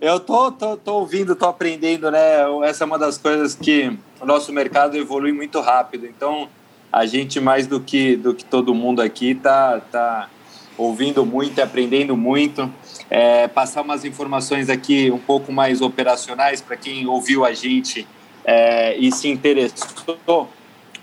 Eu 0.00 0.20
tô, 0.20 0.50
tô, 0.52 0.74
tô 0.74 0.94
ouvindo, 1.00 1.36
tô 1.36 1.44
aprendendo, 1.44 2.10
né? 2.10 2.36
Essa 2.64 2.84
é 2.84 2.86
uma 2.86 2.98
das 2.98 3.18
coisas 3.18 3.54
que 3.54 3.94
o 4.18 4.24
nosso 4.24 4.50
mercado 4.54 4.96
evolui 4.96 5.32
muito 5.32 5.60
rápido. 5.60 6.06
Então, 6.06 6.48
a 6.96 7.04
gente 7.04 7.38
mais 7.40 7.66
do 7.66 7.78
que 7.78 8.16
do 8.16 8.32
que 8.32 8.42
todo 8.42 8.74
mundo 8.74 9.02
aqui 9.02 9.34
tá 9.34 9.80
tá 9.92 10.30
ouvindo 10.78 11.26
muito, 11.26 11.60
aprendendo 11.60 12.16
muito. 12.16 12.72
É, 13.10 13.46
passar 13.48 13.82
umas 13.82 14.04
informações 14.06 14.70
aqui 14.70 15.10
um 15.10 15.18
pouco 15.18 15.52
mais 15.52 15.82
operacionais 15.82 16.62
para 16.62 16.74
quem 16.74 17.06
ouviu 17.06 17.44
a 17.44 17.52
gente 17.52 18.06
é, 18.44 18.96
e 18.96 19.12
se 19.12 19.28
interessou. 19.28 20.48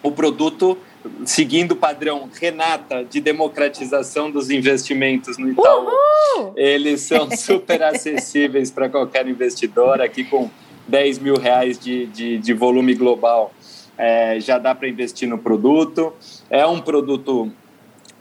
O 0.01 0.11
produto 0.11 0.77
seguindo 1.25 1.73
o 1.73 1.75
padrão 1.75 2.27
Renata 2.41 3.03
de 3.03 3.19
democratização 3.21 4.31
dos 4.31 4.49
investimentos 4.49 5.37
no 5.37 5.51
Itaú. 5.51 5.89
Uhul! 6.37 6.53
Eles 6.55 7.01
são 7.01 7.29
super 7.37 7.83
acessíveis 7.83 8.71
para 8.71 8.89
qualquer 8.89 9.27
investidor, 9.27 10.01
aqui 10.01 10.23
com 10.23 10.49
10 10.87 11.19
mil 11.19 11.35
reais 11.35 11.77
de, 11.77 12.07
de, 12.07 12.37
de 12.39 12.53
volume 12.53 12.95
global. 12.95 13.53
É, 13.97 14.39
já 14.39 14.57
dá 14.57 14.73
para 14.73 14.87
investir 14.87 15.27
no 15.27 15.37
produto. 15.37 16.13
É 16.49 16.65
um 16.65 16.81
produto 16.81 17.51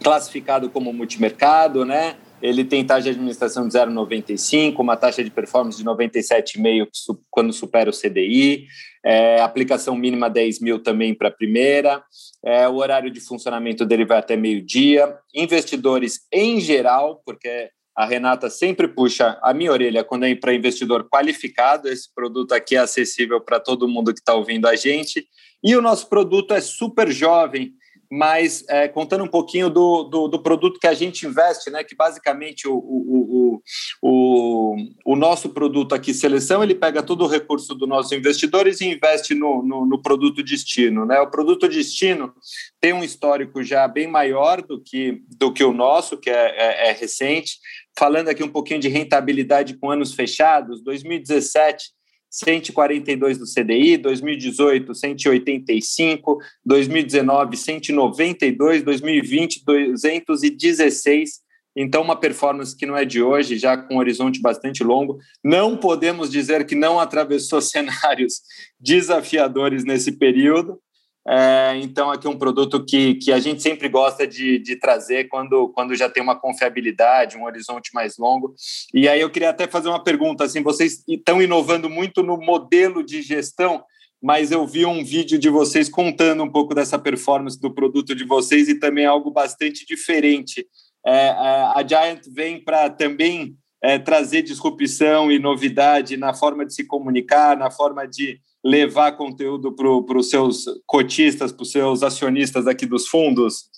classificado 0.02 0.68
como 0.68 0.92
multimercado, 0.92 1.84
né? 1.84 2.16
Ele 2.42 2.64
tem 2.64 2.84
taxa 2.84 3.02
de 3.02 3.10
administração 3.10 3.68
de 3.68 3.74
0,95, 3.74 4.80
uma 4.80 4.96
taxa 4.96 5.22
de 5.22 5.30
performance 5.30 5.78
de 5.78 5.84
97,5 5.84 6.88
quando 7.30 7.52
supera 7.52 7.88
o 7.88 7.92
CDI, 7.92 8.66
é, 9.04 9.40
aplicação 9.40 9.94
mínima 9.94 10.28
10 10.28 10.60
mil 10.60 10.82
também 10.82 11.14
para 11.14 11.28
a 11.28 11.32
primeira, 11.32 12.02
é, 12.44 12.68
o 12.68 12.74
horário 12.74 13.12
de 13.12 13.20
funcionamento 13.20 13.86
dele 13.86 14.04
vai 14.04 14.18
até 14.18 14.36
meio-dia. 14.36 15.16
Investidores 15.32 16.26
em 16.32 16.60
geral, 16.60 17.22
porque 17.24 17.70
a 17.94 18.06
Renata 18.06 18.48
sempre 18.48 18.88
puxa 18.88 19.38
a 19.42 19.52
minha 19.52 19.70
orelha 19.70 20.02
quando 20.02 20.24
é 20.24 20.34
para 20.34 20.54
investidor 20.54 21.08
qualificado. 21.08 21.88
Esse 21.88 22.12
produto 22.12 22.52
aqui 22.52 22.74
é 22.74 22.78
acessível 22.78 23.40
para 23.40 23.60
todo 23.60 23.88
mundo 23.88 24.14
que 24.14 24.20
está 24.20 24.34
ouvindo 24.34 24.66
a 24.66 24.74
gente. 24.74 25.26
E 25.62 25.76
o 25.76 25.82
nosso 25.82 26.08
produto 26.08 26.54
é 26.54 26.60
super 26.60 27.10
jovem, 27.10 27.74
mas 28.14 28.62
é, 28.68 28.88
contando 28.88 29.24
um 29.24 29.26
pouquinho 29.26 29.70
do, 29.70 30.02
do, 30.02 30.28
do, 30.28 30.42
produto 30.42 30.78
que 30.78 30.86
a 30.86 30.92
gente 30.92 31.26
investe, 31.26 31.70
né, 31.70 31.82
que 31.82 31.96
basicamente 31.96 32.68
o, 32.68 32.74
o, 32.74 33.62
o, 34.02 34.76
o, 35.06 35.16
nosso 35.16 35.48
produto 35.48 35.94
aqui, 35.94 36.12
Seleção, 36.12 36.62
ele 36.62 36.74
pega 36.74 37.02
todo 37.02 37.24
o 37.24 37.26
recurso 37.26 37.74
dos 37.74 37.88
nossos 37.88 38.12
investidores 38.12 38.82
e 38.82 38.92
investe 38.92 39.34
no, 39.34 39.62
no, 39.62 39.86
no, 39.86 40.02
produto 40.02 40.42
destino. 40.42 41.06
Né? 41.06 41.18
O 41.20 41.30
produto 41.30 41.66
destino 41.66 42.34
tem 42.78 42.92
um 42.92 43.02
histórico 43.02 43.64
já 43.64 43.88
bem 43.88 44.06
maior 44.06 44.60
do 44.60 44.78
que, 44.78 45.22
do 45.38 45.50
que 45.50 45.64
o 45.64 45.72
nosso, 45.72 46.18
que 46.18 46.28
é, 46.28 46.50
é, 46.54 46.90
é 46.90 46.92
recente. 46.92 47.56
Falando 47.98 48.28
aqui 48.28 48.44
um 48.44 48.52
pouquinho 48.52 48.78
de 48.78 48.88
rentabilidade 48.88 49.78
com 49.78 49.90
anos 49.90 50.12
fechados, 50.12 50.84
2017 50.84 51.92
142 52.32 53.36
do 53.36 53.44
CDI, 53.44 53.98
2018 53.98 54.94
185, 54.94 56.38
2019 56.64 57.56
192, 57.58 58.82
2020 58.82 59.62
216. 59.64 61.42
Então, 61.76 62.02
uma 62.02 62.16
performance 62.16 62.76
que 62.76 62.86
não 62.86 62.96
é 62.96 63.04
de 63.04 63.22
hoje, 63.22 63.58
já 63.58 63.76
com 63.76 63.94
um 63.94 63.98
horizonte 63.98 64.40
bastante 64.40 64.82
longo. 64.82 65.18
Não 65.44 65.76
podemos 65.76 66.30
dizer 66.30 66.66
que 66.66 66.74
não 66.74 66.98
atravessou 66.98 67.60
cenários 67.62 68.40
desafiadores 68.80 69.84
nesse 69.84 70.12
período, 70.12 70.80
é, 71.28 71.78
então, 71.80 72.10
aqui 72.10 72.26
é 72.26 72.30
um 72.30 72.38
produto 72.38 72.84
que, 72.84 73.14
que 73.14 73.30
a 73.30 73.38
gente 73.38 73.62
sempre 73.62 73.88
gosta 73.88 74.26
de, 74.26 74.58
de 74.58 74.76
trazer 74.76 75.28
quando, 75.28 75.68
quando 75.68 75.94
já 75.94 76.08
tem 76.08 76.22
uma 76.22 76.38
confiabilidade, 76.38 77.36
um 77.36 77.44
horizonte 77.44 77.90
mais 77.94 78.18
longo. 78.18 78.54
E 78.92 79.08
aí 79.08 79.20
eu 79.20 79.30
queria 79.30 79.50
até 79.50 79.68
fazer 79.68 79.88
uma 79.88 80.02
pergunta, 80.02 80.44
assim, 80.44 80.62
vocês 80.62 81.04
estão 81.06 81.40
inovando 81.40 81.88
muito 81.88 82.22
no 82.22 82.36
modelo 82.36 83.04
de 83.04 83.22
gestão, 83.22 83.84
mas 84.20 84.50
eu 84.50 84.66
vi 84.66 84.84
um 84.84 85.04
vídeo 85.04 85.38
de 85.38 85.48
vocês 85.48 85.88
contando 85.88 86.42
um 86.42 86.50
pouco 86.50 86.74
dessa 86.74 86.98
performance 86.98 87.60
do 87.60 87.72
produto 87.72 88.14
de 88.14 88.24
vocês 88.24 88.68
e 88.68 88.78
também 88.78 89.06
algo 89.06 89.30
bastante 89.30 89.86
diferente. 89.86 90.66
É, 91.06 91.28
a 91.30 91.84
Giant 91.86 92.20
vem 92.32 92.62
para 92.62 92.90
também 92.90 93.56
é, 93.82 93.98
trazer 93.98 94.42
disrupção 94.42 95.30
e 95.30 95.38
novidade 95.38 96.16
na 96.16 96.32
forma 96.32 96.64
de 96.64 96.74
se 96.74 96.84
comunicar, 96.84 97.56
na 97.56 97.70
forma 97.70 98.06
de 98.06 98.40
levar 98.64 99.12
conteúdo 99.12 99.72
para 99.72 100.18
os 100.18 100.30
seus 100.30 100.64
cotistas, 100.86 101.52
para 101.52 101.62
os 101.62 101.70
seus 101.70 102.02
acionistas 102.02 102.66
aqui 102.66 102.86
dos 102.86 103.08
fundos? 103.08 103.70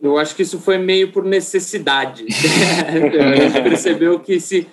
Eu 0.00 0.18
acho 0.18 0.34
que 0.34 0.42
isso 0.42 0.58
foi 0.58 0.78
meio 0.78 1.12
por 1.12 1.24
necessidade. 1.24 2.26
a 2.28 3.36
gente 3.36 3.62
percebeu 3.62 4.20
que 4.20 4.40
se 4.40 4.66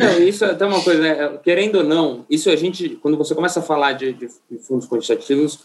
não, 0.00 0.18
isso 0.22 0.44
é 0.46 0.52
até 0.52 0.64
uma 0.64 0.82
coisa, 0.82 1.02
né? 1.02 1.38
querendo 1.44 1.76
ou 1.76 1.84
não, 1.84 2.24
isso 2.30 2.48
a 2.48 2.56
gente, 2.56 2.96
quando 3.02 3.18
você 3.18 3.34
começa 3.34 3.60
a 3.60 3.62
falar 3.62 3.92
de, 3.92 4.14
de, 4.14 4.28
fundos 4.58 4.88
quantitativos, 4.88 5.60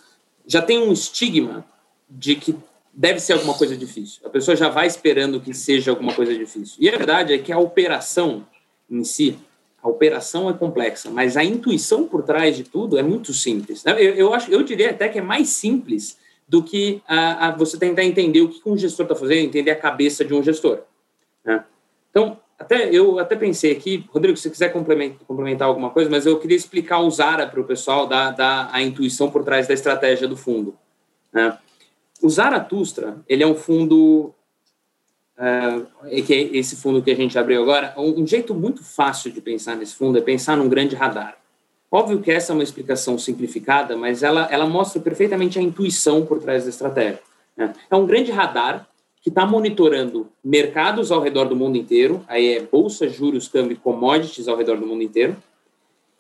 já 0.46 0.62
tem 0.62 0.78
um 0.78 0.92
estigma 0.92 1.66
de 2.10 2.36
que 2.36 2.54
deve 2.94 3.20
ser 3.22 3.34
alguma 3.34 3.54
coisa 3.54 3.78
difícil. 3.78 4.22
A 4.26 4.30
pessoa 4.30 4.56
já 4.56 4.68
vai 4.68 4.88
esperando 4.88 5.40
que 5.40 5.54
seja 5.54 5.92
alguma 5.92 6.14
coisa 6.14 6.36
difícil. 6.36 6.76
E 6.80 6.90
a 6.90 6.98
verdade 6.98 7.34
é 7.34 7.38
que 7.38 7.52
a 7.52 7.58
operação 7.58 8.46
em 8.90 9.06
si, 9.06 9.38
a 9.86 9.88
operação 9.88 10.50
é 10.50 10.54
complexa, 10.54 11.12
mas 11.12 11.38
a 11.38 11.44
intuição 11.44 12.08
por 12.08 12.24
trás 12.24 12.58
de 12.58 12.64
tudo 12.64 12.98
é 12.98 13.04
muito 13.04 13.32
simples. 13.36 13.86
Eu, 13.86 13.94
eu 13.94 14.34
acho, 14.34 14.52
eu 14.52 14.64
diria 14.64 14.90
até 14.90 15.08
que 15.08 15.20
é 15.20 15.22
mais 15.22 15.50
simples 15.50 16.18
do 16.48 16.64
que 16.64 17.04
a, 17.08 17.48
a 17.48 17.52
você 17.52 17.78
tentar 17.78 18.04
entender 18.04 18.42
o 18.42 18.50
que 18.50 18.68
um 18.68 18.76
gestor 18.76 19.06
está 19.06 19.16
fazendo, 19.16 19.46
entender 19.46 19.70
a 19.70 19.76
cabeça 19.76 20.26
de 20.26 20.34
um 20.34 20.42
gestor. 20.42 20.80
Né? 21.44 21.64
Então, 22.10 22.40
até 22.58 22.90
eu 22.90 23.20
até 23.20 23.36
pensei 23.36 23.74
aqui, 23.74 24.10
Rodrigo, 24.10 24.36
se 24.36 24.44
você 24.44 24.50
quiser 24.50 24.74
complementar, 24.74 25.20
complementar 25.28 25.68
alguma 25.68 25.92
coisa, 25.92 26.10
mas 26.10 26.26
eu 26.26 26.40
queria 26.40 26.58
explicar 26.58 27.02
o 27.02 27.12
Zara 27.12 27.46
para 27.46 27.62
o 27.62 27.64
pessoal, 27.64 28.08
dar, 28.08 28.32
dar 28.32 28.70
a 28.72 28.82
intuição 28.82 29.30
por 29.30 29.44
trás 29.44 29.68
da 29.68 29.76
estratégia 29.76 30.28
do 30.28 30.36
fundo. 30.36 30.76
Né? 31.32 31.56
O 32.24 32.30
Zaratustra, 32.30 33.18
ele 33.30 33.44
é 33.44 33.48
um 33.48 33.54
fundo, 33.54 34.34
uh, 35.38 36.24
que 36.24 36.34
é 36.34 36.58
esse 36.58 36.76
fundo 36.76 37.02
que 37.02 37.12
a 37.12 37.16
gente 37.16 37.38
abriu 37.38 37.62
agora, 37.62 37.94
um 37.98 38.26
jeito 38.26 38.54
muito 38.54 38.84
fácil 38.84 39.32
de 39.32 39.42
pensar 39.42 39.76
nesse 39.76 39.96
fundo 39.96 40.18
é 40.18 40.22
pensar 40.22 40.56
num 40.56 40.70
grande 40.70 40.96
radar. 40.96 41.38
Óbvio 41.92 42.20
que 42.20 42.32
essa 42.32 42.52
é 42.52 42.54
uma 42.54 42.64
explicação 42.64 43.18
simplificada, 43.18 43.96
mas 43.96 44.24
ela, 44.24 44.48
ela 44.52 44.66
mostra 44.66 45.02
perfeitamente 45.02 45.58
a 45.58 45.62
intuição 45.62 46.26
por 46.26 46.40
trás 46.40 46.64
da 46.64 46.70
estratégia. 46.70 47.22
Né? 47.56 47.74
É 47.90 47.96
um 47.96 48.06
grande 48.06 48.32
radar 48.32 48.88
que 49.22 49.30
está 49.30 49.46
monitorando 49.46 50.30
mercados 50.44 51.12
ao 51.12 51.22
redor 51.22 51.46
do 51.46 51.56
mundo 51.56 51.78
inteiro, 51.78 52.24
aí 52.28 52.58
é 52.58 52.62
bolsa, 52.62 53.08
juros, 53.08 53.48
câmbio, 53.48 53.78
commodities 53.78 54.48
ao 54.48 54.58
redor 54.58 54.78
do 54.78 54.86
mundo 54.86 55.04
inteiro, 55.04 55.36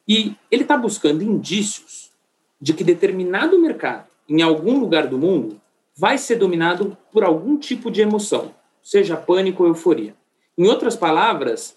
e 0.08 0.36
ele 0.49 0.63
está 0.63 0.78
buscando 0.78 1.23
indícios 1.23 2.12
de 2.60 2.73
que 2.73 2.84
determinado 2.84 3.60
mercado, 3.60 4.08
em 4.28 4.41
algum 4.41 4.80
lugar 4.80 5.08
do 5.08 5.17
mundo, 5.17 5.62
vai 5.95 6.17
ser 6.17 6.38
dominado 6.38 6.97
por 7.12 7.23
algum 7.23 7.58
tipo 7.58 7.91
de 7.91 8.01
emoção, 8.01 8.54
seja 8.86 9.17
pânico 9.17 9.63
ou 9.63 9.69
euforia. 9.69 10.13
Em 10.56 10.67
outras 10.67 10.95
palavras, 10.95 11.76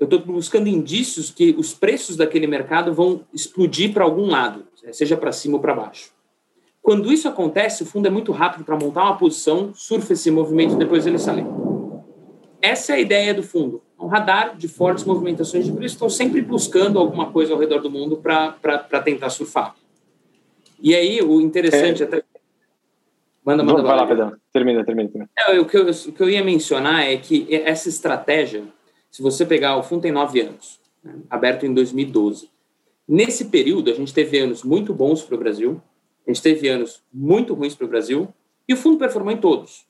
eu 0.00 0.04
estou 0.04 0.18
buscando 0.20 0.68
indícios 0.68 1.30
que 1.30 1.54
os 1.58 1.74
preços 1.74 2.16
daquele 2.16 2.46
mercado 2.46 2.94
vão 2.94 3.20
explodir 3.32 3.92
para 3.92 4.04
algum 4.04 4.26
lado, 4.26 4.64
seja 4.90 5.18
para 5.18 5.32
cima 5.32 5.56
ou 5.56 5.60
para 5.60 5.74
baixo. 5.74 6.10
Quando 6.80 7.12
isso 7.12 7.28
acontece, 7.28 7.82
o 7.82 7.86
fundo 7.86 8.06
é 8.06 8.10
muito 8.10 8.32
rápido 8.32 8.64
para 8.64 8.74
montar 8.74 9.02
uma 9.02 9.18
posição, 9.18 9.74
surfa 9.74 10.14
esse 10.14 10.30
movimento 10.30 10.74
e 10.74 10.78
depois 10.78 11.06
ele 11.06 11.18
sai. 11.18 11.46
Essa 12.62 12.92
é 12.92 12.96
a 12.96 13.00
ideia 13.00 13.34
do 13.34 13.42
fundo. 13.42 13.82
É 14.00 14.02
um 14.02 14.06
radar 14.06 14.56
de 14.56 14.66
fortes 14.66 15.04
movimentações 15.04 15.66
de 15.66 15.72
preço. 15.72 15.96
Estão 15.96 16.08
sempre 16.08 16.40
buscando 16.40 16.98
alguma 16.98 17.30
coisa 17.30 17.52
ao 17.52 17.58
redor 17.58 17.80
do 17.80 17.90
mundo 17.90 18.16
para 18.16 19.00
tentar 19.04 19.28
surfar. 19.28 19.74
E 20.80 20.94
aí, 20.94 21.20
o 21.20 21.38
interessante 21.40 22.02
é... 22.02 22.06
até. 22.06 22.22
Manda, 23.46 23.62
manda. 23.62 23.82
Vai 23.82 23.96
lá, 23.96 24.04
Pedro. 24.04 24.36
Termina, 24.52 24.84
termina. 24.84 25.08
termina. 25.08 25.30
É, 25.38 25.60
o, 25.60 25.64
que 25.64 25.78
eu, 25.78 25.88
o 25.88 26.12
que 26.12 26.20
eu 26.20 26.28
ia 26.28 26.42
mencionar 26.42 27.06
é 27.06 27.16
que 27.16 27.46
essa 27.54 27.88
estratégia, 27.88 28.64
se 29.08 29.22
você 29.22 29.46
pegar, 29.46 29.76
o 29.76 29.84
fundo 29.84 30.02
tem 30.02 30.10
nove 30.10 30.40
anos, 30.40 30.80
né, 31.02 31.14
aberto 31.30 31.64
em 31.64 31.72
2012. 31.72 32.50
Nesse 33.06 33.44
período, 33.44 33.88
a 33.88 33.94
gente 33.94 34.12
teve 34.12 34.36
anos 34.36 34.64
muito 34.64 34.92
bons 34.92 35.22
para 35.22 35.36
o 35.36 35.38
Brasil, 35.38 35.80
a 36.26 36.30
gente 36.30 36.42
teve 36.42 36.66
anos 36.66 37.04
muito 37.14 37.54
ruins 37.54 37.76
para 37.76 37.84
o 37.84 37.88
Brasil 37.88 38.28
e 38.68 38.74
o 38.74 38.76
fundo 38.76 38.98
performou 38.98 39.32
em 39.32 39.36
todos. 39.36 39.86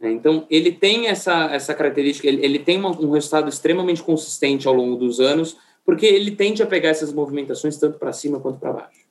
Né? 0.00 0.10
Então, 0.10 0.46
ele 0.48 0.72
tem 0.72 1.08
essa, 1.08 1.54
essa 1.54 1.74
característica, 1.74 2.26
ele, 2.26 2.42
ele 2.42 2.58
tem 2.58 2.78
uma, 2.78 2.88
um 2.98 3.10
resultado 3.10 3.50
extremamente 3.50 4.02
consistente 4.02 4.66
ao 4.66 4.72
longo 4.72 4.96
dos 4.96 5.20
anos, 5.20 5.58
porque 5.84 6.06
ele 6.06 6.30
tende 6.30 6.62
a 6.62 6.66
pegar 6.66 6.88
essas 6.88 7.12
movimentações 7.12 7.76
tanto 7.76 7.98
para 7.98 8.14
cima 8.14 8.40
quanto 8.40 8.58
para 8.58 8.72
baixo. 8.72 9.03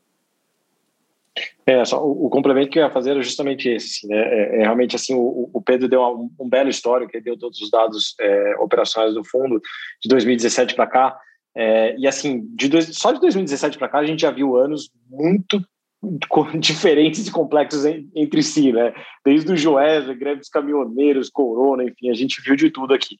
É, 1.66 1.84
só, 1.86 2.04
o, 2.06 2.26
o, 2.26 2.30
complemento 2.30 2.70
que 2.70 2.78
eu 2.78 2.84
ia 2.84 2.92
fazer 2.92 3.12
era 3.12 3.22
justamente 3.22 3.70
esse. 3.70 4.06
Assim, 4.06 4.08
né? 4.08 4.18
é, 4.18 4.56
é, 4.58 4.62
realmente 4.64 4.96
assim, 4.96 5.16
o, 5.16 5.50
o 5.54 5.62
Pedro 5.62 5.88
deu 5.88 6.02
um, 6.02 6.30
um, 6.40 6.50
belo 6.50 6.70
histórico, 6.70 7.12
ele 7.14 7.24
deu 7.24 7.38
todos 7.38 7.60
os 7.62 7.72
dados 7.72 8.16
é, 8.20 8.56
operacionais 8.60 9.14
do 9.14 9.24
fundo 9.24 9.60
de 10.02 10.10
2017 10.10 10.76
para 10.76 10.88
cá. 10.88 11.18
É, 11.56 11.96
e 11.98 12.08
assim, 12.08 12.48
de 12.56 12.68
dois, 12.68 12.96
só 12.96 13.12
de 13.12 13.20
2017 13.20 13.78
para 13.78 13.88
cá 13.88 14.00
a 14.00 14.06
gente 14.06 14.22
já 14.22 14.32
viu 14.32 14.56
anos 14.56 14.90
muito 15.10 15.64
diferentes 16.60 17.28
e 17.28 17.32
complexos 17.32 17.86
entre 17.86 18.44
si, 18.44 18.72
né? 18.72 18.94
Desde 19.26 19.52
o 19.52 19.58
Joesley, 19.58 20.36
dos 20.36 20.50
caminhoneiros, 20.50 21.30
corona, 21.30 21.84
enfim, 21.84 22.10
a 22.10 22.14
gente 22.14 22.42
viu 22.42 22.56
de 22.56 22.70
tudo 22.70 22.94
aqui. 22.94 23.18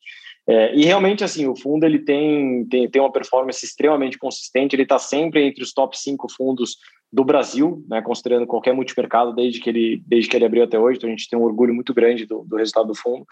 É, 0.48 0.76
e 0.76 0.84
realmente, 0.84 1.24
assim, 1.24 1.48
o 1.48 1.56
fundo 1.56 1.86
ele 1.86 2.00
tem, 2.00 2.66
tem, 2.66 2.90
tem 2.90 3.02
uma 3.02 3.12
performance 3.12 3.66
extremamente 3.66 4.18
consistente, 4.18 4.76
ele 4.76 4.84
está 4.84 5.00
sempre 5.00 5.46
entre 5.46 5.64
os 5.64 5.72
top 5.72 5.98
5 5.98 6.28
fundos 6.34 6.78
do 7.12 7.24
Brasil, 7.24 7.86
né, 7.88 8.02
considerando 8.02 8.48
qualquer 8.48 8.74
multimercado 8.74 9.34
desde 9.34 9.62
que, 9.62 9.70
ele, 9.70 10.04
desde 10.06 10.30
que 10.30 10.36
ele 10.36 10.46
abriu 10.46 10.64
até 10.64 10.78
hoje, 10.78 10.98
então 10.98 11.08
a 11.08 11.12
gente 11.12 11.30
tem 11.30 11.38
um 11.38 11.44
orgulho 11.44 11.74
muito 11.74 11.94
grande 11.94 12.26
do, 12.26 12.44
do 12.44 12.58
resultado 12.58 12.88
do 12.88 12.96
fundo. 12.96 13.26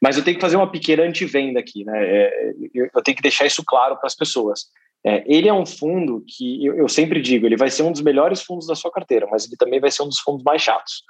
Mas 0.00 0.16
eu 0.16 0.24
tenho 0.24 0.36
que 0.36 0.40
fazer 0.40 0.56
uma 0.56 0.70
pequena 0.70 1.02
antivenda 1.02 1.58
aqui, 1.58 1.84
né? 1.84 1.98
É, 2.00 2.52
eu 2.74 3.02
tenho 3.02 3.16
que 3.16 3.22
deixar 3.22 3.44
isso 3.44 3.62
claro 3.66 3.96
para 3.96 4.06
as 4.06 4.14
pessoas. 4.14 4.66
É, 5.04 5.22
ele 5.26 5.48
é 5.48 5.52
um 5.52 5.66
fundo 5.66 6.24
que, 6.26 6.64
eu, 6.64 6.76
eu, 6.76 6.88
sempre 6.88 7.20
digo, 7.20 7.44
ele 7.44 7.56
vai 7.56 7.70
ser 7.70 7.82
um 7.82 7.92
dos 7.92 8.00
melhores 8.00 8.40
fundos 8.40 8.66
da 8.66 8.74
sua 8.74 8.90
carteira, 8.90 9.26
mas 9.30 9.46
ele 9.46 9.56
também 9.56 9.80
vai 9.80 9.90
ser 9.90 10.02
um 10.02 10.08
dos 10.08 10.20
fundos 10.20 10.42
mais 10.42 10.62
chatos. 10.62 11.02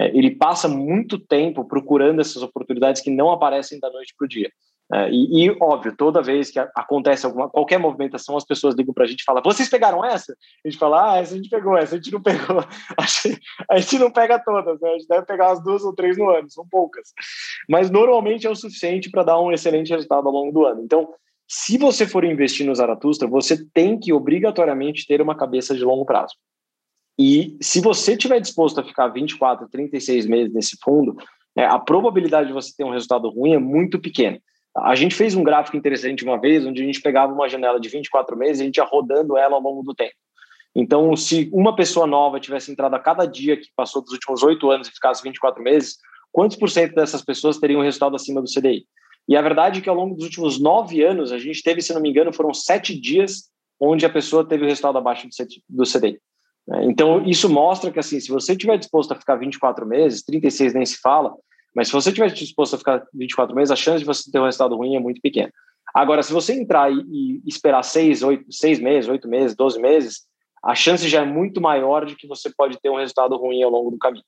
É, 0.00 0.08
ele 0.16 0.30
passa 0.32 0.66
muito 0.66 1.18
tempo 1.18 1.64
procurando 1.64 2.20
essas 2.20 2.42
oportunidades 2.42 3.00
que 3.00 3.10
não 3.10 3.30
aparecem 3.30 3.78
da 3.78 3.90
noite 3.90 4.14
para 4.18 4.24
o 4.24 4.28
dia. 4.28 4.50
É, 4.92 5.10
e, 5.10 5.46
e, 5.46 5.56
óbvio, 5.60 5.96
toda 5.96 6.22
vez 6.22 6.50
que 6.50 6.60
acontece 6.60 7.26
alguma, 7.26 7.50
qualquer 7.50 7.78
movimentação, 7.78 8.36
as 8.36 8.44
pessoas 8.44 8.74
ligam 8.76 8.94
para 8.94 9.04
a 9.04 9.06
gente 9.06 9.20
e 9.20 9.24
falam: 9.24 9.42
vocês 9.42 9.68
pegaram 9.68 10.04
essa? 10.04 10.36
A 10.64 10.68
gente 10.68 10.78
fala: 10.78 11.14
ah, 11.14 11.18
essa 11.18 11.34
a 11.34 11.36
gente 11.36 11.48
pegou, 11.48 11.76
essa 11.76 11.96
a 11.96 11.98
gente 11.98 12.12
não 12.12 12.22
pegou. 12.22 12.64
A 13.68 13.78
gente 13.78 13.98
não 13.98 14.10
pega 14.10 14.38
todas, 14.38 14.80
né? 14.80 14.90
a 14.90 14.92
gente 14.92 15.08
deve 15.08 15.26
pegar 15.26 15.50
as 15.50 15.62
duas 15.62 15.82
ou 15.82 15.94
três 15.94 16.16
no 16.16 16.30
ano, 16.30 16.48
são 16.50 16.66
poucas. 16.68 17.12
Mas 17.68 17.90
normalmente 17.90 18.46
é 18.46 18.50
o 18.50 18.54
suficiente 18.54 19.10
para 19.10 19.24
dar 19.24 19.40
um 19.40 19.52
excelente 19.52 19.90
resultado 19.90 20.26
ao 20.26 20.32
longo 20.32 20.52
do 20.52 20.64
ano. 20.64 20.82
Então, 20.82 21.08
se 21.48 21.78
você 21.78 22.06
for 22.06 22.24
investir 22.24 22.66
no 22.66 22.74
Zaratustra, 22.74 23.28
você 23.28 23.64
tem 23.72 23.98
que 23.98 24.12
obrigatoriamente 24.12 25.06
ter 25.06 25.20
uma 25.20 25.36
cabeça 25.36 25.74
de 25.74 25.84
longo 25.84 26.04
prazo. 26.04 26.34
E 27.18 27.56
se 27.60 27.80
você 27.80 28.16
tiver 28.16 28.40
disposto 28.40 28.80
a 28.80 28.84
ficar 28.84 29.08
24, 29.08 29.68
36 29.68 30.26
meses 30.26 30.52
nesse 30.52 30.76
fundo, 30.82 31.16
é, 31.56 31.64
a 31.64 31.78
probabilidade 31.78 32.48
de 32.48 32.52
você 32.52 32.72
ter 32.76 32.84
um 32.84 32.90
resultado 32.90 33.28
ruim 33.30 33.54
é 33.54 33.58
muito 33.58 33.98
pequena. 33.98 34.38
A 34.78 34.94
gente 34.94 35.14
fez 35.14 35.34
um 35.34 35.42
gráfico 35.42 35.76
interessante 35.76 36.24
uma 36.24 36.38
vez, 36.38 36.66
onde 36.66 36.82
a 36.82 36.84
gente 36.84 37.00
pegava 37.00 37.32
uma 37.32 37.48
janela 37.48 37.80
de 37.80 37.88
24 37.88 38.36
meses 38.36 38.60
e 38.60 38.62
a 38.62 38.66
gente 38.66 38.76
ia 38.76 38.84
rodando 38.84 39.36
ela 39.36 39.54
ao 39.54 39.62
longo 39.62 39.82
do 39.82 39.94
tempo. 39.94 40.14
Então, 40.74 41.16
se 41.16 41.48
uma 41.52 41.74
pessoa 41.74 42.06
nova 42.06 42.38
tivesse 42.38 42.70
entrado 42.70 42.94
a 42.94 42.98
cada 42.98 43.24
dia 43.24 43.56
que 43.56 43.68
passou 43.74 44.02
dos 44.02 44.12
últimos 44.12 44.42
oito 44.42 44.70
anos 44.70 44.88
e 44.88 44.92
ficasse 44.92 45.22
24 45.22 45.62
meses, 45.62 45.96
quantos 46.30 46.56
por 46.56 46.68
cento 46.68 46.94
dessas 46.94 47.22
pessoas 47.22 47.58
teriam 47.58 47.80
um 47.80 47.84
resultado 47.84 48.14
acima 48.14 48.42
do 48.42 48.50
CDI? 48.50 48.84
E 49.26 49.36
a 49.36 49.42
verdade 49.42 49.78
é 49.78 49.82
que 49.82 49.88
ao 49.88 49.96
longo 49.96 50.14
dos 50.14 50.24
últimos 50.24 50.60
nove 50.60 51.02
anos, 51.02 51.32
a 51.32 51.38
gente 51.38 51.62
teve, 51.62 51.80
se 51.80 51.94
não 51.94 52.00
me 52.00 52.10
engano, 52.10 52.32
foram 52.32 52.52
sete 52.52 52.98
dias 52.98 53.50
onde 53.80 54.04
a 54.04 54.10
pessoa 54.10 54.46
teve 54.46 54.64
o 54.64 54.68
resultado 54.68 54.98
abaixo 54.98 55.26
do 55.68 55.84
CDI. 55.84 56.20
Né? 56.68 56.84
Então, 56.84 57.24
isso 57.24 57.48
mostra 57.48 57.90
que, 57.90 57.98
assim, 57.98 58.20
se 58.20 58.30
você 58.30 58.52
estiver 58.52 58.76
disposto 58.76 59.12
a 59.12 59.16
ficar 59.16 59.36
24 59.36 59.86
meses, 59.86 60.22
36 60.22 60.74
nem 60.74 60.84
se 60.84 60.98
fala, 60.98 61.34
mas 61.76 61.88
se 61.88 61.92
você 61.92 62.08
estiver 62.08 62.30
disposto 62.32 62.74
a 62.74 62.78
ficar 62.78 63.06
24 63.12 63.54
meses, 63.54 63.70
a 63.70 63.76
chance 63.76 63.98
de 63.98 64.06
você 64.06 64.30
ter 64.30 64.40
um 64.40 64.44
resultado 64.46 64.74
ruim 64.74 64.96
é 64.96 64.98
muito 64.98 65.20
pequena. 65.20 65.52
Agora, 65.94 66.22
se 66.22 66.32
você 66.32 66.54
entrar 66.54 66.90
e, 66.90 67.02
e 67.06 67.42
esperar 67.46 67.82
seis, 67.82 68.22
oito, 68.22 68.50
seis 68.50 68.80
meses, 68.80 69.10
oito 69.10 69.28
meses, 69.28 69.54
12 69.54 69.78
meses, 69.78 70.26
a 70.64 70.74
chance 70.74 71.06
já 71.06 71.20
é 71.20 71.24
muito 71.26 71.60
maior 71.60 72.06
de 72.06 72.16
que 72.16 72.26
você 72.26 72.50
pode 72.56 72.80
ter 72.80 72.88
um 72.88 72.96
resultado 72.96 73.36
ruim 73.36 73.62
ao 73.62 73.70
longo 73.70 73.90
do 73.90 73.98
caminho. 73.98 74.24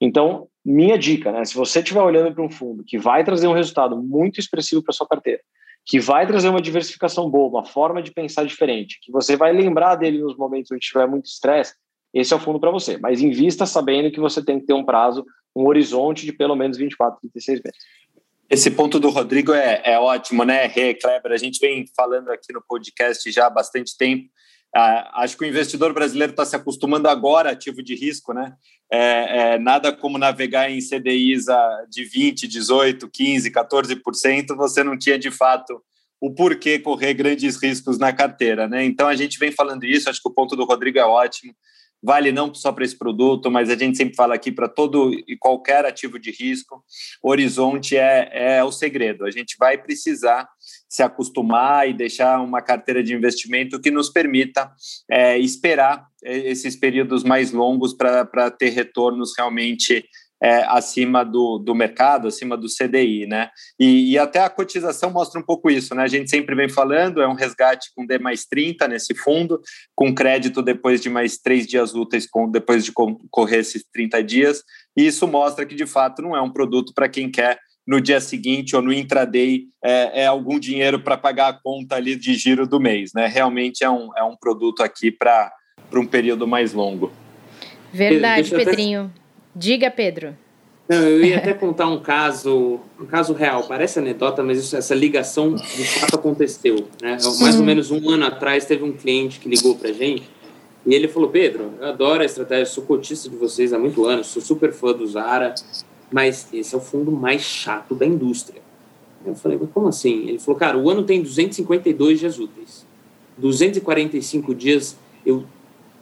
Então, 0.00 0.46
minha 0.64 0.96
dica, 0.96 1.32
né? 1.32 1.44
Se 1.44 1.56
você 1.56 1.80
estiver 1.80 2.02
olhando 2.02 2.32
para 2.32 2.44
um 2.44 2.50
fundo 2.50 2.84
que 2.84 2.98
vai 2.98 3.24
trazer 3.24 3.48
um 3.48 3.52
resultado 3.52 4.00
muito 4.00 4.38
expressivo 4.38 4.80
para 4.80 4.92
sua 4.92 5.08
carteira, 5.08 5.40
que 5.84 5.98
vai 5.98 6.24
trazer 6.24 6.48
uma 6.48 6.60
diversificação 6.60 7.28
boa, 7.28 7.48
uma 7.48 7.64
forma 7.64 8.00
de 8.00 8.12
pensar 8.12 8.44
diferente, 8.44 8.98
que 9.02 9.10
você 9.10 9.36
vai 9.36 9.52
lembrar 9.52 9.96
dele 9.96 10.18
nos 10.18 10.36
momentos 10.36 10.70
onde 10.70 10.86
tiver 10.86 11.06
muito 11.08 11.26
estresse, 11.26 11.74
esse 12.14 12.32
é 12.32 12.36
o 12.36 12.40
fundo 12.40 12.60
para 12.60 12.70
você. 12.70 12.96
Mas 12.98 13.20
invista 13.20 13.66
sabendo 13.66 14.10
que 14.10 14.20
você 14.20 14.44
tem 14.44 14.60
que 14.60 14.66
ter 14.66 14.74
um 14.74 14.84
prazo, 14.84 15.24
um 15.56 15.66
horizonte 15.66 16.26
de 16.26 16.32
pelo 16.32 16.54
menos 16.54 16.76
24, 16.76 17.18
36 17.20 17.62
meses. 17.64 17.80
Esse 18.48 18.70
ponto 18.70 19.00
do 19.00 19.08
Rodrigo 19.08 19.52
é, 19.52 19.80
é 19.84 19.98
ótimo, 19.98 20.44
né, 20.44 20.66
Rê, 20.66 20.94
Kleber? 20.94 21.32
A 21.32 21.36
gente 21.36 21.58
vem 21.58 21.84
falando 21.96 22.30
aqui 22.30 22.52
no 22.52 22.62
podcast 22.62 23.28
já 23.32 23.46
há 23.46 23.50
bastante 23.50 23.96
tempo 23.96 24.28
Ah, 24.74 25.22
acho 25.22 25.36
que 25.36 25.44
o 25.44 25.48
investidor 25.48 25.92
brasileiro 25.94 26.32
está 26.32 26.44
se 26.44 26.54
acostumando 26.54 27.08
agora 27.08 27.50
ativo 27.50 27.82
de 27.82 27.94
risco, 27.94 28.34
né? 28.34 28.54
É, 28.92 29.54
é, 29.54 29.58
nada 29.58 29.90
como 29.92 30.18
navegar 30.18 30.70
em 30.70 30.80
CDIs 30.80 31.46
de 31.90 32.04
20, 32.04 32.46
18, 32.46 33.08
15, 33.10 33.50
14%, 33.50 34.56
você 34.56 34.84
não 34.84 34.96
tinha 34.96 35.18
de 35.18 35.30
fato 35.30 35.82
o 36.20 36.32
porquê 36.32 36.78
correr 36.78 37.14
grandes 37.14 37.60
riscos 37.60 37.98
na 37.98 38.12
carteira, 38.12 38.68
né? 38.68 38.84
Então 38.84 39.08
a 39.08 39.16
gente 39.16 39.38
vem 39.38 39.50
falando 39.50 39.84
isso, 39.84 40.08
acho 40.08 40.22
que 40.22 40.28
o 40.28 40.34
ponto 40.34 40.54
do 40.54 40.64
Rodrigo 40.64 40.98
é 40.98 41.04
ótimo 41.04 41.52
vale 42.02 42.30
não 42.30 42.54
só 42.54 42.72
para 42.72 42.84
esse 42.84 42.96
produto, 42.96 43.50
mas 43.50 43.70
a 43.70 43.76
gente 43.76 43.96
sempre 43.96 44.14
fala 44.14 44.34
aqui 44.34 44.52
para 44.52 44.68
todo 44.68 45.12
e 45.12 45.36
qualquer 45.38 45.84
ativo 45.84 46.18
de 46.18 46.30
risco, 46.30 46.84
horizonte 47.22 47.96
é, 47.96 48.56
é 48.58 48.64
o 48.64 48.70
segredo. 48.70 49.24
A 49.24 49.30
gente 49.30 49.56
vai 49.58 49.78
precisar 49.78 50.48
se 50.88 51.02
acostumar 51.02 51.88
e 51.88 51.92
deixar 51.92 52.40
uma 52.40 52.62
carteira 52.62 53.02
de 53.02 53.14
investimento 53.14 53.80
que 53.80 53.90
nos 53.90 54.08
permita 54.08 54.70
é, 55.10 55.38
esperar 55.38 56.06
esses 56.22 56.74
períodos 56.74 57.22
mais 57.22 57.52
longos 57.52 57.94
para 57.94 58.50
ter 58.50 58.70
retornos 58.70 59.32
realmente 59.36 60.04
é, 60.42 60.64
acima 60.68 61.24
do, 61.24 61.58
do 61.58 61.74
mercado, 61.74 62.28
acima 62.28 62.56
do 62.56 62.66
CDI, 62.68 63.26
né? 63.26 63.50
E, 63.78 64.12
e, 64.12 64.18
até 64.18 64.40
a 64.40 64.50
cotização 64.50 65.10
mostra 65.10 65.40
um 65.40 65.44
pouco 65.44 65.70
isso, 65.70 65.94
né? 65.94 66.02
A 66.02 66.08
gente 66.08 66.28
sempre 66.28 66.54
vem 66.54 66.68
falando, 66.68 67.22
é 67.22 67.28
um 67.28 67.34
resgate 67.34 67.90
com 67.94 68.04
D 68.04 68.18
mais 68.18 68.44
30 68.44 68.86
nesse 68.88 69.14
fundo, 69.14 69.60
com 69.94 70.14
crédito 70.14 70.62
depois 70.62 71.00
de 71.00 71.08
mais 71.08 71.38
três 71.38 71.66
dias 71.66 71.94
úteis, 71.94 72.26
com, 72.28 72.50
depois 72.50 72.84
de 72.84 72.92
correr 72.92 73.58
esses 73.58 73.84
30 73.92 74.22
dias, 74.22 74.62
e 74.96 75.06
isso 75.06 75.26
mostra 75.26 75.64
que, 75.64 75.74
de 75.74 75.86
fato, 75.86 76.22
não 76.22 76.36
é 76.36 76.40
um 76.40 76.52
produto 76.52 76.92
para 76.94 77.08
quem 77.08 77.30
quer 77.30 77.58
no 77.86 78.00
dia 78.00 78.20
seguinte 78.20 78.74
ou 78.74 78.82
no 78.82 78.92
intraday 78.92 79.66
é, 79.82 80.22
é 80.22 80.26
algum 80.26 80.58
dinheiro 80.58 81.00
para 81.00 81.16
pagar 81.16 81.48
a 81.48 81.52
conta 81.52 81.94
ali 81.94 82.16
de 82.16 82.34
giro 82.34 82.66
do 82.66 82.80
mês, 82.80 83.12
né? 83.14 83.26
Realmente 83.26 83.84
é 83.84 83.90
um, 83.90 84.10
é 84.16 84.24
um 84.24 84.36
produto 84.36 84.82
aqui 84.82 85.12
para 85.12 85.52
um 85.94 86.06
período 86.06 86.46
mais 86.46 86.72
longo. 86.72 87.12
Verdade, 87.92 88.50
Pedrinho. 88.50 89.12
Diga, 89.58 89.90
Pedro. 89.90 90.36
Não, 90.86 90.98
eu 90.98 91.24
ia 91.24 91.38
até 91.38 91.54
contar 91.54 91.86
um 91.86 91.98
caso, 91.98 92.78
um 93.00 93.06
caso 93.06 93.32
real. 93.32 93.64
Parece 93.66 93.98
anedota, 93.98 94.42
mas 94.42 94.58
isso, 94.58 94.76
essa 94.76 94.94
ligação 94.94 95.54
de 95.54 95.84
fato 95.98 96.16
aconteceu. 96.16 96.86
Né? 97.02 97.16
Mais 97.40 97.58
ou 97.58 97.64
menos 97.64 97.90
um 97.90 98.10
ano 98.10 98.26
atrás 98.26 98.66
teve 98.66 98.84
um 98.84 98.92
cliente 98.92 99.40
que 99.40 99.48
ligou 99.48 99.74
para 99.74 99.90
gente 99.94 100.28
e 100.84 100.94
ele 100.94 101.08
falou: 101.08 101.30
Pedro, 101.30 101.72
eu 101.80 101.86
adoro 101.86 102.20
a 102.22 102.26
estratégia, 102.26 102.66
sou 102.66 102.84
cotista 102.84 103.30
de 103.30 103.36
vocês 103.36 103.72
há 103.72 103.78
muito 103.78 104.04
anos, 104.04 104.26
sou 104.26 104.42
super 104.42 104.74
fã 104.74 104.92
do 104.92 105.06
Zara, 105.06 105.54
mas 106.12 106.52
esse 106.52 106.74
é 106.74 106.78
o 106.78 106.80
fundo 106.80 107.10
mais 107.10 107.40
chato 107.40 107.94
da 107.94 108.04
indústria. 108.04 108.60
Eu 109.24 109.34
falei: 109.34 109.56
mas 109.58 109.70
como 109.72 109.88
assim? 109.88 110.28
Ele 110.28 110.38
falou: 110.38 110.60
cara, 110.60 110.76
o 110.76 110.90
ano 110.90 111.02
tem 111.02 111.22
252 111.22 112.20
dias 112.20 112.38
úteis, 112.38 112.86
245 113.38 114.54
dias 114.54 114.98
eu, 115.24 115.46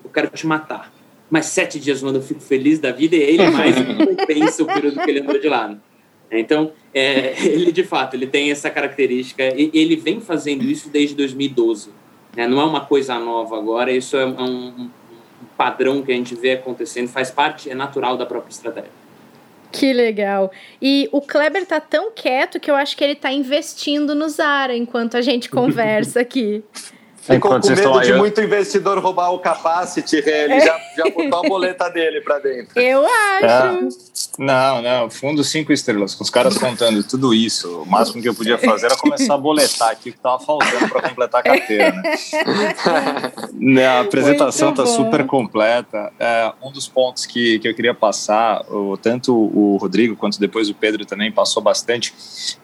eu 0.03 0.11
quero 0.11 0.29
te 0.31 0.45
matar 0.45 0.93
mas 1.31 1.47
sete 1.47 1.79
dias 1.81 2.03
no 2.03 2.09
ano 2.09 2.19
eu 2.19 2.23
fico 2.23 2.41
feliz 2.41 2.79
da 2.79 2.93
vida 2.93 3.17
e 3.17 3.23
ele 3.23 3.51
mais 3.51 3.75
compensa 3.97 4.63
o 4.63 4.67
período 4.67 5.01
que 5.01 5.11
ele 5.11 5.21
andou 5.21 5.39
de 5.39 5.49
lado. 5.49 5.81
Então, 6.31 6.73
é, 6.93 7.35
ele 7.45 7.71
de 7.71 7.85
fato, 7.85 8.15
ele 8.15 8.27
tem 8.27 8.51
essa 8.51 8.71
característica, 8.71 9.43
e 9.57 9.71
ele 9.73 9.97
vem 9.97 10.21
fazendo 10.21 10.65
isso 10.65 10.89
desde 10.89 11.15
2012. 11.15 11.91
Né? 12.37 12.49
Não 12.49 12.61
é 12.61 12.65
uma 12.65 12.85
coisa 12.85 13.19
nova 13.19 13.57
agora, 13.57 13.93
isso 13.93 14.17
é 14.17 14.27
um, 14.27 14.67
um 14.67 14.91
padrão 15.57 16.03
que 16.03 16.13
a 16.13 16.15
gente 16.15 16.35
vê 16.35 16.53
acontecendo, 16.53 17.09
faz 17.09 17.31
parte, 17.31 17.71
é 17.71 17.75
natural 17.75 18.17
da 18.17 18.27
própria 18.27 18.51
estratégia. 18.51 18.91
Que 19.71 19.93
legal. 19.93 20.53
E 20.81 21.09
o 21.11 21.21
Kleber 21.21 21.67
tá 21.67 21.81
tão 21.81 22.13
quieto 22.13 22.61
que 22.61 22.71
eu 22.71 22.77
acho 22.77 22.97
que 22.97 23.03
ele 23.03 23.17
tá 23.17 23.33
investindo 23.33 24.15
no 24.15 24.29
Zara 24.29 24.77
enquanto 24.77 25.17
a 25.17 25.21
gente 25.21 25.51
conversa 25.51 26.21
aqui. 26.21 26.63
Ficou 27.25 27.59
com 27.59 27.69
medo 27.69 28.01
de 28.03 28.13
muito 28.13 28.39
investidor 28.43 28.99
roubar 28.99 29.31
o 29.31 29.39
capacity, 29.39 30.17
ele 30.17 30.61
já, 30.61 30.79
já 30.95 31.05
botou 31.05 31.39
a 31.39 31.49
boleta 31.49 31.89
dele 31.89 32.21
para 32.21 32.39
dentro. 32.39 32.79
Eu 32.79 33.03
acho. 33.03 33.47
É. 33.47 33.89
Não, 34.39 34.83
não, 34.83 35.09
fundo 35.09 35.43
cinco 35.43 35.73
estrelas, 35.73 36.15
com 36.15 36.23
os 36.23 36.29
caras 36.29 36.59
contando 36.59 37.03
tudo 37.03 37.33
isso. 37.33 37.81
O 37.81 37.87
máximo 37.87 38.21
que 38.21 38.29
eu 38.29 38.35
podia 38.35 38.59
fazer 38.59 38.87
era 38.87 38.97
começar 38.97 39.35
a 39.35 39.39
boletar 39.39 39.93
aqui 39.93 40.11
o 40.11 40.13
que 40.13 40.19
estava 40.19 40.39
faltando 40.39 40.87
para 40.89 41.09
completar 41.09 41.41
a 41.41 41.45
carteira. 41.45 41.93
Né? 41.93 42.03
né 43.55 43.87
a 43.87 44.01
apresentação 44.01 44.71
está 44.71 44.85
super 44.85 45.25
completa. 45.25 46.13
É, 46.19 46.53
um 46.63 46.71
dos 46.71 46.87
pontos 46.87 47.25
que, 47.25 47.59
que 47.59 47.69
eu 47.69 47.75
queria 47.75 47.95
passar, 47.95 48.61
o, 48.71 48.99
tanto 48.99 49.35
o 49.35 49.79
Rodrigo 49.79 50.15
quanto 50.15 50.39
depois 50.39 50.69
o 50.69 50.75
Pedro 50.75 51.07
também 51.07 51.33
passou 51.33 51.63
bastante, 51.63 52.13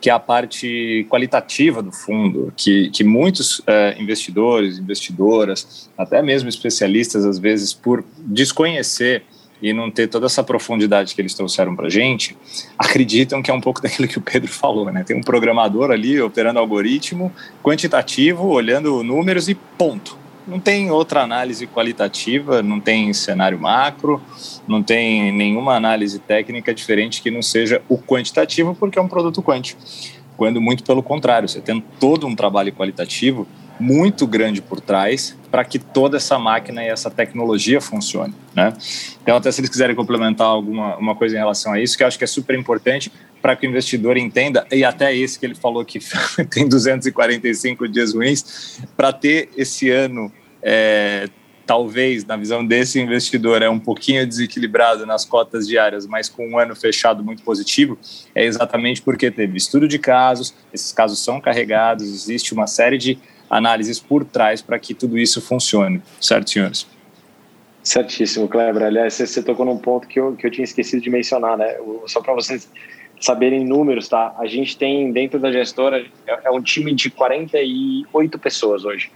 que 0.02 0.11
é 0.11 0.12
a 0.12 0.18
parte 0.18 1.06
qualitativa 1.08 1.82
do 1.82 1.92
fundo, 1.92 2.52
que, 2.54 2.90
que 2.90 3.02
muitos 3.02 3.62
é, 3.66 3.96
investidores 3.98 4.49
investidores, 4.59 4.78
investidoras, 4.78 5.90
até 5.96 6.22
mesmo 6.22 6.48
especialistas, 6.48 7.24
às 7.24 7.38
vezes, 7.38 7.72
por 7.72 8.05
desconhecer 8.18 9.22
e 9.62 9.72
não 9.72 9.90
ter 9.90 10.09
toda 10.09 10.26
essa 10.26 10.42
profundidade 10.42 11.14
que 11.14 11.20
eles 11.20 11.34
trouxeram 11.34 11.76
para 11.76 11.86
a 11.86 11.90
gente, 11.90 12.36
acreditam 12.78 13.42
que 13.42 13.51
é 13.51 13.55
um 13.55 13.61
pouco 13.61 13.80
daquilo 13.82 14.09
que 14.09 14.18
o 14.18 14.22
Pedro 14.22 14.51
falou, 14.51 14.90
né? 14.90 15.05
Tem 15.05 15.16
um 15.16 15.22
programador 15.22 15.90
ali 15.90 16.20
operando 16.20 16.59
algoritmo 16.59 17.32
quantitativo, 17.62 18.46
olhando 18.46 19.03
números 19.03 19.48
e 19.48 19.55
ponto. 19.55 20.18
Não 20.46 20.59
tem 20.59 20.90
outra 20.90 21.20
análise 21.22 21.66
qualitativa, 21.66 22.62
não 22.62 22.80
tem 22.80 23.12
cenário 23.12 23.59
macro, 23.59 24.20
não 24.66 24.82
tem 24.82 25.30
nenhuma 25.30 25.74
análise 25.74 26.18
técnica 26.18 26.74
diferente 26.74 27.22
que 27.22 27.30
não 27.30 27.42
seja 27.42 27.82
o 27.88 27.98
quantitativo, 27.98 28.74
porque 28.74 28.98
é 28.98 29.03
um 29.03 29.07
produto 29.07 29.42
quântico. 29.42 29.80
Quando 30.36 30.59
muito 30.59 30.82
pelo 30.82 31.03
contrário, 31.03 31.46
você 31.46 31.61
tem 31.61 31.84
todo 32.01 32.26
um 32.26 32.34
trabalho 32.34 32.72
qualitativo 32.72 33.46
muito 33.81 34.26
grande 34.26 34.61
por 34.61 34.81
trás 34.81 35.37
para 35.51 35.64
que 35.64 35.78
toda 35.78 36.18
essa 36.18 36.39
máquina 36.39 36.85
e 36.85 36.89
essa 36.89 37.11
tecnologia 37.11 37.81
funcione, 37.81 38.35
né? 38.55 38.72
Então, 39.22 39.37
até 39.37 39.51
se 39.51 39.61
eles 39.61 39.70
quiserem 39.70 39.97
complementar 39.97 40.47
alguma 40.47 40.97
uma 40.97 41.16
coisa 41.16 41.35
em 41.35 41.39
relação 41.39 41.72
a 41.72 41.81
isso, 41.81 41.97
que 41.97 42.03
eu 42.03 42.07
acho 42.07 42.18
que 42.18 42.24
é 42.24 42.26
super 42.26 42.57
importante 42.57 43.11
para 43.41 43.57
que 43.57 43.66
o 43.66 43.70
investidor 43.70 44.16
entenda, 44.16 44.66
e 44.70 44.85
até 44.85 45.16
esse 45.16 45.39
que 45.39 45.47
ele 45.47 45.55
falou 45.55 45.85
que 45.85 45.99
tem 46.51 46.68
245 46.68 47.89
dias 47.89 48.14
ruins, 48.14 48.81
para 48.97 49.12
ter 49.12 49.49
esse 49.57 49.91
ano, 49.91 50.31
é, 50.62 51.28
talvez, 51.70 52.24
na 52.24 52.37
visão 52.37 52.66
desse 52.66 53.01
investidor, 53.01 53.62
é 53.62 53.70
um 53.70 53.78
pouquinho 53.78 54.26
desequilibrado 54.26 55.07
nas 55.07 55.24
cotas 55.24 55.66
diárias, 55.66 56.07
mas 56.07 56.28
com 56.28 56.47
um 56.49 56.59
ano 56.59 56.76
fechado 56.76 57.24
muito 57.24 57.43
positivo, 57.43 57.97
é 58.35 58.45
exatamente 58.45 59.01
porque 59.01 59.31
teve 59.31 59.57
estudo 59.57 59.89
de 59.89 59.99
casos, 59.99 60.55
esses 60.72 60.93
casos 60.93 61.20
são 61.20 61.41
carregados, 61.41 62.05
existe 62.07 62.53
uma 62.53 62.66
série 62.66 62.99
de 62.99 63.18
análises 63.51 63.98
por 63.98 64.24
trás 64.24 64.62
para 64.62 64.78
que 64.78 64.94
tudo 64.94 65.18
isso 65.18 65.42
funcione. 65.42 66.01
Certo, 66.20 66.51
senhores? 66.51 66.86
Certíssimo, 67.82 68.46
Kleber. 68.46 68.82
Aliás, 68.82 69.14
você, 69.14 69.42
tocou 69.42 69.66
num 69.66 69.78
ponto 69.78 70.07
que 70.07 70.20
eu, 70.20 70.36
que 70.36 70.46
eu 70.46 70.51
tinha 70.51 70.64
esquecido 70.64 71.03
de 71.03 71.11
mencionar, 71.11 71.59
né? 71.59 71.76
Só 72.07 72.20
para 72.20 72.34
vocês 72.34 72.70
saberem 73.20 73.64
números, 73.64 74.09
tá? 74.09 74.34
A 74.38 74.46
gente 74.46 74.76
tem 74.76 75.12
dentro 75.12 75.38
da 75.38 75.51
gestora 75.51 76.05
é, 76.26 76.38
é 76.44 76.51
um 76.51 76.62
time 76.62 76.94
de 76.94 77.11
48 77.11 78.38
pessoas 78.38 78.84
hoje. 78.84 79.11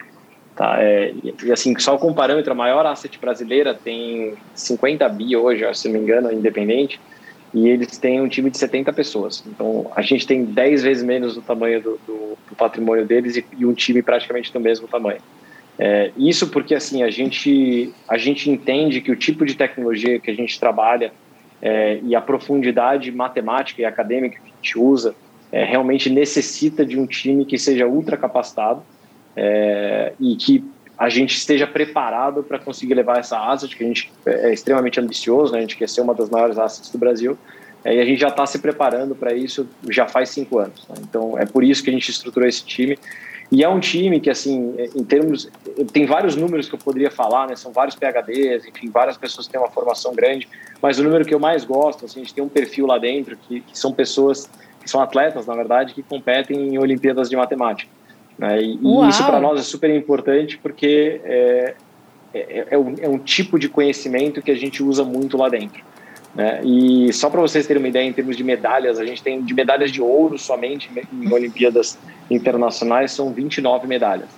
Tá, 0.57 0.76
é, 0.78 1.12
e 1.43 1.51
assim, 1.51 1.76
só 1.78 1.99
com 1.99 2.14
parâmetro, 2.14 2.53
a 2.53 2.55
maior 2.55 2.87
asset 2.87 3.18
brasileira 3.18 3.74
tem 3.74 4.35
50 4.55 5.09
bi 5.09 5.37
hoje, 5.37 5.64
se 5.74 5.89
não 5.89 5.95
me 5.95 6.01
engano, 6.01 6.32
independente, 6.32 7.01
e 7.55 7.69
eles 7.69 7.97
têm 7.97 8.21
um 8.21 8.29
time 8.29 8.51
de 8.51 8.59
70 8.59 8.93
pessoas. 8.93 9.45
Então, 9.47 9.91
a 9.95 10.03
gente 10.03 10.27
tem 10.27 10.45
10 10.45 10.83
vezes 10.83 11.05
menos 11.05 11.37
do 11.37 11.41
tamanho 11.41 11.81
do, 11.81 12.01
do, 12.05 12.39
do 12.51 12.57
patrimônio 12.57 13.07
deles 13.07 13.37
e, 13.37 13.47
e, 13.57 13.65
um 13.65 13.73
time 13.73 14.03
praticamente 14.03 14.53
do 14.53 14.59
mesmo 14.59 14.89
tamanho. 14.89 15.21
É, 15.79 16.11
isso 16.17 16.49
porque, 16.49 16.75
assim, 16.75 17.05
a 17.05 17.11
gente, 17.11 17.93
a 18.09 18.19
gente 18.19 18.51
entende 18.51 19.01
que 19.01 19.13
o 19.13 19.17
tipo 19.17 19.47
de 19.47 19.55
tecnologia 19.55 20.19
que 20.19 20.31
a 20.31 20.35
gente 20.35 20.59
trabalha 20.59 21.13
é, 21.63 22.01
e 22.03 22.17
a 22.17 22.21
profundidade 22.21 23.13
matemática 23.13 23.81
e 23.81 23.85
acadêmica 23.85 24.37
que 24.37 24.51
a 24.51 24.57
gente 24.57 24.79
usa 24.79 25.15
é, 25.53 25.65
realmente 25.65 26.11
necessita 26.11 26.85
de 26.85 26.99
um 26.99 27.07
time 27.07 27.45
que 27.45 27.57
seja 27.57 27.87
ultra 27.87 28.17
capacitado 28.17 28.83
é, 29.37 30.13
e 30.19 30.35
que 30.35 30.65
a 30.97 31.09
gente 31.09 31.36
esteja 31.36 31.66
preparado 31.66 32.42
para 32.42 32.59
conseguir 32.59 32.95
levar 32.95 33.18
essa 33.18 33.38
asset, 33.51 33.76
que 33.76 33.82
a 33.82 33.86
gente 33.86 34.12
é 34.24 34.53
extremamente 34.53 35.01
ambicioso, 35.01 35.53
né? 35.53 35.59
a 35.59 35.61
gente 35.62 35.76
quer 35.76 35.88
ser 35.88 36.01
uma 36.01 36.14
das 36.14 36.30
maiores 36.30 36.59
assets 36.59 36.90
do 36.90 36.99
Brasil, 36.99 37.36
é, 37.84 37.97
e 37.97 38.01
a 38.01 38.05
gente 38.05 38.20
já 38.20 38.28
está 38.28 38.47
se 38.47 38.59
preparando 38.59 39.14
para 39.14 39.34
isso 39.34 39.68
já 39.90 40.07
faz 40.07 40.30
cinco 40.30 40.59
anos. 40.59 40.86
Né? 40.88 40.97
Então, 41.03 41.38
é 41.38 41.45
por 41.45 41.62
isso 41.62 41.82
que 41.82 41.90
a 41.90 41.92
gente 41.92 42.09
estruturou 42.09 42.49
esse 42.49 42.64
time. 42.64 42.99
E 43.53 43.62
é 43.62 43.68
um 43.68 43.78
time 43.78 44.18
que, 44.20 44.30
assim, 44.30 44.74
em 44.97 45.05
termos. 45.05 45.51
Tem 45.92 46.07
vários 46.07 46.34
números 46.34 46.66
que 46.66 46.74
eu 46.74 46.78
poderia 46.78 47.11
falar, 47.11 47.47
né? 47.47 47.55
São 47.55 47.72
vários 47.72 47.95
PHDs, 47.95 48.66
enfim, 48.66 48.88
várias 48.90 49.18
pessoas 49.18 49.47
que 49.47 49.53
têm 49.53 49.61
uma 49.61 49.70
formação 49.70 50.14
grande, 50.14 50.49
mas 50.80 50.99
o 50.99 51.05
número 51.05 51.26
que 51.26 51.34
eu 51.34 51.38
mais 51.38 51.62
gosto, 51.62 52.07
assim, 52.07 52.20
a 52.20 52.24
gente 52.24 52.34
tem 52.34 52.42
um 52.42 52.49
perfil 52.49 52.86
lá 52.86 52.99
dentro 52.99 53.36
que, 53.36 53.61
que 53.61 53.78
são 53.78 53.92
pessoas, 53.92 54.49
que 54.80 54.90
são 54.90 55.01
atletas, 55.01 55.47
na 55.47 55.55
verdade, 55.55 55.92
que 55.92 56.03
competem 56.03 56.74
em 56.74 56.78
Olimpíadas 56.78 57.28
de 57.28 57.36
Matemática. 57.36 57.90
Né? 58.39 58.62
E, 58.62 58.78
e 58.82 59.09
isso 59.09 59.24
para 59.24 59.41
nós 59.41 59.61
é 59.61 59.62
super 59.62 59.91
importante 59.91 60.59
porque 60.59 61.20
é, 61.24 61.74
é, 62.32 62.66
é, 62.70 62.78
um, 62.78 62.95
é, 63.01 63.09
um, 63.09 63.18
tipo 63.18 63.59
de 63.59 63.68
conhecimento 63.68 64.43
que 64.43 64.51
a 64.51 64.57
gente 64.57 64.82
usa 64.82 65.05
muito 65.05 65.37
lá 65.37 65.49
dentro. 65.49 65.82
Né? 66.35 66.61
E 66.64 67.12
só 67.12 67.30
para 67.30 67.41
vocês 67.41 67.66
terem 67.66 67.80
uma 67.80 67.89
ideia, 67.89 68.09
em 68.09 68.12
termos 68.12 68.37
de 68.37 68.43
medalhas, 68.43 68.99
a 68.99 69.07
gente 69.07 69.22
tem 69.22 69.41
de 69.43 69.55
medalhas 69.55 69.93
de 69.93 70.03
ouro 70.03 70.37
somente 70.39 70.91
em 71.12 71.32
Olimpíadas 71.32 71.97
internacionais, 72.30 73.12
são 73.12 73.32
29 73.32 73.87
medalhas 73.87 74.28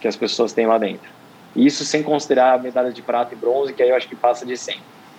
que 0.00 0.08
as 0.08 0.16
pessoas 0.16 0.52
têm 0.52 0.66
lá 0.66 0.78
dentro. 0.78 1.10
Isso 1.54 1.84
sem 1.84 2.02
considerar 2.02 2.54
a 2.54 2.58
medalha 2.58 2.90
de 2.90 3.02
prata 3.02 3.34
e 3.34 3.36
bronze, 3.36 3.72
que 3.74 3.82
aí 3.82 3.90
eu 3.90 3.96
acho 3.96 4.08
que 4.08 4.16
passa 4.16 4.46
de 4.46 4.56
100. 4.56 4.76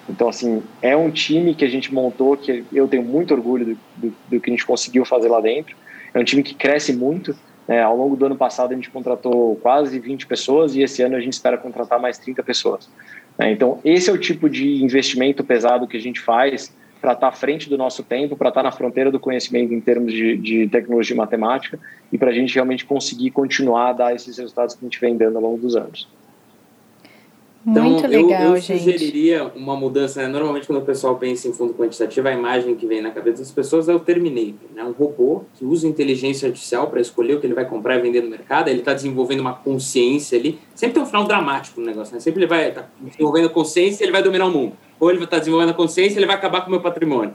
Então, 0.10 0.28
assim, 0.28 0.62
é 0.82 0.98
um 0.98 1.10
time 1.10 1.56
que 1.56 1.64
a 1.64 1.70
gente 1.70 1.94
montou, 1.94 2.36
que 2.36 2.66
eu 2.74 2.88
tenho 2.88 3.04
muito 3.04 3.34
orgulho 3.34 3.66
do, 3.66 3.78
do, 3.96 4.16
do 4.30 4.42
que 4.42 4.50
a 4.50 4.54
gente 4.54 4.66
conseguiu 4.66 5.06
fazer 5.06 5.30
lá 5.30 5.40
dentro. 5.40 5.76
É 6.14 6.20
um 6.20 6.24
time 6.24 6.44
que 6.44 6.54
cresce 6.54 6.92
muito. 6.92 7.36
Né? 7.68 7.82
Ao 7.82 7.96
longo 7.96 8.16
do 8.16 8.26
ano 8.26 8.36
passado, 8.36 8.72
a 8.72 8.76
gente 8.76 8.90
contratou 8.90 9.56
quase 9.58 10.00
20 10.00 10.28
pessoas 10.28 10.76
e 10.76 10.82
esse 10.82 11.02
ano 11.02 11.16
a 11.16 11.20
gente 11.20 11.34
espera 11.34 11.58
contratar 11.58 12.00
mais 12.00 12.18
30 12.18 12.44
pessoas. 12.44 12.90
Né? 13.38 13.52
Então, 13.52 13.80
esse 13.84 14.10
é 14.10 14.14
o 14.14 14.18
tipo 14.18 14.50
de 14.50 14.84
investimento 14.84 15.44
pesado 15.44 15.88
que 15.88 15.98
a 15.98 16.02
gente 16.02 16.20
faz 16.20 16.74
para 17.02 17.14
estar 17.14 17.28
tá 17.28 17.34
à 17.34 17.36
frente 17.36 17.70
do 17.70 17.78
nosso 17.78 18.02
tempo, 18.02 18.38
para 18.38 18.50
estar 18.50 18.62
tá 18.62 18.70
na 18.70 18.72
fronteira 18.72 19.12
do 19.12 19.20
conhecimento 19.20 19.74
em 19.74 19.82
termos 19.82 20.14
de, 20.14 20.38
de 20.38 20.68
tecnologia 20.70 21.14
e 21.14 21.18
matemática 21.18 21.78
e 22.12 22.18
para 22.18 22.30
a 22.30 22.34
gente 22.34 22.54
realmente 22.54 22.86
conseguir 22.86 23.32
continuar 23.32 23.90
a 23.90 23.94
dar 23.94 24.16
esses 24.16 24.38
resultados 24.38 24.74
que 24.76 24.86
a 24.86 24.88
gente 24.88 25.00
vem 25.02 25.18
dando 25.18 25.36
ao 25.36 25.44
longo 25.44 25.58
dos 25.58 25.76
anos. 25.76 26.08
Então, 27.66 27.92
Muito 27.92 28.06
legal, 28.06 28.42
eu, 28.42 28.56
eu 28.56 28.62
sugeriria 28.62 29.50
uma 29.56 29.76
mudança. 29.76 30.22
Né? 30.22 30.28
Normalmente, 30.28 30.68
quando 30.68 30.82
o 30.82 30.86
pessoal 30.86 31.16
pensa 31.16 31.48
em 31.48 31.54
fundo 31.54 31.74
quantitativo, 31.74 32.28
a 32.28 32.34
imagem 32.34 32.76
que 32.76 32.86
vem 32.86 33.02
na 33.02 33.10
cabeça 33.10 33.38
das 33.38 33.52
pessoas 33.52 33.88
é 33.88 33.96
o 33.96 34.00
Terminator, 34.02 34.70
né? 34.76 34.84
um 34.84 34.92
robô 34.92 35.44
que 35.56 35.64
usa 35.64 35.88
inteligência 35.88 36.48
artificial 36.48 36.88
para 36.90 37.00
escolher 37.00 37.36
o 37.36 37.40
que 37.40 37.48
ele 37.48 37.54
vai 37.54 37.66
comprar 37.66 37.98
e 37.98 38.02
vender 38.02 38.22
no 38.22 38.30
mercado. 38.30 38.68
Ele 38.68 38.80
está 38.80 38.94
desenvolvendo 38.94 39.40
uma 39.40 39.54
consciência 39.54 40.38
ali. 40.38 40.60
Sempre 40.76 40.96
tem 40.96 41.04
um 41.04 41.06
final 41.06 41.24
dramático 41.24 41.80
no 41.80 41.86
negócio, 41.86 42.14
né? 42.14 42.20
Sempre 42.20 42.42
ele 42.42 42.48
vai 42.48 42.68
estar 42.68 42.82
tá 42.82 42.90
desenvolvendo 43.00 43.50
consciência 43.50 44.04
e 44.04 44.06
ele 44.06 44.12
vai 44.12 44.22
dominar 44.22 44.46
o 44.46 44.52
mundo. 44.52 44.74
Ou 45.00 45.10
ele 45.10 45.20
vai 45.20 45.26
estar 45.26 45.38
tá 45.38 45.40
desenvolvendo 45.40 45.74
consciência 45.74 46.16
e 46.16 46.20
ele 46.20 46.28
vai 46.28 46.36
acabar 46.36 46.62
com 46.62 46.68
o 46.68 46.72
meu 46.72 46.82
patrimônio. 46.82 47.34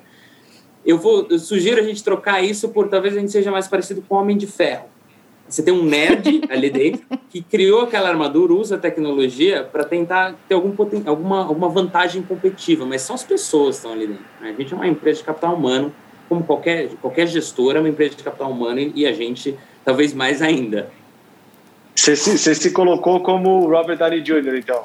Eu, 0.84 0.98
vou, 0.98 1.26
eu 1.30 1.38
sugiro 1.38 1.80
a 1.80 1.82
gente 1.82 2.04
trocar 2.04 2.44
isso 2.44 2.68
por 2.68 2.88
talvez 2.88 3.16
a 3.16 3.20
gente 3.20 3.32
seja 3.32 3.50
mais 3.50 3.66
parecido 3.66 4.02
com 4.06 4.14
o 4.14 4.18
Homem 4.18 4.36
de 4.36 4.46
Ferro 4.46 4.84
você 5.48 5.62
tem 5.62 5.72
um 5.72 5.82
nerd 5.82 6.42
ali 6.50 6.70
dentro 6.70 7.06
que 7.30 7.42
criou 7.42 7.82
aquela 7.82 8.08
armadura, 8.08 8.52
usa 8.52 8.76
a 8.76 8.78
tecnologia 8.78 9.64
para 9.64 9.84
tentar 9.84 10.34
ter 10.48 10.54
algum 10.54 10.72
poten 10.72 11.02
alguma, 11.06 11.44
alguma 11.44 11.68
vantagem 11.68 12.22
competitiva, 12.22 12.84
mas 12.84 13.02
são 13.02 13.14
as 13.14 13.24
pessoas 13.24 13.76
que 13.76 13.86
estão 13.86 13.92
ali 13.92 14.06
dentro. 14.06 14.24
Né? 14.40 14.54
A 14.56 14.60
gente 14.60 14.72
é 14.72 14.76
uma 14.76 14.86
empresa 14.86 15.18
de 15.18 15.24
capital 15.24 15.54
humano, 15.54 15.92
como 16.28 16.44
qualquer, 16.44 16.88
qualquer 17.00 17.26
gestora, 17.26 17.78
é 17.78 17.80
uma 17.80 17.88
empresa 17.88 18.14
de 18.14 18.22
capital 18.22 18.50
humano 18.50 18.92
e, 18.94 19.06
a 19.06 19.12
gente, 19.12 19.56
talvez 19.84 20.12
mais 20.12 20.42
ainda. 20.42 20.90
Você 21.94 22.14
se, 22.14 22.54
se 22.54 22.70
colocou 22.70 23.20
como 23.20 23.66
Robert 23.66 23.96
Downey 23.96 24.20
Jr., 24.20 24.56
então? 24.56 24.82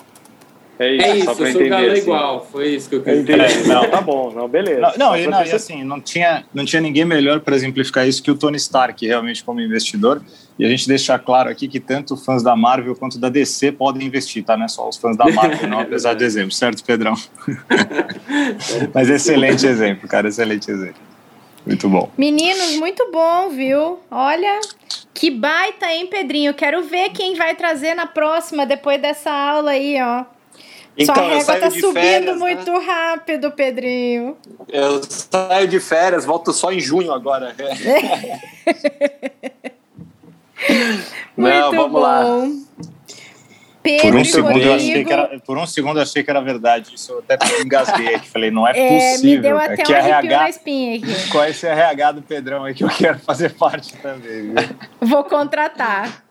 É 0.80 0.96
isso, 0.96 1.06
é 1.06 1.18
isso 1.18 1.26
só 1.26 1.36
pra 1.36 1.46
eu 1.46 1.50
entender, 1.50 1.70
sou 1.70 1.92
assim. 1.92 2.02
igual, 2.02 2.48
foi 2.52 2.76
isso 2.76 2.90
que 2.90 2.96
eu 2.96 3.04
queria 3.04 3.24
dizer. 3.24 3.68
Não, 3.68 3.90
tá 3.90 4.02
bom, 4.02 4.32
não, 4.32 4.48
beleza. 4.48 4.82
Não, 4.82 4.92
não, 4.98 5.18
e, 5.18 5.28
não 5.28 5.46
e 5.46 5.52
assim, 5.52 5.84
não 5.84 6.02
tinha, 6.02 6.46
não 6.54 6.66
tinha 6.66 6.82
ninguém 6.82 7.06
melhor 7.06 7.42
para 7.42 7.56
exemplificar 7.56 8.08
isso 8.08 8.24
que 8.24 8.32
o 8.32 8.36
Tony 8.36 8.58
Stark, 8.58 9.06
realmente, 9.06 9.44
como 9.44 9.62
investidor. 9.62 10.22
E 10.58 10.66
a 10.66 10.70
gente 10.70 10.88
deixar 10.88 11.20
claro 11.20 11.50
aqui 11.50 11.68
que 11.68 11.80
tanto 11.80 12.18
fãs 12.18 12.44
da 12.44 12.56
Marvel 12.56 12.96
quanto 12.96 13.20
da 13.20 13.30
DC 13.30 13.72
podem 13.74 14.08
investir, 14.08 14.44
tá? 14.44 14.58
Não 14.58 14.66
é 14.66 14.68
só 14.68 14.88
os 14.88 14.98
fãs 14.98 15.16
da 15.16 15.26
Marvel, 15.32 15.70
não, 15.70 15.80
apesar 15.80 16.16
do 16.16 16.24
exemplo, 16.24 16.52
certo, 16.52 16.84
Pedrão? 16.84 17.14
Mas 18.94 19.10
excelente 19.10 19.66
exemplo, 19.66 20.08
cara, 20.08 20.28
excelente 20.28 20.70
exemplo. 20.70 21.02
Muito 21.66 21.88
bom. 21.88 22.10
Meninos, 22.18 22.76
muito 22.78 23.10
bom, 23.12 23.50
viu? 23.50 24.00
Olha, 24.12 24.60
que 25.14 25.32
baita, 25.32 25.86
hein, 25.86 26.08
Pedrinho? 26.08 26.54
Quero 26.54 26.84
ver 26.84 27.10
quem 27.10 27.36
vai 27.36 27.56
trazer 27.56 27.94
na 27.96 28.06
próxima, 28.06 28.66
depois 28.66 29.02
dessa 29.02 29.32
aula 29.32 29.72
aí, 29.72 29.98
ó. 30.02 30.26
Então, 30.96 31.16
Sua 31.16 31.28
régua 31.28 31.60
tá 31.60 31.72
subindo 31.72 31.94
férias, 31.94 32.26
né? 32.26 32.40
muito 32.40 32.72
né? 32.72 32.86
rápido, 32.86 33.52
Pedrinho. 33.52 34.38
Eu 34.70 35.02
saio 35.04 35.68
de 35.68 35.80
férias, 35.80 36.24
volto 36.24 36.54
só 36.54 36.72
em 36.72 36.80
junho 36.80 37.12
agora. 37.12 37.56
muito 41.36 41.58
Não, 41.58 41.72
vamos 41.72 41.92
bom. 41.92 42.00
lá. 42.00 42.48
Pedro 43.82 44.12
por 44.12 44.16
um, 44.16 44.24
segundo 44.24 44.62
eu 44.62 44.74
achei 44.76 45.04
que 45.04 45.12
era, 45.12 45.40
por 45.40 45.58
um 45.58 45.68
segundo 45.68 45.98
eu 45.98 46.04
achei 46.04 46.24
que 46.24 46.30
era 46.30 46.40
verdade. 46.40 46.96
Isso 46.96 47.12
eu 47.12 47.20
até 47.28 47.38
engasguei 47.60 48.16
aqui. 48.16 48.30
Falei, 48.30 48.50
não 48.50 48.66
é, 48.66 48.72
é 48.72 48.88
possível. 48.88 49.36
Me 49.36 49.42
deu 49.42 49.58
até 49.58 49.82
é 49.82 49.88
um 49.88 50.06
RH, 50.06 50.38
na 50.38 50.50
espinha 50.50 50.98
aqui. 50.98 51.30
Qual 51.30 51.44
é 51.44 51.50
esse 51.50 51.68
RH 51.68 52.12
do 52.14 52.22
Pedrão 52.22 52.64
aí 52.64 52.74
que 52.74 52.84
eu 52.86 52.90
quero 52.90 53.20
fazer 53.20 53.54
parte 53.56 53.94
também? 53.98 54.54
Viu? 54.54 54.56
Vou 55.02 55.26
contratar. 55.26 56.24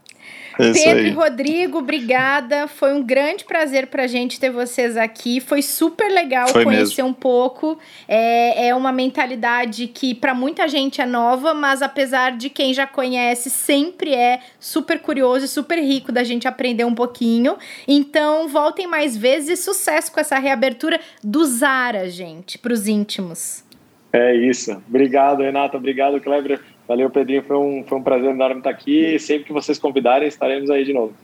É 0.58 0.72
Pedro 0.72 1.06
e 1.06 1.10
Rodrigo, 1.10 1.78
obrigada. 1.78 2.68
Foi 2.68 2.92
um 2.92 3.02
grande 3.02 3.44
prazer 3.44 3.86
para 3.86 4.04
a 4.04 4.06
gente 4.06 4.38
ter 4.38 4.50
vocês 4.50 4.96
aqui. 4.96 5.40
Foi 5.40 5.62
super 5.62 6.10
legal 6.10 6.48
Foi 6.48 6.64
conhecer 6.64 7.02
mesmo. 7.02 7.08
um 7.08 7.12
pouco. 7.12 7.78
É, 8.06 8.68
é 8.68 8.74
uma 8.74 8.92
mentalidade 8.92 9.86
que 9.86 10.14
para 10.14 10.34
muita 10.34 10.68
gente 10.68 11.00
é 11.00 11.06
nova, 11.06 11.54
mas 11.54 11.82
apesar 11.82 12.36
de 12.36 12.50
quem 12.50 12.74
já 12.74 12.86
conhece, 12.86 13.50
sempre 13.50 14.14
é 14.14 14.40
super 14.58 14.98
curioso 15.00 15.44
e 15.44 15.48
super 15.48 15.78
rico 15.78 16.12
da 16.12 16.24
gente 16.24 16.46
aprender 16.46 16.84
um 16.84 16.94
pouquinho. 16.94 17.56
Então, 17.86 18.48
voltem 18.48 18.86
mais 18.86 19.16
vezes 19.16 19.58
e 19.58 19.62
sucesso 19.62 20.12
com 20.12 20.20
essa 20.20 20.38
reabertura 20.38 21.00
do 21.22 21.44
Zara, 21.44 22.08
gente, 22.08 22.58
para 22.58 22.72
os 22.72 22.86
íntimos. 22.86 23.64
É 24.12 24.34
isso. 24.36 24.72
Obrigado, 24.86 25.40
Renata. 25.40 25.78
Obrigado, 25.78 26.20
Kleber. 26.20 26.60
Valeu, 26.86 27.10
Pedrinho. 27.10 27.42
Foi 27.42 27.56
um, 27.56 27.84
foi 27.86 27.98
um 27.98 28.02
prazer 28.02 28.30
enorme 28.30 28.58
estar 28.58 28.70
aqui. 28.70 29.18
Sempre 29.18 29.44
que 29.44 29.52
vocês 29.52 29.78
convidarem, 29.78 30.28
estaremos 30.28 30.70
aí 30.70 30.84
de 30.84 30.92
novo. 30.92 31.14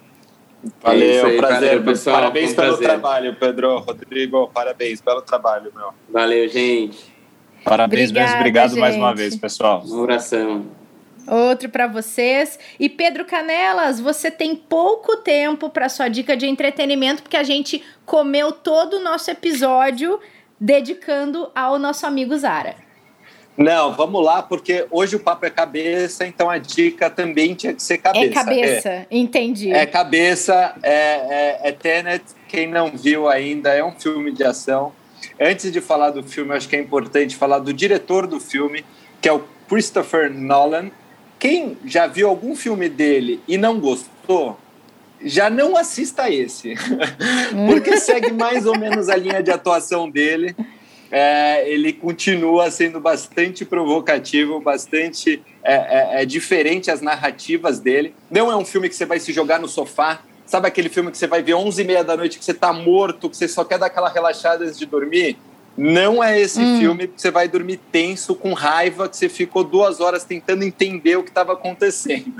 Valeu, 0.82 1.26
é 1.26 1.30
aí, 1.30 1.36
prazer, 1.36 1.68
valeu, 1.68 1.84
pessoal. 1.84 2.16
Parabéns 2.16 2.52
um 2.52 2.54
pelo 2.56 2.66
prazer. 2.68 2.88
trabalho, 2.88 3.36
Pedro. 3.36 3.78
Rodrigo, 3.78 4.50
parabéns 4.52 5.00
pelo 5.00 5.22
trabalho, 5.22 5.72
meu. 5.74 5.90
Valeu, 6.09 6.48
gente. 6.48 7.12
Parabéns 7.64 8.11
Obrigada, 8.11 8.26
mesmo. 8.26 8.40
Obrigado 8.40 8.70
gente. 8.70 8.80
mais 8.80 8.96
uma 8.96 9.14
vez, 9.14 9.36
pessoal. 9.36 9.82
Um 9.86 10.02
abração. 10.02 10.66
Outro 11.28 11.68
para 11.68 11.86
vocês. 11.86 12.59
E 12.80 12.88
Pedro 12.88 13.24
Canelas, 13.24 14.00
você 14.00 14.30
tem 14.30 14.56
pouco 14.56 15.18
tempo 15.18 15.68
para 15.68 15.88
sua 15.88 16.09
dica 16.09 16.36
de 16.36 16.46
entretenimento, 16.46 17.22
porque 17.22 17.36
a 17.36 17.42
gente 17.42 17.84
comeu 18.06 18.50
todo 18.50 18.94
o 18.94 19.00
nosso 19.00 19.30
episódio 19.30 20.18
dedicando 20.59 21.50
ao 21.54 21.78
nosso 21.78 22.06
amigo 22.06 22.36
Zara. 22.36 22.88
Não, 23.59 23.92
vamos 23.92 24.24
lá, 24.24 24.40
porque 24.40 24.86
hoje 24.88 25.16
o 25.16 25.18
papo 25.18 25.44
é 25.44 25.50
cabeça, 25.50 26.24
então 26.24 26.48
a 26.48 26.59
dica 26.59 27.11
também 27.11 27.54
tinha 27.54 27.74
que 27.74 27.82
ser 27.82 27.98
cabeça. 27.98 28.24
É 28.24 28.28
cabeça, 28.28 28.88
é, 28.88 29.06
entendi. 29.11 29.72
É 29.72 29.84
cabeça, 29.84 30.76
é, 30.80 30.92
é, 30.92 31.61
é 31.64 31.72
Tenet, 31.72 32.22
quem 32.46 32.68
não 32.68 32.96
viu 32.96 33.28
ainda, 33.28 33.74
é 33.74 33.84
um 33.84 33.90
filme 33.90 34.30
de 34.30 34.44
ação. 34.44 34.92
Antes 35.40 35.72
de 35.72 35.80
falar 35.80 36.11
do 36.11 36.22
filme, 36.22 36.54
acho 36.54 36.68
que 36.68 36.76
é 36.76 36.80
importante 36.80 37.34
falar 37.34 37.59
do 37.59 37.72
diretor 37.72 38.28
do 38.28 38.38
filme, 38.38 38.84
que 39.20 39.28
é 39.28 39.32
o 39.32 39.42
Christopher 39.68 40.32
Nolan. 40.32 40.92
Quem 41.36 41.76
já 41.84 42.06
viu 42.06 42.28
algum 42.28 42.54
filme 42.54 42.88
dele 42.88 43.40
e 43.48 43.59
não 43.59 43.80
gostou, 43.80 44.56
já 45.20 45.50
não 45.50 45.76
assista 45.76 46.30
esse, 46.30 46.76
porque 47.66 47.96
segue 47.96 48.32
mais 48.32 48.66
ou 48.66 48.78
menos 48.78 49.09
a 49.09 49.16
linha 49.16 49.42
de 49.42 49.50
atuação 49.50 50.09
dele 50.09 50.54
é, 51.11 51.68
ele 51.68 51.92
continua 51.92 52.70
sendo 52.70 53.00
bastante 53.00 53.64
provocativo, 53.64 54.61
bastante 54.61 55.42
é, 55.62 55.74
é, 55.74 56.22
é, 56.22 56.26
diferente 56.26 56.90
as 56.90 57.00
narrativas 57.00 57.80
dele. 57.80 58.14
Não 58.30 58.50
é 58.50 58.56
um 58.56 58.64
filme 58.64 58.88
que 58.88 58.94
você 58.94 59.06
vai 59.06 59.18
se 59.18 59.32
jogar 59.32 59.59
no 59.59 59.68
sofá. 59.68 60.20
Sabe 60.46 60.66
aquele 60.66 60.88
filme 60.88 61.11
que 61.11 61.18
você 61.18 61.26
vai 61.26 61.42
ver 61.42 61.54
11 61.54 61.80
e 61.80 61.84
meia 61.84 62.04
da 62.04 62.16
noite 62.16 62.38
que 62.38 62.44
você 62.44 62.54
tá 62.54 62.72
morto, 62.72 63.28
que 63.28 63.36
você 63.36 63.48
só 63.48 63.64
quer 63.64 63.78
dar 63.78 63.86
aquela 63.86 64.09
relaxada 64.09 64.64
antes 64.64 64.78
de 64.78 64.86
dormir? 64.86 65.36
Não 65.76 66.24
é 66.24 66.40
esse 66.40 66.61
hum. 66.61 66.80
filme 66.80 67.06
que 67.06 67.20
você 67.20 67.30
vai 67.30 67.46
dormir 67.46 67.78
tenso, 67.92 68.34
com 68.34 68.52
raiva, 68.52 69.09
que 69.09 69.16
você 69.16 69.28
ficou 69.28 69.62
duas 69.62 70.00
horas 70.00 70.24
tentando 70.24 70.64
entender 70.64 71.16
o 71.16 71.22
que 71.22 71.30
estava 71.30 71.52
acontecendo. 71.52 72.34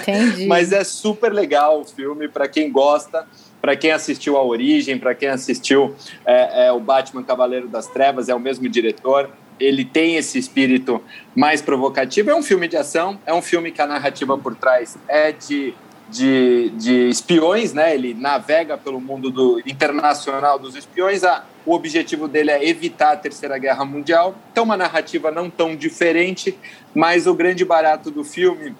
Entendi. 0.00 0.46
Mas 0.46 0.72
é 0.72 0.84
super 0.84 1.32
legal 1.32 1.80
o 1.80 1.84
filme, 1.84 2.28
para 2.28 2.46
quem 2.46 2.70
gosta 2.70 3.26
para 3.64 3.74
quem 3.74 3.92
assistiu 3.92 4.36
A 4.36 4.44
Origem, 4.44 4.98
para 4.98 5.14
quem 5.14 5.30
assistiu 5.30 5.94
é, 6.26 6.66
é, 6.66 6.72
o 6.72 6.78
Batman 6.78 7.22
Cavaleiro 7.22 7.66
das 7.66 7.86
Trevas, 7.86 8.28
é 8.28 8.34
o 8.34 8.38
mesmo 8.38 8.68
diretor. 8.68 9.30
Ele 9.58 9.86
tem 9.86 10.16
esse 10.16 10.38
espírito 10.38 11.00
mais 11.34 11.62
provocativo. 11.62 12.28
É 12.28 12.34
um 12.34 12.42
filme 12.42 12.68
de 12.68 12.76
ação, 12.76 13.18
é 13.24 13.32
um 13.32 13.40
filme 13.40 13.72
que 13.72 13.80
a 13.80 13.86
narrativa 13.86 14.36
por 14.36 14.54
trás 14.54 14.98
é 15.08 15.32
de, 15.32 15.72
de, 16.10 16.72
de 16.76 17.08
espiões, 17.08 17.72
né? 17.72 17.94
Ele 17.94 18.12
navega 18.12 18.76
pelo 18.76 19.00
mundo 19.00 19.30
do 19.30 19.58
internacional 19.64 20.58
dos 20.58 20.76
espiões. 20.76 21.22
O 21.64 21.72
objetivo 21.72 22.28
dele 22.28 22.50
é 22.50 22.68
evitar 22.68 23.12
a 23.12 23.16
Terceira 23.16 23.56
Guerra 23.56 23.86
Mundial. 23.86 24.34
Então, 24.52 24.64
uma 24.64 24.76
narrativa 24.76 25.30
não 25.30 25.48
tão 25.48 25.74
diferente, 25.74 26.54
mas 26.94 27.26
o 27.26 27.32
grande 27.32 27.64
barato 27.64 28.10
do 28.10 28.24
filme 28.24 28.74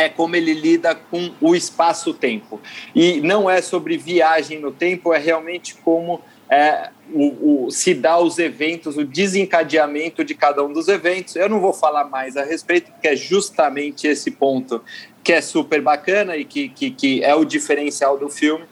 é 0.00 0.08
como 0.08 0.36
ele 0.36 0.54
lida 0.54 0.94
com 0.94 1.30
o 1.40 1.54
espaço-tempo. 1.54 2.60
E 2.94 3.20
não 3.20 3.48
é 3.48 3.60
sobre 3.60 3.96
viagem 3.96 4.60
no 4.60 4.70
tempo, 4.70 5.12
é 5.12 5.18
realmente 5.18 5.74
como 5.74 6.20
é, 6.50 6.90
o, 7.12 7.66
o, 7.66 7.70
se 7.70 7.92
dá 7.94 8.18
os 8.18 8.38
eventos, 8.38 8.96
o 8.96 9.04
desencadeamento 9.04 10.24
de 10.24 10.34
cada 10.34 10.64
um 10.64 10.72
dos 10.72 10.88
eventos. 10.88 11.36
Eu 11.36 11.48
não 11.48 11.60
vou 11.60 11.72
falar 11.72 12.04
mais 12.04 12.36
a 12.36 12.44
respeito, 12.44 12.90
porque 12.90 13.08
é 13.08 13.16
justamente 13.16 14.06
esse 14.06 14.30
ponto 14.30 14.82
que 15.22 15.32
é 15.32 15.40
super 15.42 15.82
bacana 15.82 16.36
e 16.36 16.44
que, 16.44 16.70
que, 16.70 16.90
que 16.90 17.22
é 17.22 17.34
o 17.34 17.44
diferencial 17.44 18.16
do 18.16 18.30
filme. 18.30 18.64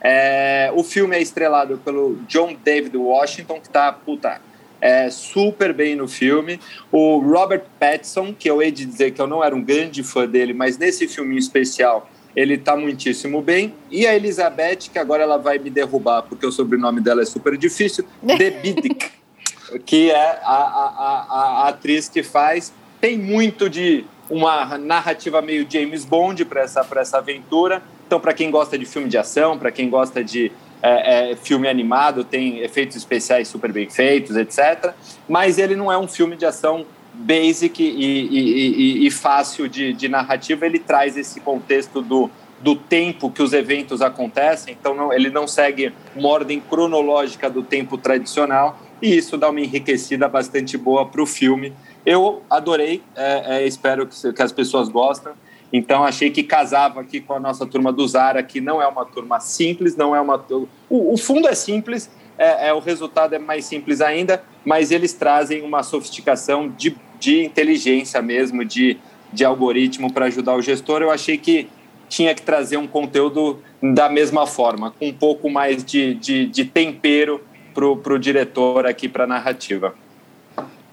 É, 0.00 0.72
o 0.74 0.82
filme 0.82 1.16
é 1.16 1.22
estrelado 1.22 1.78
pelo 1.84 2.16
John 2.26 2.56
David 2.64 2.96
Washington, 2.96 3.60
que 3.60 3.68
está, 3.68 3.92
puta, 3.92 4.40
é, 4.80 5.10
super 5.10 5.72
bem 5.72 5.94
no 5.94 6.08
filme. 6.08 6.58
O 6.90 7.18
Robert 7.18 7.64
Pattinson, 7.78 8.34
que 8.36 8.48
eu 8.48 8.62
hei 8.62 8.70
de 8.70 8.84
dizer 8.84 9.12
que 9.12 9.20
eu 9.20 9.26
não 9.26 9.44
era 9.44 9.54
um 9.54 9.62
grande 9.62 10.02
fã 10.02 10.26
dele, 10.26 10.52
mas 10.52 10.78
nesse 10.78 11.06
filme 11.06 11.36
especial 11.36 12.08
ele 12.34 12.54
está 12.54 12.76
muitíssimo 12.76 13.42
bem. 13.42 13.74
E 13.90 14.06
a 14.06 14.14
Elizabeth, 14.14 14.90
que 14.92 14.98
agora 14.98 15.22
ela 15.22 15.36
vai 15.36 15.58
me 15.58 15.70
derrubar, 15.70 16.22
porque 16.22 16.46
o 16.46 16.52
sobrenome 16.52 17.00
dela 17.00 17.22
é 17.22 17.24
super 17.24 17.56
difícil, 17.56 18.04
Debidic, 18.22 19.10
que 19.84 20.10
é 20.10 20.40
a, 20.42 20.54
a, 20.54 21.26
a, 21.28 21.64
a 21.64 21.68
atriz 21.68 22.08
que 22.08 22.22
faz. 22.22 22.72
Tem 23.00 23.18
muito 23.18 23.68
de 23.68 24.04
uma 24.28 24.78
narrativa 24.78 25.42
meio 25.42 25.66
James 25.68 26.04
Bond 26.04 26.44
para 26.44 26.62
essa, 26.62 26.86
essa 26.96 27.18
aventura. 27.18 27.82
Então, 28.06 28.20
para 28.20 28.32
quem 28.32 28.50
gosta 28.50 28.78
de 28.78 28.84
filme 28.84 29.08
de 29.08 29.18
ação, 29.18 29.58
para 29.58 29.72
quem 29.72 29.90
gosta 29.90 30.22
de 30.22 30.52
é, 30.82 31.32
é, 31.32 31.36
filme 31.36 31.68
animado, 31.68 32.24
tem 32.24 32.58
efeitos 32.60 32.96
especiais 32.96 33.48
super 33.48 33.72
bem 33.72 33.88
feitos, 33.88 34.36
etc. 34.36 34.92
Mas 35.28 35.58
ele 35.58 35.76
não 35.76 35.90
é 35.90 35.98
um 35.98 36.08
filme 36.08 36.36
de 36.36 36.46
ação 36.46 36.86
basic 37.12 37.82
e, 37.82 37.86
e, 37.86 39.02
e, 39.02 39.06
e 39.06 39.10
fácil 39.10 39.68
de, 39.68 39.92
de, 39.92 40.08
narrativa. 40.08 40.64
Ele 40.64 40.78
traz 40.78 41.16
esse 41.16 41.40
contexto 41.40 42.00
do, 42.00 42.30
do 42.60 42.74
tempo 42.76 43.30
que 43.30 43.42
os 43.42 43.52
eventos 43.52 44.02
acontecem, 44.02 44.76
então 44.78 44.94
não, 44.94 45.12
ele 45.12 45.30
não 45.30 45.46
segue 45.46 45.92
uma 46.14 46.28
ordem 46.28 46.60
cronológica 46.60 47.48
do 47.50 47.62
tempo 47.62 47.96
tradicional, 47.98 48.78
e 49.02 49.16
isso 49.16 49.36
dá 49.38 49.48
uma 49.48 49.60
enriquecida 49.60 50.28
bastante 50.28 50.76
boa 50.76 51.06
para 51.06 51.22
o 51.22 51.26
filme. 51.26 51.72
Eu 52.04 52.42
adorei, 52.50 53.02
é, 53.16 53.56
é, 53.56 53.66
espero 53.66 54.06
que, 54.06 54.32
que, 54.32 54.42
as 54.42 54.52
pessoas 54.52 54.88
gostem. 54.88 55.32
Então 55.72 56.04
achei 56.04 56.30
que 56.30 56.42
casava 56.42 57.00
aqui 57.00 57.20
com 57.20 57.32
a 57.32 57.40
nossa 57.40 57.64
turma 57.64 57.92
do 57.92 58.06
Zara, 58.06 58.42
que 58.42 58.60
não 58.60 58.82
é 58.82 58.86
uma 58.86 59.04
turma 59.04 59.38
simples, 59.38 59.96
não 59.96 60.14
é 60.14 60.20
uma. 60.20 60.44
O, 60.88 61.14
o 61.14 61.16
fundo 61.16 61.48
é 61.48 61.54
simples, 61.54 62.10
é, 62.36 62.68
é, 62.68 62.74
o 62.74 62.80
resultado 62.80 63.34
é 63.34 63.38
mais 63.38 63.64
simples 63.64 64.00
ainda, 64.00 64.42
mas 64.64 64.90
eles 64.90 65.12
trazem 65.12 65.62
uma 65.62 65.82
sofisticação 65.82 66.68
de, 66.68 66.96
de 67.18 67.44
inteligência 67.44 68.20
mesmo, 68.20 68.64
de, 68.64 68.96
de 69.32 69.44
algoritmo 69.44 70.12
para 70.12 70.26
ajudar 70.26 70.54
o 70.56 70.62
gestor. 70.62 71.02
Eu 71.02 71.10
achei 71.10 71.38
que 71.38 71.68
tinha 72.08 72.34
que 72.34 72.42
trazer 72.42 72.76
um 72.76 72.88
conteúdo 72.88 73.62
da 73.80 74.08
mesma 74.08 74.46
forma, 74.46 74.90
com 74.90 75.06
um 75.08 75.12
pouco 75.12 75.48
mais 75.48 75.84
de, 75.84 76.14
de, 76.14 76.46
de 76.46 76.64
tempero 76.64 77.40
para 77.72 78.14
o 78.14 78.18
diretor 78.18 78.84
aqui 78.84 79.08
para 79.08 79.24
a 79.24 79.26
narrativa. 79.26 79.94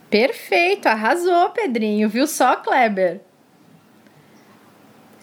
Perfeito, 0.10 0.86
arrasou, 0.86 1.50
Pedrinho. 1.50 2.08
Viu 2.08 2.28
só, 2.28 2.56
Kleber? 2.56 3.22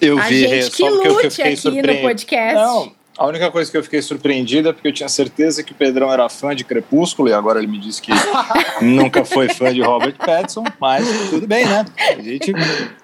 Eu 0.05 0.19
a 0.19 0.23
vi, 0.23 0.47
gente 0.47 0.71
que 0.71 0.89
lute 0.89 1.43
aqui 1.43 1.57
surpre... 1.57 1.95
no 1.95 2.01
podcast. 2.03 2.55
Não, 2.55 2.93
a 3.17 3.27
única 3.27 3.51
coisa 3.51 3.71
que 3.71 3.77
eu 3.77 3.83
fiquei 3.83 4.03
surpreendida 4.03 4.71
é 4.71 4.73
porque 4.73 4.89
eu 4.89 4.93
tinha 4.93 5.09
certeza 5.09 5.63
que 5.63 5.73
o 5.73 5.75
Pedrão 5.75 6.13
era 6.13 6.29
fã 6.29 6.55
de 6.55 6.65
Crepúsculo 6.65 7.29
e 7.29 7.33
agora 7.33 7.59
ele 7.59 7.69
me 7.69 7.79
disse 7.79 8.03
que 8.03 8.11
nunca 8.83 9.25
foi 9.25 9.49
fã 9.49 9.73
de 9.73 9.81
Robert 9.81 10.17
Pattinson, 10.17 10.65
mas 10.81 11.07
tudo 11.31 11.47
bem, 11.47 11.65
né? 11.65 11.85
A 12.19 12.21
gente 12.21 12.53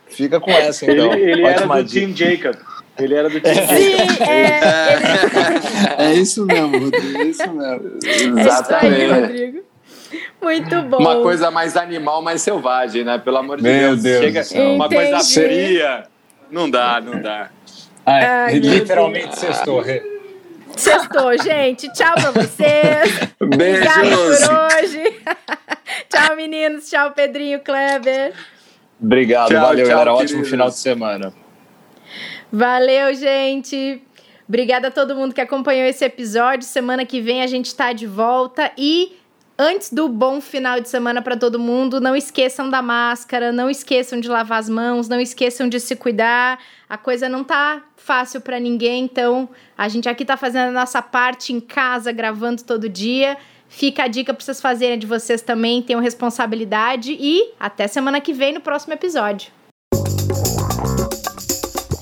fica 0.08 0.40
com 0.40 0.50
essa, 0.50 0.84
então. 0.90 1.12
Ele, 1.12 1.30
ele 1.30 1.46
era 1.46 1.66
do 1.66 1.88
Team 1.88 2.14
Jacob. 2.14 2.56
Ele 2.98 3.14
era 3.14 3.30
do 3.30 3.38
Team 3.40 3.54
é. 3.54 3.66
Sim, 3.76 4.24
é. 5.98 6.10
é 6.10 6.14
isso 6.14 6.44
mesmo, 6.44 6.78
Rodrigo, 6.78 7.18
é 7.18 7.24
isso 7.24 7.52
mesmo. 7.52 7.92
Exatamente. 8.04 9.00
É 9.00 9.04
isso 9.04 9.14
aí, 9.14 9.20
Rodrigo. 9.20 9.70
Muito 10.42 10.82
bom. 10.82 10.98
Uma 10.98 11.22
coisa 11.22 11.50
mais 11.52 11.76
animal, 11.76 12.20
mais 12.20 12.42
selvagem, 12.42 13.04
né? 13.04 13.18
Pelo 13.18 13.36
amor 13.36 13.58
de 13.58 13.62
Meu 13.62 13.96
Deus. 13.96 14.32
Deus 14.32 14.48
Chega 14.48 14.72
uma 14.72 14.88
coisa 14.88 15.20
fria. 15.20 16.04
Não 16.50 16.70
dá, 16.70 17.00
não 17.00 17.20
dá. 17.20 17.50
Ai, 18.04 18.24
Ai, 18.24 18.58
literalmente 18.58 19.38
sextou. 19.38 19.84
Sextou, 20.76 21.38
gente. 21.38 21.92
Tchau 21.92 22.14
pra 22.14 22.30
vocês. 22.30 23.32
Beijos. 23.56 24.46
por 24.46 24.82
hoje. 24.82 25.22
tchau, 26.08 26.36
meninos. 26.36 26.88
Tchau, 26.88 27.12
Pedrinho, 27.12 27.60
Kleber. 27.60 28.32
Obrigado, 29.00 29.48
tchau, 29.48 29.60
valeu, 29.60 29.84
tchau, 29.84 29.94
galera. 29.94 30.14
Ótimo 30.14 30.44
final 30.44 30.68
de 30.68 30.76
semana. 30.76 31.32
Valeu, 32.52 33.14
gente. 33.14 34.02
Obrigada 34.48 34.88
a 34.88 34.90
todo 34.90 35.14
mundo 35.14 35.32
que 35.32 35.40
acompanhou 35.40 35.86
esse 35.86 36.04
episódio. 36.04 36.66
Semana 36.66 37.06
que 37.06 37.20
vem 37.20 37.42
a 37.42 37.46
gente 37.46 37.74
tá 37.74 37.92
de 37.92 38.06
volta 38.06 38.72
e 38.76 39.19
Antes 39.62 39.92
do 39.92 40.08
bom 40.08 40.40
final 40.40 40.80
de 40.80 40.88
semana 40.88 41.20
para 41.20 41.36
todo 41.36 41.58
mundo, 41.58 42.00
não 42.00 42.16
esqueçam 42.16 42.70
da 42.70 42.80
máscara, 42.80 43.52
não 43.52 43.68
esqueçam 43.68 44.18
de 44.18 44.26
lavar 44.26 44.58
as 44.58 44.70
mãos, 44.70 45.06
não 45.06 45.20
esqueçam 45.20 45.68
de 45.68 45.78
se 45.78 45.94
cuidar. 45.94 46.58
A 46.88 46.96
coisa 46.96 47.28
não 47.28 47.44
tá 47.44 47.82
fácil 47.94 48.40
para 48.40 48.58
ninguém, 48.58 49.04
então 49.04 49.50
a 49.76 49.86
gente 49.86 50.08
aqui 50.08 50.24
tá 50.24 50.34
fazendo 50.34 50.70
a 50.70 50.72
nossa 50.72 51.02
parte 51.02 51.52
em 51.52 51.60
casa, 51.60 52.10
gravando 52.10 52.64
todo 52.64 52.88
dia. 52.88 53.36
Fica 53.68 54.04
a 54.04 54.08
dica 54.08 54.32
para 54.32 54.42
vocês 54.42 54.62
fazerem 54.62 54.98
de 54.98 55.06
vocês 55.06 55.42
também, 55.42 55.82
tenham 55.82 56.00
responsabilidade 56.00 57.14
e 57.20 57.52
até 57.60 57.86
semana 57.86 58.18
que 58.18 58.32
vem 58.32 58.54
no 58.54 58.60
próximo 58.62 58.94
episódio. 58.94 59.52